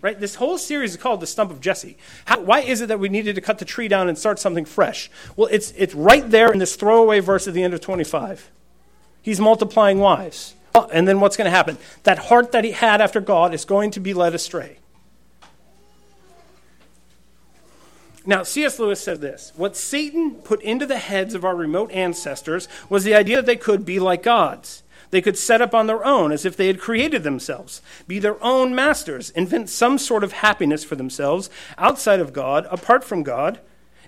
Right? 0.00 0.18
This 0.18 0.36
whole 0.36 0.58
series 0.58 0.92
is 0.92 0.96
called 0.96 1.20
the 1.20 1.26
Stump 1.26 1.50
of 1.50 1.60
Jesse. 1.60 1.98
How, 2.24 2.40
why 2.40 2.60
is 2.60 2.80
it 2.80 2.86
that 2.86 3.00
we 3.00 3.08
needed 3.08 3.34
to 3.34 3.40
cut 3.40 3.58
the 3.58 3.64
tree 3.64 3.88
down 3.88 4.08
and 4.08 4.16
start 4.16 4.38
something 4.38 4.64
fresh? 4.64 5.10
Well, 5.36 5.48
it's, 5.50 5.72
it's 5.76 5.94
right 5.94 6.28
there 6.30 6.52
in 6.52 6.60
this 6.60 6.76
throwaway 6.76 7.18
verse 7.18 7.48
at 7.48 7.54
the 7.54 7.64
end 7.64 7.74
of 7.74 7.80
25. 7.80 8.48
He's 9.22 9.40
multiplying 9.40 9.98
wives. 9.98 10.54
Oh, 10.74 10.88
and 10.92 11.08
then 11.08 11.20
what's 11.20 11.36
going 11.36 11.46
to 11.46 11.56
happen? 11.56 11.78
That 12.02 12.18
heart 12.18 12.52
that 12.52 12.64
he 12.64 12.72
had 12.72 13.00
after 13.00 13.20
God 13.20 13.54
is 13.54 13.64
going 13.64 13.90
to 13.92 14.00
be 14.00 14.14
led 14.14 14.34
astray. 14.34 14.78
Now, 18.28 18.42
C.S. 18.42 18.78
Lewis 18.78 19.00
said 19.00 19.22
this 19.22 19.52
What 19.56 19.74
Satan 19.74 20.34
put 20.34 20.60
into 20.60 20.84
the 20.84 20.98
heads 20.98 21.34
of 21.34 21.46
our 21.46 21.56
remote 21.56 21.90
ancestors 21.92 22.68
was 22.90 23.04
the 23.04 23.14
idea 23.14 23.36
that 23.36 23.46
they 23.46 23.56
could 23.56 23.86
be 23.86 23.98
like 23.98 24.22
gods. 24.22 24.82
They 25.10 25.22
could 25.22 25.38
set 25.38 25.62
up 25.62 25.74
on 25.74 25.86
their 25.86 26.04
own 26.04 26.32
as 26.32 26.44
if 26.44 26.54
they 26.54 26.66
had 26.66 26.78
created 26.78 27.22
themselves, 27.22 27.80
be 28.06 28.18
their 28.18 28.42
own 28.44 28.74
masters, 28.74 29.30
invent 29.30 29.70
some 29.70 29.96
sort 29.96 30.22
of 30.22 30.32
happiness 30.32 30.84
for 30.84 30.96
themselves 30.96 31.48
outside 31.78 32.20
of 32.20 32.34
God, 32.34 32.66
apart 32.70 33.02
from 33.02 33.22
God. 33.22 33.60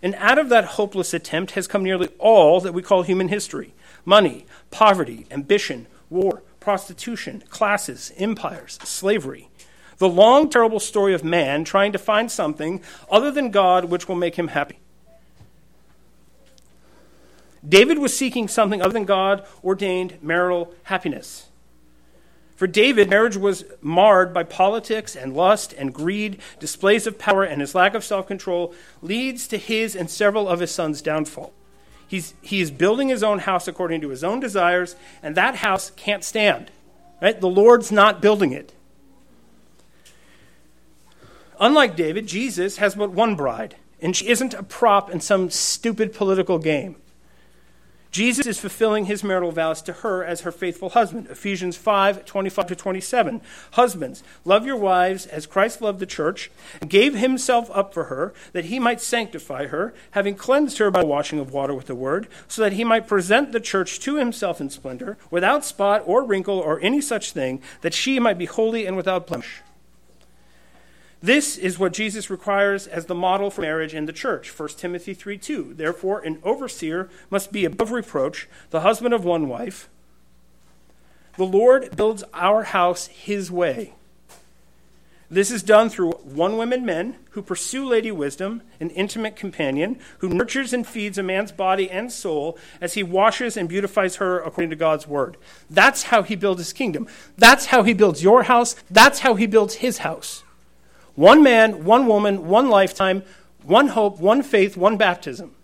And 0.03 0.15
out 0.17 0.39
of 0.39 0.51
that 0.51 0.65
hopeless 0.65 1.15
attempt 1.15 1.53
has 1.53 1.67
come 1.67 1.83
nearly 1.83 2.09
all 2.19 2.61
that 2.61 2.75
we 2.75 2.83
call 2.83 3.03
human 3.03 3.29
history 3.29 3.73
money, 4.05 4.45
poverty, 4.71 5.27
ambition, 5.31 5.87
war, 6.11 6.43
prostitution, 6.61 7.43
classes, 7.49 8.13
empires, 8.17 8.79
slavery. 8.85 9.49
The 9.99 10.09
long, 10.09 10.49
terrible 10.49 10.81
story 10.81 11.13
of 11.13 11.25
man 11.25 11.65
trying 11.65 11.93
to 11.93 11.99
find 11.99 12.31
something 12.31 12.83
other 13.11 13.31
than 13.31 13.51
God 13.51 13.87
which 13.87 14.09
will 14.09 14.15
make 14.15 14.37
him 14.37 14.49
happy. 14.49 14.79
David 17.67 17.99
was 17.99 18.17
seeking 18.17 18.49
something 18.49 18.81
other 18.81 18.93
than 18.93 19.05
God 19.05 19.47
ordained 19.63 20.19
marital 20.23 20.75
happiness. 20.85 21.49
For 22.57 22.67
David, 22.67 23.09
marriage 23.09 23.37
was 23.37 23.65
marred 23.81 24.35
by 24.35 24.43
politics 24.43 25.17
and 25.17 25.35
lust 25.35 25.73
and 25.75 25.95
greed, 25.95 26.41
displays 26.59 27.07
of 27.07 27.19
power, 27.19 27.43
and 27.43 27.61
his 27.61 27.75
lack 27.75 27.95
of 27.95 28.05
self 28.05 28.27
control 28.27 28.75
leads 29.01 29.47
to 29.49 29.57
his 29.57 29.97
and 29.97 30.11
several 30.11 30.49
of 30.49 30.61
his 30.61 30.71
sons' 30.71 31.01
downfall. 31.01 31.55
He's, 32.11 32.35
he 32.43 32.61
is 32.61 32.73
building 32.73 33.09
his 33.09 33.23
own 33.23 33.39
house 33.39 33.69
according 33.69 34.01
to 34.01 34.09
his 34.09 34.25
own 34.25 34.41
desires, 34.41 34.97
and 35.23 35.37
that 35.37 35.55
house 35.55 35.93
can't 35.95 36.25
stand. 36.25 36.73
Right? 37.23 37.41
The 37.41 37.47
Lord's 37.47 37.93
not 37.93 38.21
building 38.21 38.53
it. 38.53 38.73
Unlike 41.61 41.95
David, 41.95 42.27
Jesus 42.27 42.79
has 42.79 42.97
but 42.97 43.13
one 43.13 43.37
bride, 43.37 43.77
and 44.01 44.17
she 44.17 44.27
isn't 44.27 44.55
a 44.55 44.65
prop 44.65 45.09
in 45.09 45.21
some 45.21 45.51
stupid 45.51 46.13
political 46.13 46.59
game. 46.59 46.97
Jesus 48.11 48.45
is 48.47 48.59
fulfilling 48.59 49.05
his 49.05 49.23
marital 49.23 49.53
vows 49.53 49.81
to 49.83 49.93
her 49.93 50.25
as 50.25 50.41
her 50.41 50.51
faithful 50.51 50.91
husband. 50.91 51.29
Ephesians 51.31 51.77
5 51.77 52.25
25 52.25 52.67
to 52.67 52.77
27. 52.77 53.41
Husbands, 53.73 54.25
love 54.45 54.67
your 54.67 54.77
wives 54.77 55.27
as 55.27 55.47
Christ 55.47 55.81
loved 55.81 56.01
the 56.01 56.07
church 56.07 56.51
and 56.81 56.91
gave 56.91 57.15
himself 57.15 57.71
up 57.73 57.95
for 57.95 58.05
her, 58.05 58.35
that 58.53 58.65
he 58.65 58.81
might 58.81 59.01
sanctify 59.01 59.69
her, 59.69 59.95
having 60.13 60.35
cleansed 60.35 60.79
her 60.79 60.91
by 60.91 61.05
washing 61.05 61.39
of 61.39 61.53
water 61.53 61.75
with 61.75 61.87
the 61.87 61.95
word, 61.95 62.27
so 62.49 62.63
that 62.63 62.73
he 62.73 62.83
might 62.83 63.07
present 63.07 63.53
the 63.53 63.61
church 63.61 64.01
to 64.01 64.17
himself 64.17 64.61
in 64.61 64.71
splendor, 64.71 65.17
without 65.31 65.65
spot 65.65 66.03
or 66.05 66.25
wrinkle 66.25 66.59
or 66.59 66.81
any 66.81 67.01
such 67.01 67.31
thing, 67.31 67.63
that 67.83 67.95
she 67.95 68.19
might 68.19 68.39
be 68.39 68.47
holy 68.47 68.87
and 68.87 68.97
without 68.97 69.29
blemish. 69.29 69.63
This 71.23 71.59
is 71.59 71.79
what 71.79 71.93
Jesus 71.93 72.31
requires 72.31 72.87
as 72.87 73.07
the 73.07 73.14
model 73.14 73.51
for 73.51 73.61
marriage 73.61 73.95
in 73.95 74.07
the 74.07 74.12
church. 74.12 74.51
1 74.59 74.68
Timothy 74.71 75.12
3 75.12 75.37
2. 75.37 75.75
Therefore, 75.75 76.21
an 76.21 76.39
overseer 76.43 77.11
must 77.29 77.53
be 77.53 77.64
above 77.64 77.93
reproach, 77.93 78.49
the 78.71 78.81
husband 78.81 79.12
of 79.12 79.25
one 79.25 79.49
wife. 79.49 79.89
The 81.37 81.45
Lord 81.45 81.95
builds 81.97 82.25
our 82.33 82.64
house 82.64 83.07
his 83.09 83.51
way. 83.51 83.93
This 85.33 85.53
is 85.53 85.62
done 85.62 85.91
through 85.91 86.11
one 86.25 86.57
woman 86.57 86.85
men 86.85 87.16
who 87.31 87.43
pursue 87.43 87.87
Lady 87.87 88.11
Wisdom, 88.11 88.62
an 88.81 88.91
intimate 88.91 89.37
companion, 89.37 90.01
who 90.18 90.29
nurtures 90.29 90.73
and 90.73 90.85
feeds 90.85 91.18
a 91.18 91.23
man's 91.23 91.53
body 91.53 91.89
and 91.89 92.11
soul 92.11 92.59
as 92.81 92.95
he 92.95 93.05
washes 93.05 93.57
and 93.57 93.68
beautifies 93.68 94.16
her 94.16 94.41
according 94.41 94.71
to 94.71 94.77
God's 94.77 95.07
word. 95.07 95.37
That's 95.68 96.05
how 96.05 96.25
he 96.25 96.35
builds 96.35 96.61
his 96.61 96.73
kingdom. 96.73 97.07
That's 97.39 97.66
how 97.66 97.85
he 97.85 97.93
builds 97.93 98.25
your 98.25 98.45
house. 98.45 98.75
That's 98.91 99.21
how 99.21 99.35
he 99.35 99.47
builds 99.47 99.75
his 99.77 99.99
house. 99.99 100.43
One 101.21 101.43
man, 101.43 101.85
one 101.85 102.07
woman, 102.07 102.49
one 102.49 102.71
lifetime, 102.71 103.25
one 103.62 103.89
hope, 103.89 104.21
one 104.21 104.43
faith, 104.43 104.75
one 104.75 104.97
baptism. 104.97 105.55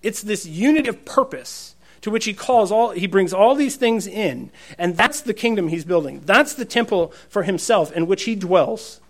It's 0.00 0.22
this 0.22 0.46
unity 0.46 0.88
of 0.88 1.04
purpose 1.04 1.74
to 2.02 2.10
which 2.12 2.24
he 2.24 2.32
calls 2.32 2.70
all 2.70 2.90
he 2.90 3.08
brings 3.08 3.32
all 3.32 3.56
these 3.56 3.74
things 3.74 4.06
in 4.06 4.52
and 4.78 4.96
that's 4.96 5.22
the 5.22 5.34
kingdom 5.34 5.66
he's 5.66 5.84
building. 5.84 6.20
That's 6.24 6.54
the 6.54 6.64
temple 6.64 7.12
for 7.28 7.42
himself 7.42 7.90
in 7.90 8.06
which 8.06 8.22
he 8.22 8.36
dwells. 8.36 9.00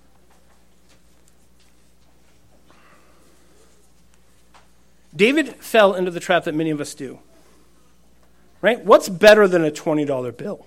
David 5.15 5.57
fell 5.57 5.93
into 5.93 6.11
the 6.11 6.21
trap 6.21 6.45
that 6.45 6.55
many 6.55 6.71
of 6.71 6.81
us 6.81 6.95
do. 6.95 7.19
Right? 8.63 8.83
What's 8.83 9.11
better 9.11 9.47
than 9.47 9.63
a 9.63 9.71
$20 9.71 10.35
bill 10.39 10.65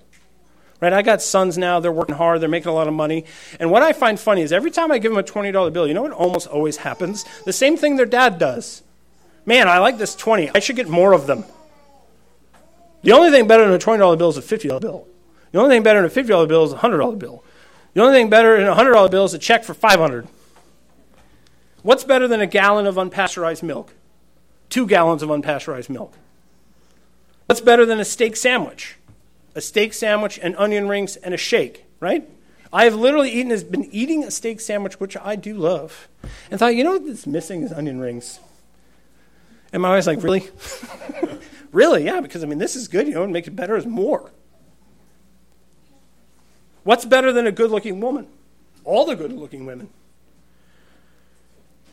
Right? 0.80 0.92
I 0.92 1.02
got 1.02 1.20
sons 1.20 1.58
now, 1.58 1.78
they're 1.78 1.92
working 1.92 2.14
hard, 2.14 2.40
they're 2.40 2.48
making 2.48 2.70
a 2.70 2.74
lot 2.74 2.88
of 2.88 2.94
money. 2.94 3.26
And 3.58 3.70
what 3.70 3.82
I 3.82 3.92
find 3.92 4.18
funny 4.18 4.42
is 4.42 4.52
every 4.52 4.70
time 4.70 4.90
I 4.90 4.98
give 4.98 5.12
them 5.12 5.18
a 5.18 5.22
$20 5.22 5.72
bill, 5.72 5.86
you 5.86 5.92
know 5.92 6.02
what 6.02 6.12
almost 6.12 6.46
always 6.46 6.78
happens? 6.78 7.24
The 7.44 7.52
same 7.52 7.76
thing 7.76 7.96
their 7.96 8.06
dad 8.06 8.38
does. 8.38 8.82
Man, 9.44 9.68
I 9.68 9.78
like 9.78 9.98
this 9.98 10.14
20. 10.14 10.50
I 10.54 10.58
should 10.58 10.76
get 10.76 10.88
more 10.88 11.12
of 11.12 11.26
them. 11.26 11.44
The 13.02 13.12
only 13.12 13.30
thing 13.30 13.46
better 13.46 13.64
than 13.64 13.74
a 13.74 13.78
$20 13.78 14.18
bill 14.18 14.30
is 14.30 14.36
a 14.36 14.42
$50 14.42 14.80
bill. 14.80 15.06
The 15.52 15.58
only 15.58 15.74
thing 15.74 15.82
better 15.82 16.00
than 16.06 16.10
a 16.10 16.24
$50 16.24 16.48
bill 16.48 16.64
is 16.64 16.72
a 16.72 16.76
$100 16.76 17.18
bill. 17.18 17.44
The 17.94 18.02
only 18.02 18.14
thing 18.14 18.30
better 18.30 18.56
than 18.58 18.68
a 18.68 18.74
$100 18.74 19.10
bill 19.10 19.24
is 19.24 19.34
a 19.34 19.38
check 19.38 19.64
for 19.64 19.74
500 19.74 20.28
What's 21.82 22.04
better 22.04 22.28
than 22.28 22.40
a 22.40 22.46
gallon 22.46 22.86
of 22.86 22.96
unpasteurized 22.96 23.62
milk? 23.62 23.94
Two 24.68 24.86
gallons 24.86 25.22
of 25.22 25.30
unpasteurized 25.30 25.88
milk. 25.88 26.12
What's 27.46 27.62
better 27.62 27.86
than 27.86 27.98
a 27.98 28.04
steak 28.04 28.36
sandwich? 28.36 28.96
A 29.54 29.60
steak 29.60 29.92
sandwich, 29.94 30.38
and 30.42 30.56
onion 30.56 30.88
rings, 30.88 31.16
and 31.16 31.34
a 31.34 31.36
shake, 31.36 31.84
right? 32.00 32.28
I 32.72 32.84
have 32.84 32.94
literally 32.94 33.30
eaten, 33.30 33.50
has 33.50 33.64
been 33.64 33.88
eating 33.92 34.24
a 34.24 34.30
steak 34.30 34.60
sandwich, 34.60 35.00
which 35.00 35.16
I 35.16 35.36
do 35.36 35.54
love, 35.54 36.08
and 36.50 36.58
thought, 36.60 36.74
you 36.74 36.84
know 36.84 36.98
what's 36.98 37.26
missing 37.26 37.62
is 37.62 37.72
onion 37.72 38.00
rings. 38.00 38.38
And 39.72 39.82
my 39.82 39.90
wife's 39.90 40.06
like, 40.06 40.22
really? 40.22 40.48
really? 41.72 42.04
Yeah, 42.04 42.20
because 42.20 42.42
I 42.42 42.46
mean, 42.46 42.58
this 42.58 42.76
is 42.76 42.88
good, 42.88 43.06
you 43.06 43.14
know, 43.14 43.24
and 43.24 43.32
make 43.32 43.46
it 43.46 43.56
better 43.56 43.76
is 43.76 43.86
more. 43.86 44.30
What's 46.82 47.04
better 47.04 47.32
than 47.32 47.46
a 47.46 47.52
good 47.52 47.70
looking 47.70 48.00
woman? 48.00 48.26
All 48.84 49.04
the 49.04 49.14
good 49.14 49.32
looking 49.32 49.66
women. 49.66 49.90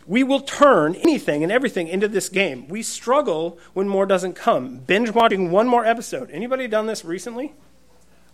We 0.07 0.23
will 0.23 0.39
turn 0.39 0.95
anything 0.95 1.43
and 1.43 1.51
everything 1.51 1.89
into 1.89 2.07
this 2.07 2.29
game. 2.29 2.67
We 2.69 2.81
struggle 2.81 3.59
when 3.73 3.89
more 3.89 4.05
doesn't 4.05 4.33
come. 4.33 4.77
Binge 4.79 5.11
watching 5.11 5.51
one 5.51 5.67
more 5.67 5.85
episode. 5.85 6.31
Anybody 6.31 6.67
done 6.67 6.87
this 6.87 7.03
recently? 7.03 7.53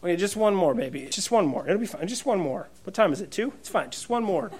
Okay, 0.04 0.16
just 0.16 0.36
one 0.36 0.54
more, 0.54 0.76
baby. 0.76 1.08
Just 1.10 1.32
one 1.32 1.48
more. 1.48 1.66
It'll 1.66 1.80
be 1.80 1.88
fine. 1.88 2.08
Just 2.08 2.26
one 2.26 2.40
more. 2.40 2.68
What 2.84 2.94
time 2.94 3.12
is 3.12 3.22
it? 3.22 3.32
Two? 3.32 3.54
It's 3.60 3.70
fine. 3.70 3.90
Just 3.90 4.10
one 4.10 4.24
more. 4.24 4.52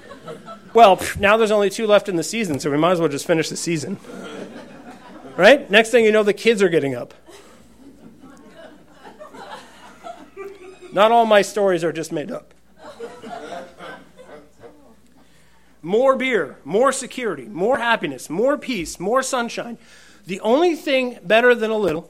well, 0.74 1.00
now 1.20 1.38
there's 1.38 1.52
only 1.52 1.70
two 1.70 1.86
left 1.86 2.10
in 2.10 2.16
the 2.16 2.24
season, 2.24 2.60
so 2.60 2.72
we 2.72 2.78
might 2.78 2.94
as 2.94 3.00
well 3.00 3.10
just 3.10 3.28
finish 3.28 3.50
the 3.50 3.58
season. 3.58 4.00
Right? 5.36 5.70
Next 5.70 5.90
thing 5.90 6.06
you 6.06 6.12
know, 6.12 6.24
the 6.24 6.34
kids 6.34 6.62
are 6.62 6.70
getting 6.70 6.96
up. 6.96 7.14
Not 10.94 11.12
all 11.12 11.26
my 11.26 11.42
stories 11.42 11.84
are 11.84 11.92
just 11.92 12.12
made 12.12 12.32
up. 12.32 12.53
More 15.84 16.16
beer, 16.16 16.58
more 16.64 16.92
security, 16.92 17.46
more 17.46 17.78
happiness, 17.78 18.30
more 18.30 18.58
peace, 18.58 19.00
more 19.00 19.22
sunshine. 19.22 19.78
The 20.26 20.40
only 20.40 20.76
thing 20.76 21.20
better 21.24 21.54
than 21.54 21.70
a 21.70 21.78
little 21.78 22.10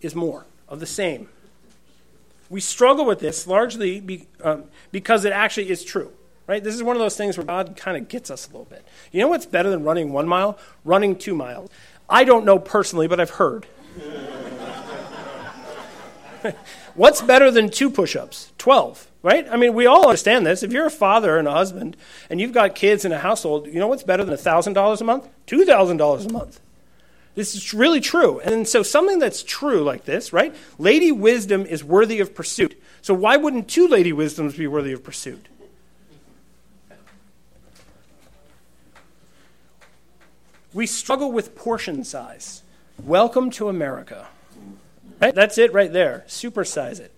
is 0.00 0.14
more 0.14 0.46
of 0.68 0.80
the 0.80 0.86
same. 0.86 1.28
We 2.48 2.60
struggle 2.60 3.04
with 3.04 3.18
this 3.18 3.46
largely 3.46 4.00
be, 4.00 4.28
um, 4.42 4.64
because 4.92 5.24
it 5.24 5.32
actually 5.32 5.70
is 5.70 5.84
true. 5.84 6.12
Right? 6.46 6.62
This 6.62 6.74
is 6.74 6.82
one 6.82 6.94
of 6.94 7.00
those 7.00 7.16
things 7.16 7.38
where 7.38 7.46
God 7.46 7.74
kind 7.74 7.96
of 7.96 8.06
gets 8.08 8.30
us 8.30 8.46
a 8.46 8.50
little 8.50 8.66
bit. 8.66 8.84
You 9.10 9.20
know 9.20 9.28
what's 9.28 9.46
better 9.46 9.70
than 9.70 9.82
running 9.82 10.12
one 10.12 10.28
mile? 10.28 10.58
Running 10.84 11.16
two 11.16 11.34
miles. 11.34 11.70
I 12.08 12.24
don't 12.24 12.44
know 12.44 12.58
personally, 12.58 13.08
but 13.08 13.18
I've 13.18 13.30
heard. 13.30 13.66
what's 16.94 17.22
better 17.22 17.50
than 17.50 17.70
two 17.70 17.90
push 17.90 18.14
ups? 18.14 18.52
12 18.58 19.08
right? 19.24 19.48
I 19.50 19.56
mean, 19.56 19.72
we 19.72 19.86
all 19.86 20.06
understand 20.06 20.46
this. 20.46 20.62
If 20.62 20.70
you're 20.70 20.84
a 20.84 20.90
father 20.90 21.38
and 21.38 21.48
a 21.48 21.50
husband 21.50 21.96
and 22.28 22.40
you've 22.40 22.52
got 22.52 22.74
kids 22.74 23.06
in 23.06 23.10
a 23.10 23.18
household, 23.18 23.66
you 23.66 23.80
know 23.80 23.88
what's 23.88 24.02
better 24.04 24.22
than 24.22 24.34
$1,000 24.34 25.00
a 25.00 25.04
month? 25.04 25.28
$2,000 25.46 26.26
a 26.26 26.32
month. 26.32 26.60
This 27.34 27.54
is 27.56 27.72
really 27.72 28.00
true. 28.00 28.38
And 28.40 28.68
so, 28.68 28.84
something 28.84 29.18
that's 29.18 29.42
true 29.42 29.82
like 29.82 30.04
this, 30.04 30.32
right? 30.32 30.54
Lady 30.78 31.10
wisdom 31.10 31.66
is 31.66 31.82
worthy 31.82 32.20
of 32.20 32.32
pursuit. 32.32 32.80
So, 33.02 33.12
why 33.12 33.36
wouldn't 33.36 33.66
two 33.66 33.88
lady 33.88 34.12
wisdoms 34.12 34.56
be 34.56 34.68
worthy 34.68 34.92
of 34.92 35.02
pursuit? 35.02 35.48
We 40.72 40.86
struggle 40.86 41.32
with 41.32 41.56
portion 41.56 42.04
size. 42.04 42.62
Welcome 43.02 43.50
to 43.52 43.68
America. 43.68 44.28
Right? 45.20 45.34
That's 45.34 45.58
it 45.58 45.72
right 45.72 45.92
there. 45.92 46.24
Supersize 46.28 47.00
it 47.00 47.14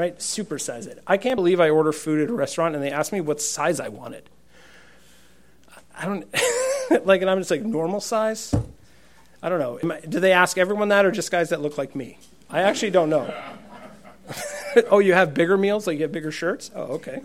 right? 0.00 0.18
Supersize 0.18 0.86
it. 0.86 1.02
I 1.06 1.18
can't 1.18 1.36
believe 1.36 1.60
I 1.60 1.68
order 1.68 1.92
food 1.92 2.22
at 2.22 2.30
a 2.30 2.32
restaurant 2.32 2.74
and 2.74 2.82
they 2.82 2.90
ask 2.90 3.12
me 3.12 3.20
what 3.20 3.40
size 3.40 3.80
I 3.80 3.88
wanted. 3.88 4.30
I 5.94 6.06
don't 6.06 6.26
like, 7.04 7.20
and 7.20 7.30
I'm 7.30 7.38
just 7.38 7.50
like 7.50 7.62
normal 7.62 8.00
size. 8.00 8.54
I 9.42 9.50
don't 9.50 9.58
know. 9.58 9.94
I, 9.94 10.00
do 10.00 10.18
they 10.18 10.32
ask 10.32 10.56
everyone 10.56 10.88
that, 10.88 11.04
or 11.04 11.10
just 11.10 11.30
guys 11.30 11.50
that 11.50 11.60
look 11.60 11.76
like 11.76 11.94
me? 11.94 12.18
I 12.48 12.62
actually 12.62 12.92
don't 12.92 13.10
know. 13.10 13.32
oh, 14.90 15.00
you 15.00 15.12
have 15.12 15.34
bigger 15.34 15.58
meals, 15.58 15.86
like 15.86 15.94
you 15.94 15.98
get 15.98 16.12
bigger 16.12 16.32
shirts. 16.32 16.70
Oh, 16.74 16.94
okay. 16.94 17.20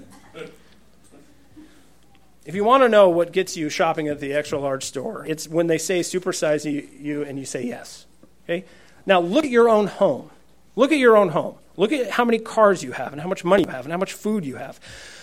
If 2.45 2.55
you 2.55 2.65
want 2.65 2.83
to 2.83 2.89
know 2.89 3.09
what 3.09 3.31
gets 3.31 3.55
you 3.55 3.69
shopping 3.69 4.09
at 4.09 4.19
the 4.19 4.33
extra 4.33 4.59
large 4.59 4.83
store, 4.83 5.25
it's 5.25 5.47
when 5.47 5.67
they 5.67 5.77
say 5.77 6.01
supersize 6.01 6.69
you, 6.69 6.87
you 6.99 7.23
and 7.23 7.39
you 7.39 7.45
say 7.45 7.65
yes. 7.65 8.05
Okay. 8.43 8.65
Now 9.05 9.21
look 9.21 9.45
at 9.45 9.51
your 9.51 9.69
own 9.69 9.87
home. 9.87 10.29
Look 10.75 10.91
at 10.91 10.99
your 10.99 11.15
own 11.15 11.29
home. 11.29 11.55
Look 11.77 11.91
at 11.91 12.11
how 12.11 12.25
many 12.25 12.39
cars 12.39 12.83
you 12.83 12.93
have 12.93 13.11
and 13.11 13.21
how 13.21 13.27
much 13.27 13.43
money 13.43 13.63
you 13.63 13.69
have 13.69 13.85
and 13.85 13.91
how 13.91 13.97
much 13.97 14.13
food 14.13 14.45
you 14.45 14.55
have. 14.55 14.79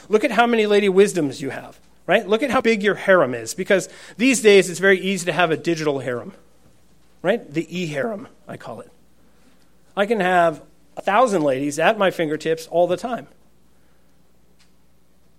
Look 0.08 0.24
at 0.24 0.32
how 0.32 0.46
many 0.46 0.66
lady 0.66 0.88
wisdoms 0.88 1.40
you 1.40 1.50
have, 1.50 1.80
right? 2.06 2.26
Look 2.26 2.42
at 2.42 2.50
how 2.50 2.60
big 2.60 2.82
your 2.82 2.94
harem 2.94 3.34
is 3.34 3.54
because 3.54 3.88
these 4.16 4.42
days 4.42 4.68
it's 4.68 4.80
very 4.80 5.00
easy 5.00 5.26
to 5.26 5.32
have 5.32 5.50
a 5.50 5.56
digital 5.56 6.00
harem, 6.00 6.32
right? 7.22 7.50
The 7.52 7.66
e 7.76 7.86
harem, 7.86 8.28
I 8.46 8.56
call 8.56 8.80
it. 8.80 8.90
I 9.96 10.06
can 10.06 10.20
have 10.20 10.62
a 10.96 11.02
thousand 11.02 11.42
ladies 11.42 11.78
at 11.78 11.98
my 11.98 12.10
fingertips 12.10 12.66
all 12.66 12.86
the 12.86 12.96
time. 12.96 13.28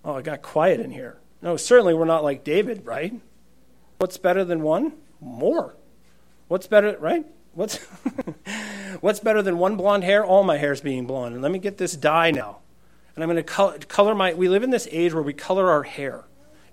Oh, 0.05 0.17
it 0.17 0.23
got 0.25 0.41
quiet 0.41 0.79
in 0.79 0.91
here. 0.91 1.17
No, 1.41 1.57
certainly 1.57 1.93
we're 1.93 2.05
not 2.05 2.23
like 2.23 2.43
David, 2.43 2.85
right? 2.85 3.13
What's 3.97 4.17
better 4.17 4.43
than 4.43 4.61
one? 4.61 4.93
More. 5.21 5.75
What's 6.47 6.67
better, 6.67 6.97
right? 6.99 7.25
What's, 7.53 7.77
what's 9.01 9.19
better 9.19 9.41
than 9.41 9.57
one 9.57 9.75
blonde 9.75 10.03
hair? 10.03 10.25
All 10.25 10.43
my 10.43 10.57
hair's 10.57 10.81
being 10.81 11.05
blonde. 11.05 11.33
And 11.33 11.43
let 11.43 11.51
me 11.51 11.59
get 11.59 11.77
this 11.77 11.95
dye 11.95 12.31
now. 12.31 12.59
And 13.15 13.23
I'm 13.23 13.29
going 13.29 13.37
to 13.37 13.43
color, 13.43 13.77
color 13.87 14.15
my. 14.15 14.33
We 14.33 14.49
live 14.49 14.63
in 14.63 14.71
this 14.71 14.87
age 14.91 15.13
where 15.13 15.23
we 15.23 15.33
color 15.33 15.69
our 15.69 15.83
hair. 15.83 16.25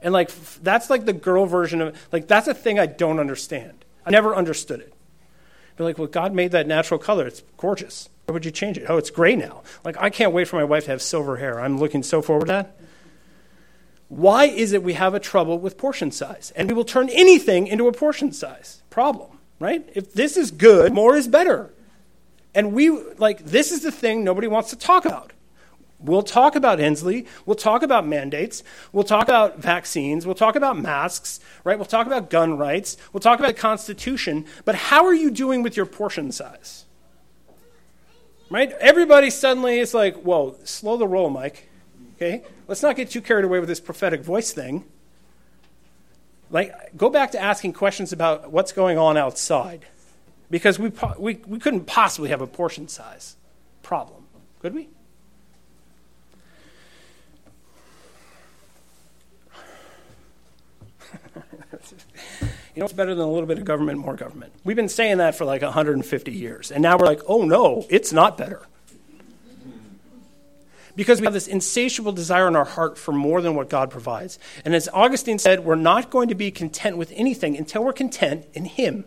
And 0.03 0.13
like, 0.15 0.31
that's 0.63 0.89
like 0.89 1.05
the 1.05 1.13
girl 1.13 1.47
version 1.47 1.81
of, 1.83 2.09
like, 2.13 2.27
that's 2.27 2.49
a 2.49 2.55
thing 2.55 2.79
I 2.79 2.87
don't 2.87 3.21
understand. 3.21 3.85
I 4.07 4.11
never 4.11 4.35
understood 4.35 4.81
it. 4.81 4.95
Be 5.77 5.85
like, 5.85 5.99
well, 5.99 6.09
God 6.09 6.35
made 6.35 6.53
that 6.53 6.67
natural 6.67 6.99
color. 7.01 7.27
It's 7.27 7.43
gorgeous. 7.57 8.09
Why 8.27 8.35
would 8.35 8.45
you 8.45 8.51
change 8.51 8.77
it? 8.77 8.85
Oh, 8.89 8.99
it's 8.99 9.11
gray 9.11 9.35
now. 9.35 9.63
Like, 9.83 9.97
I 9.99 10.11
can't 10.11 10.33
wait 10.33 10.47
for 10.47 10.57
my 10.57 10.65
wife 10.65 10.85
to 10.85 10.91
have 10.91 11.03
silver 11.03 11.39
hair. 11.39 11.59
I'm 11.59 11.79
looking 11.79 12.03
so 12.03 12.21
forward 12.23 12.47
to 12.47 12.53
that. 12.53 12.77
Why 14.09 14.45
is 14.45 14.73
it 14.73 14.83
we 14.83 14.93
have 14.93 15.15
a 15.15 15.21
trouble 15.21 15.59
with 15.59 15.79
portion 15.79 16.11
size? 16.11 16.53
And 16.55 16.69
we 16.69 16.75
will 16.75 16.85
turn 16.85 17.09
anything 17.09 17.67
into 17.67 17.89
a 17.89 17.93
portion 17.93 18.31
size 18.33 18.83
problem, 18.91 19.39
right? 19.61 19.89
If 19.95 20.13
this 20.13 20.37
is 20.37 20.51
good, 20.51 20.93
more 20.93 21.15
is 21.15 21.29
better. 21.29 21.71
And 22.53 22.73
we, 22.73 22.91
like, 22.91 23.45
this 23.45 23.71
is 23.71 23.83
the 23.83 23.93
thing 23.93 24.25
nobody 24.25 24.49
wants 24.49 24.71
to 24.71 24.77
talk 24.77 25.05
about. 25.05 25.33
We'll 26.01 26.23
talk 26.23 26.57
about 26.57 26.79
Inslee. 26.79 27.27
We'll 27.45 27.57
talk 27.57 27.83
about 27.83 28.07
mandates. 28.07 28.65
We'll 28.91 29.05
talk 29.05 29.25
about 29.25 29.59
vaccines. 29.59 30.25
We'll 30.25 30.35
talk 30.35 30.57
about 30.57 30.79
masks, 30.79 31.41
right? 31.63 31.79
We'll 31.79 31.85
talk 31.85 32.07
about 32.07 32.31
gun 32.31 32.57
rights. 32.57 32.97
We'll 33.13 33.21
talk 33.21 33.39
about 33.39 33.55
the 33.55 33.61
Constitution. 33.61 34.47
But 34.65 34.75
how 34.77 35.05
are 35.05 35.15
you 35.15 35.31
doing 35.31 35.63
with 35.63 35.77
your 35.77 35.87
portion 35.87 36.33
size? 36.33 36.87
Right? 38.49 38.73
Everybody 38.81 39.29
suddenly 39.29 39.79
is 39.79 39.93
like, 39.93 40.17
whoa, 40.17 40.57
slow 40.65 40.97
the 40.97 41.07
roll, 41.07 41.29
Mike. 41.29 41.69
Okay? 42.17 42.45
Let's 42.67 42.83
not 42.83 42.97
get 42.97 43.11
too 43.11 43.21
carried 43.21 43.45
away 43.45 43.61
with 43.61 43.69
this 43.69 43.79
prophetic 43.79 44.23
voice 44.23 44.53
thing. 44.53 44.85
Like, 46.51 46.97
go 46.97 47.09
back 47.11 47.31
to 47.33 47.41
asking 47.41 47.75
questions 47.75 48.13
about 48.13 48.51
what's 48.51 48.73
going 48.73 48.99
on 48.99 49.17
outside. 49.17 49.87
Because 50.51 50.79
we, 50.81 50.91
we, 51.19 51.41
we 51.47 51.59
couldn't 51.61 51.87
possibly 51.87 52.31
have 52.31 52.41
a 52.41 52.47
portion 52.47 52.89
size 52.89 53.37
problem, 53.83 54.25
could 54.61 54.75
we? 54.75 54.83
you 54.83 54.89
know 62.77 62.83
what's 62.83 62.93
better 62.93 63.15
than 63.15 63.25
a 63.25 63.31
little 63.31 63.47
bit 63.47 63.59
of 63.59 63.65
government, 63.65 63.99
more 63.99 64.17
government? 64.17 64.53
We've 64.65 64.77
been 64.77 64.89
saying 64.89 65.19
that 65.19 65.37
for 65.37 65.45
like 65.45 65.63
150 65.63 66.33
years. 66.33 66.73
And 66.73 66.83
now 66.83 66.99
we're 66.99 67.07
like, 67.07 67.21
oh 67.29 67.45
no, 67.45 67.87
it's 67.89 68.13
not 68.13 68.37
better 68.37 68.67
because 70.97 71.21
we 71.21 71.25
have 71.25 71.33
this 71.33 71.47
insatiable 71.47 72.13
desire 72.13 72.49
in 72.49 72.57
our 72.57 72.65
heart 72.65 72.99
for 72.99 73.13
more 73.13 73.41
than 73.41 73.55
what 73.55 73.69
God 73.69 73.91
provides. 73.91 74.39
And 74.65 74.75
as 74.75 74.89
Augustine 74.93 75.39
said, 75.39 75.65
we're 75.65 75.75
not 75.75 76.11
going 76.11 76.29
to 76.29 76.35
be 76.35 76.51
content 76.51 76.97
with 76.97 77.13
anything 77.15 77.57
until 77.57 77.85
we're 77.85 77.93
content 77.93 78.47
in 78.53 78.65
Him. 78.65 79.05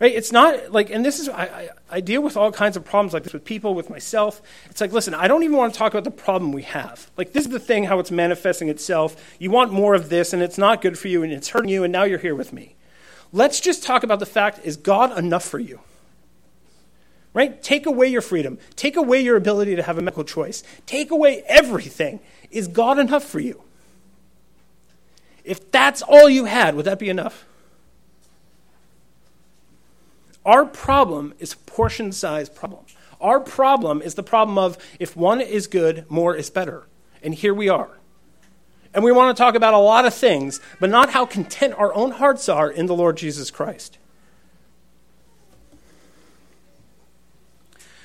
Right? 0.00 0.14
It's 0.14 0.32
not 0.32 0.72
like, 0.72 0.88
and 0.88 1.04
this 1.04 1.20
is, 1.20 1.28
I, 1.28 1.42
I, 1.42 1.68
I, 1.90 2.00
deal 2.00 2.22
with 2.22 2.34
all 2.34 2.50
kinds 2.50 2.78
of 2.78 2.86
problems 2.86 3.12
like 3.12 3.22
this 3.22 3.34
with 3.34 3.44
people, 3.44 3.74
with 3.74 3.90
myself. 3.90 4.40
It's 4.70 4.80
like, 4.80 4.92
listen, 4.92 5.12
I 5.12 5.28
don't 5.28 5.42
even 5.42 5.58
want 5.58 5.74
to 5.74 5.78
talk 5.78 5.92
about 5.92 6.04
the 6.04 6.10
problem 6.10 6.52
we 6.52 6.62
have. 6.62 7.10
Like, 7.18 7.34
this 7.34 7.44
is 7.44 7.50
the 7.50 7.60
thing, 7.60 7.84
how 7.84 7.98
it's 7.98 8.10
manifesting 8.10 8.70
itself. 8.70 9.36
You 9.38 9.50
want 9.50 9.72
more 9.72 9.94
of 9.94 10.08
this, 10.08 10.32
and 10.32 10.42
it's 10.42 10.56
not 10.56 10.80
good 10.80 10.98
for 10.98 11.08
you, 11.08 11.22
and 11.22 11.30
it's 11.30 11.50
hurting 11.50 11.68
you, 11.68 11.84
and 11.84 11.92
now 11.92 12.04
you're 12.04 12.18
here 12.18 12.34
with 12.34 12.50
me. 12.50 12.76
Let's 13.30 13.60
just 13.60 13.84
talk 13.84 14.02
about 14.02 14.20
the 14.20 14.26
fact 14.26 14.60
is 14.64 14.78
God 14.78 15.16
enough 15.18 15.44
for 15.44 15.58
you? 15.58 15.80
Right? 17.32 17.62
Take 17.62 17.86
away 17.86 18.08
your 18.08 18.22
freedom. 18.22 18.58
Take 18.76 18.96
away 18.96 19.20
your 19.20 19.36
ability 19.36 19.76
to 19.76 19.82
have 19.82 19.98
a 19.98 20.02
medical 20.02 20.24
choice. 20.24 20.62
Take 20.86 21.10
away 21.10 21.42
everything. 21.46 22.20
Is 22.50 22.68
God 22.68 22.98
enough 22.98 23.24
for 23.24 23.40
you? 23.40 23.62
If 25.44 25.70
that's 25.70 26.02
all 26.02 26.28
you 26.28 26.44
had, 26.44 26.74
would 26.74 26.86
that 26.86 26.98
be 26.98 27.08
enough? 27.08 27.46
Our 30.44 30.64
problem 30.64 31.34
is 31.38 31.54
portion 31.54 32.12
size 32.12 32.48
problem. 32.48 32.84
Our 33.20 33.40
problem 33.40 34.00
is 34.00 34.14
the 34.14 34.22
problem 34.22 34.58
of 34.58 34.78
if 34.98 35.16
one 35.16 35.40
is 35.40 35.66
good, 35.66 36.10
more 36.10 36.34
is 36.34 36.48
better. 36.50 36.86
And 37.22 37.34
here 37.34 37.52
we 37.52 37.68
are. 37.68 37.90
And 38.92 39.04
we 39.04 39.12
want 39.12 39.36
to 39.36 39.40
talk 39.40 39.54
about 39.54 39.74
a 39.74 39.78
lot 39.78 40.06
of 40.06 40.14
things, 40.14 40.60
but 40.80 40.90
not 40.90 41.10
how 41.10 41.26
content 41.26 41.74
our 41.74 41.94
own 41.94 42.12
hearts 42.12 42.48
are 42.48 42.70
in 42.70 42.86
the 42.86 42.94
Lord 42.94 43.16
Jesus 43.16 43.50
Christ. 43.50 43.98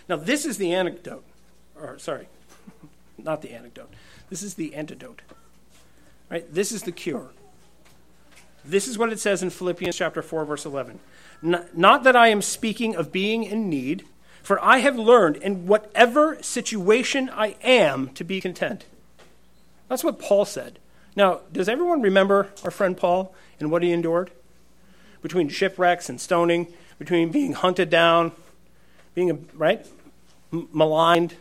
Now, 0.07 0.15
this 0.17 0.45
is 0.45 0.57
the 0.57 0.73
anecdote, 0.73 1.23
or 1.79 1.97
sorry, 1.99 2.27
not 3.17 3.41
the 3.41 3.51
anecdote. 3.51 3.91
This 4.29 4.43
is 4.43 4.55
the 4.55 4.75
antidote. 4.75 5.21
Right? 6.29 6.51
This 6.51 6.71
is 6.71 6.83
the 6.83 6.91
cure. 6.91 7.29
This 8.63 8.87
is 8.87 8.97
what 8.97 9.11
it 9.11 9.19
says 9.19 9.43
in 9.43 9.51
Philippians 9.51 9.95
chapter 9.95 10.21
4 10.21 10.45
verse 10.45 10.65
11. 10.65 10.99
Not 11.41 12.03
that 12.03 12.15
I 12.15 12.29
am 12.29 12.41
speaking 12.41 12.95
of 12.95 13.11
being 13.11 13.43
in 13.43 13.69
need, 13.69 14.05
for 14.41 14.63
I 14.63 14.79
have 14.79 14.97
learned 14.97 15.37
in 15.37 15.67
whatever 15.67 16.41
situation 16.41 17.29
I 17.29 17.55
am 17.61 18.09
to 18.09 18.23
be 18.23 18.41
content. 18.41 18.85
That's 19.87 20.03
what 20.03 20.19
Paul 20.19 20.45
said. 20.45 20.79
Now, 21.15 21.41
does 21.51 21.69
everyone 21.69 22.01
remember 22.01 22.49
our 22.63 22.71
friend 22.71 22.97
Paul 22.97 23.33
and 23.59 23.69
what 23.69 23.83
he 23.83 23.91
endured? 23.91 24.31
Between 25.21 25.47
shipwrecks 25.49 26.09
and 26.09 26.19
stoning, 26.19 26.67
between 26.97 27.31
being 27.31 27.53
hunted 27.53 27.89
down, 27.89 28.31
being 29.13 29.29
a, 29.29 29.37
right? 29.53 29.85
Maligned. 30.71 31.35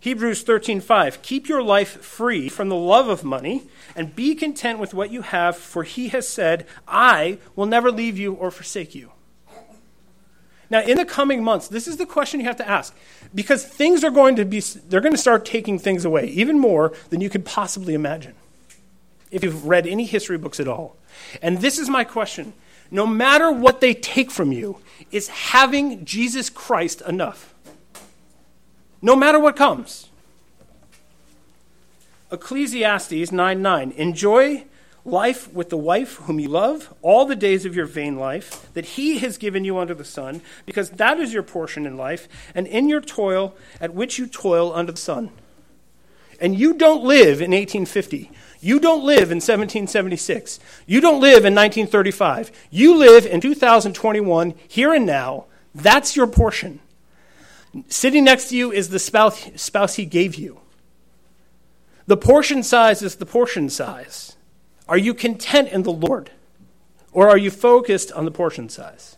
Hebrews 0.00 0.44
13:5 0.44 1.22
Keep 1.22 1.48
your 1.48 1.62
life 1.62 2.02
free 2.02 2.48
from 2.48 2.68
the 2.68 2.76
love 2.76 3.08
of 3.08 3.22
money 3.24 3.64
and 3.94 4.16
be 4.16 4.34
content 4.34 4.78
with 4.78 4.94
what 4.94 5.10
you 5.10 5.22
have 5.22 5.56
for 5.56 5.82
he 5.82 6.08
has 6.08 6.26
said, 6.26 6.66
I 6.88 7.38
will 7.54 7.66
never 7.66 7.90
leave 7.90 8.18
you 8.18 8.32
or 8.34 8.50
forsake 8.50 8.94
you. 8.94 9.12
Now, 10.70 10.82
in 10.82 10.96
the 10.96 11.04
coming 11.04 11.42
months, 11.42 11.66
this 11.66 11.88
is 11.88 11.96
the 11.96 12.06
question 12.06 12.38
you 12.38 12.46
have 12.46 12.56
to 12.56 12.68
ask 12.68 12.96
because 13.34 13.64
things 13.64 14.04
are 14.04 14.10
going 14.10 14.36
to 14.36 14.44
be, 14.44 14.60
they're 14.60 15.00
going 15.00 15.12
to 15.12 15.18
start 15.18 15.44
taking 15.44 15.78
things 15.78 16.04
away, 16.04 16.26
even 16.26 16.58
more 16.58 16.92
than 17.10 17.20
you 17.20 17.28
could 17.28 17.44
possibly 17.44 17.92
imagine 17.92 18.34
if 19.32 19.42
you've 19.42 19.66
read 19.66 19.86
any 19.86 20.04
history 20.04 20.38
books 20.38 20.60
at 20.60 20.68
all. 20.68 20.96
And 21.42 21.60
this 21.60 21.78
is 21.78 21.88
my 21.88 22.04
question 22.04 22.52
no 22.90 23.06
matter 23.06 23.52
what 23.52 23.80
they 23.80 23.94
take 23.94 24.30
from 24.30 24.50
you, 24.50 24.78
is 25.12 25.28
having 25.28 26.04
Jesus 26.04 26.50
Christ 26.50 27.02
enough? 27.02 27.49
No 29.02 29.16
matter 29.16 29.38
what 29.38 29.56
comes. 29.56 30.08
Ecclesiastes 32.30 33.32
9 33.32 33.62
9. 33.62 33.90
Enjoy 33.92 34.64
life 35.04 35.52
with 35.52 35.70
the 35.70 35.76
wife 35.76 36.16
whom 36.16 36.38
you 36.38 36.48
love 36.48 36.92
all 37.02 37.24
the 37.24 37.36
days 37.36 37.64
of 37.64 37.74
your 37.74 37.86
vain 37.86 38.16
life 38.16 38.72
that 38.74 38.84
he 38.84 39.18
has 39.18 39.38
given 39.38 39.64
you 39.64 39.78
under 39.78 39.94
the 39.94 40.04
sun, 40.04 40.42
because 40.66 40.90
that 40.90 41.18
is 41.18 41.32
your 41.32 41.42
portion 41.42 41.86
in 41.86 41.96
life, 41.96 42.28
and 42.54 42.66
in 42.66 42.88
your 42.88 43.00
toil 43.00 43.56
at 43.80 43.94
which 43.94 44.18
you 44.18 44.26
toil 44.26 44.72
under 44.74 44.92
the 44.92 44.98
sun. 44.98 45.30
And 46.40 46.58
you 46.58 46.74
don't 46.74 47.04
live 47.04 47.40
in 47.40 47.50
1850. 47.50 48.30
You 48.60 48.78
don't 48.78 49.04
live 49.04 49.30
in 49.30 49.36
1776. 49.36 50.60
You 50.86 51.00
don't 51.00 51.20
live 51.20 51.44
in 51.44 51.54
1935. 51.54 52.50
You 52.70 52.96
live 52.96 53.26
in 53.26 53.40
2021, 53.40 54.54
here 54.68 54.94
and 54.94 55.06
now. 55.06 55.46
That's 55.74 56.16
your 56.16 56.26
portion. 56.26 56.80
Sitting 57.88 58.24
next 58.24 58.48
to 58.48 58.56
you 58.56 58.72
is 58.72 58.88
the 58.88 58.98
spouse, 58.98 59.48
spouse 59.56 59.94
he 59.94 60.04
gave 60.04 60.34
you. 60.34 60.60
The 62.06 62.16
portion 62.16 62.62
size 62.62 63.02
is 63.02 63.16
the 63.16 63.26
portion 63.26 63.70
size. 63.70 64.36
Are 64.88 64.98
you 64.98 65.14
content 65.14 65.68
in 65.68 65.84
the 65.84 65.92
Lord? 65.92 66.32
Or 67.12 67.28
are 67.28 67.38
you 67.38 67.50
focused 67.50 68.10
on 68.12 68.24
the 68.24 68.30
portion 68.30 68.68
size? 68.68 69.16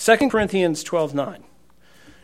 2 0.00 0.30
Corinthians 0.30 0.82
12 0.82 1.14
9. 1.14 1.44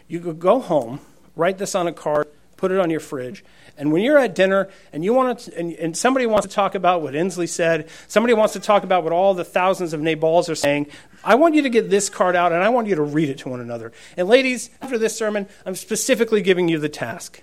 You 0.09 0.21
could 0.21 0.39
go 0.39 0.61
home, 0.61 1.01
write 1.35 1.59
this 1.59 1.75
on 1.75 1.87
a 1.87 1.93
card, 1.93 2.27
put 2.57 2.73
it 2.73 2.79
on 2.79 2.91
your 2.91 3.01
fridge, 3.01 3.45
and 3.79 3.93
when 3.93 4.03
you're 4.03 4.19
at 4.19 4.35
dinner 4.35 4.69
and 4.93 5.05
you 5.05 5.13
want 5.13 5.39
to, 5.41 5.59
and, 5.59 5.73
and, 5.75 5.97
somebody 5.97 6.27
wants 6.27 6.47
to 6.47 6.53
talk 6.53 6.75
about 6.75 7.03
what 7.03 7.15
Inslee 7.15 7.49
said, 7.49 7.89
somebody 8.09 8.33
wants 8.33 8.55
to 8.55 8.61
talk 8.61 8.85
about 8.85 9.05
what 9.05 9.13
all 9.13 9.35
the 9.35 9.45
thousands 9.45 9.93
of 9.93 10.01
Nabals 10.01 10.49
are 10.49 10.55
saying, 10.55 10.87
I 11.23 11.35
want 11.35 11.55
you 11.55 11.63
to 11.63 11.69
get 11.69 11.91
this 11.91 12.09
card 12.09 12.37
out 12.37 12.53
and 12.53 12.63
I 12.63 12.71
want 12.71 12.87
you 12.87 12.95
to 12.95 13.03
read 13.03 13.29
it 13.29 13.39
to 13.39 13.51
one 13.51 13.61
another. 13.61 13.93
And 14.17 14.29
ladies, 14.29 14.71
after 14.81 14.97
this 14.97 15.17
sermon, 15.17 15.47
I'm 15.67 15.75
specifically 15.75 16.41
giving 16.41 16.69
you 16.69 16.79
the 16.79 16.89
task. 16.89 17.43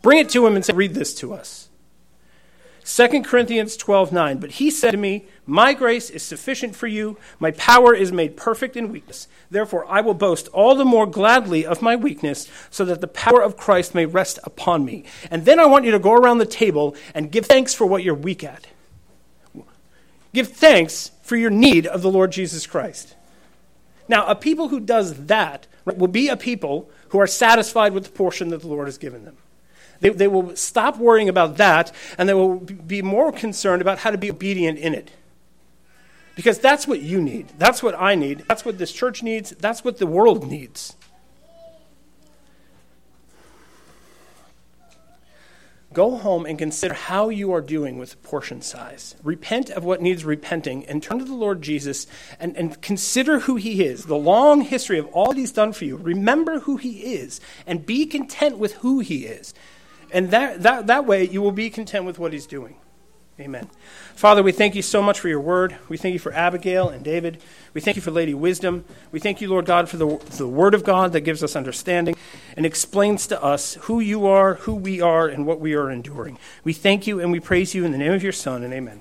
Bring 0.00 0.18
it 0.18 0.30
to 0.30 0.46
him 0.46 0.56
and 0.56 0.64
say, 0.64 0.72
read 0.72 0.94
this 0.94 1.14
to 1.16 1.34
us. 1.34 1.68
2 2.84 3.22
Corinthians 3.22 3.76
12 3.76 4.12
9. 4.12 4.38
But 4.38 4.52
he 4.52 4.70
said 4.70 4.90
to 4.90 4.96
me, 4.96 5.26
My 5.46 5.72
grace 5.72 6.10
is 6.10 6.22
sufficient 6.22 6.76
for 6.76 6.86
you. 6.86 7.16
My 7.38 7.50
power 7.52 7.94
is 7.94 8.12
made 8.12 8.36
perfect 8.36 8.76
in 8.76 8.92
weakness. 8.92 9.26
Therefore, 9.50 9.86
I 9.88 10.02
will 10.02 10.14
boast 10.14 10.48
all 10.48 10.74
the 10.74 10.84
more 10.84 11.06
gladly 11.06 11.64
of 11.64 11.80
my 11.80 11.96
weakness, 11.96 12.48
so 12.70 12.84
that 12.84 13.00
the 13.00 13.08
power 13.08 13.42
of 13.42 13.56
Christ 13.56 13.94
may 13.94 14.04
rest 14.04 14.38
upon 14.44 14.84
me. 14.84 15.04
And 15.30 15.46
then 15.46 15.58
I 15.58 15.66
want 15.66 15.86
you 15.86 15.92
to 15.92 15.98
go 15.98 16.12
around 16.12 16.38
the 16.38 16.46
table 16.46 16.94
and 17.14 17.32
give 17.32 17.46
thanks 17.46 17.72
for 17.72 17.86
what 17.86 18.04
you're 18.04 18.14
weak 18.14 18.44
at. 18.44 18.66
Give 20.34 20.48
thanks 20.48 21.12
for 21.22 21.36
your 21.36 21.50
need 21.50 21.86
of 21.86 22.02
the 22.02 22.10
Lord 22.10 22.32
Jesus 22.32 22.66
Christ. 22.66 23.14
Now, 24.08 24.26
a 24.26 24.34
people 24.34 24.68
who 24.68 24.80
does 24.80 25.26
that 25.26 25.66
will 25.84 26.08
be 26.08 26.28
a 26.28 26.36
people 26.36 26.90
who 27.08 27.20
are 27.20 27.26
satisfied 27.26 27.94
with 27.94 28.04
the 28.04 28.10
portion 28.10 28.48
that 28.48 28.60
the 28.60 28.68
Lord 28.68 28.88
has 28.88 28.98
given 28.98 29.24
them. 29.24 29.36
They, 30.04 30.10
they 30.10 30.28
will 30.28 30.54
stop 30.54 30.98
worrying 30.98 31.30
about 31.30 31.56
that 31.56 31.90
and 32.18 32.28
they 32.28 32.34
will 32.34 32.56
be 32.56 33.00
more 33.00 33.32
concerned 33.32 33.80
about 33.80 34.00
how 34.00 34.10
to 34.10 34.18
be 34.18 34.30
obedient 34.30 34.78
in 34.78 34.92
it. 34.92 35.12
Because 36.36 36.58
that's 36.58 36.86
what 36.86 37.00
you 37.00 37.22
need. 37.22 37.54
That's 37.56 37.82
what 37.82 37.98
I 37.98 38.14
need. 38.14 38.44
That's 38.46 38.66
what 38.66 38.76
this 38.76 38.92
church 38.92 39.22
needs. 39.22 39.52
That's 39.52 39.82
what 39.82 39.96
the 39.96 40.06
world 40.06 40.46
needs. 40.46 40.94
Go 45.94 46.16
home 46.16 46.44
and 46.44 46.58
consider 46.58 46.92
how 46.92 47.30
you 47.30 47.52
are 47.52 47.62
doing 47.62 47.96
with 47.96 48.22
portion 48.22 48.60
size. 48.60 49.14
Repent 49.22 49.70
of 49.70 49.84
what 49.84 50.02
needs 50.02 50.22
repenting 50.22 50.84
and 50.84 51.02
turn 51.02 51.20
to 51.20 51.24
the 51.24 51.32
Lord 51.32 51.62
Jesus 51.62 52.06
and, 52.38 52.54
and 52.58 52.82
consider 52.82 53.38
who 53.38 53.56
He 53.56 53.82
is, 53.82 54.04
the 54.04 54.16
long 54.16 54.60
history 54.60 54.98
of 54.98 55.06
all 55.14 55.32
He's 55.32 55.52
done 55.52 55.72
for 55.72 55.86
you. 55.86 55.96
Remember 55.96 56.58
who 56.58 56.76
He 56.76 57.14
is 57.14 57.40
and 57.66 57.86
be 57.86 58.04
content 58.04 58.58
with 58.58 58.74
who 58.74 58.98
He 58.98 59.24
is. 59.24 59.54
And 60.14 60.30
that, 60.30 60.62
that, 60.62 60.86
that 60.86 61.04
way, 61.04 61.28
you 61.28 61.42
will 61.42 61.52
be 61.52 61.68
content 61.68 62.04
with 62.04 62.20
what 62.20 62.32
he's 62.32 62.46
doing. 62.46 62.76
Amen. 63.40 63.68
Father, 64.14 64.44
we 64.44 64.52
thank 64.52 64.76
you 64.76 64.82
so 64.82 65.02
much 65.02 65.18
for 65.18 65.28
your 65.28 65.40
word. 65.40 65.76
We 65.88 65.96
thank 65.96 66.12
you 66.12 66.20
for 66.20 66.32
Abigail 66.32 66.88
and 66.88 67.04
David. 67.04 67.42
We 67.74 67.80
thank 67.80 67.96
you 67.96 68.02
for 68.02 68.12
Lady 68.12 68.32
Wisdom. 68.32 68.84
We 69.10 69.18
thank 69.18 69.40
you, 69.40 69.48
Lord 69.48 69.66
God, 69.66 69.88
for 69.88 69.96
the, 69.96 70.18
the 70.36 70.46
word 70.46 70.72
of 70.72 70.84
God 70.84 71.12
that 71.14 71.22
gives 71.22 71.42
us 71.42 71.56
understanding 71.56 72.14
and 72.56 72.64
explains 72.64 73.26
to 73.26 73.42
us 73.42 73.74
who 73.82 73.98
you 73.98 74.26
are, 74.26 74.54
who 74.54 74.76
we 74.76 75.00
are, 75.00 75.26
and 75.26 75.46
what 75.46 75.58
we 75.58 75.74
are 75.74 75.90
enduring. 75.90 76.38
We 76.62 76.72
thank 76.72 77.08
you 77.08 77.18
and 77.18 77.32
we 77.32 77.40
praise 77.40 77.74
you 77.74 77.84
in 77.84 77.90
the 77.90 77.98
name 77.98 78.12
of 78.12 78.22
your 78.22 78.30
Son, 78.30 78.62
and 78.62 78.72
amen. 78.72 79.00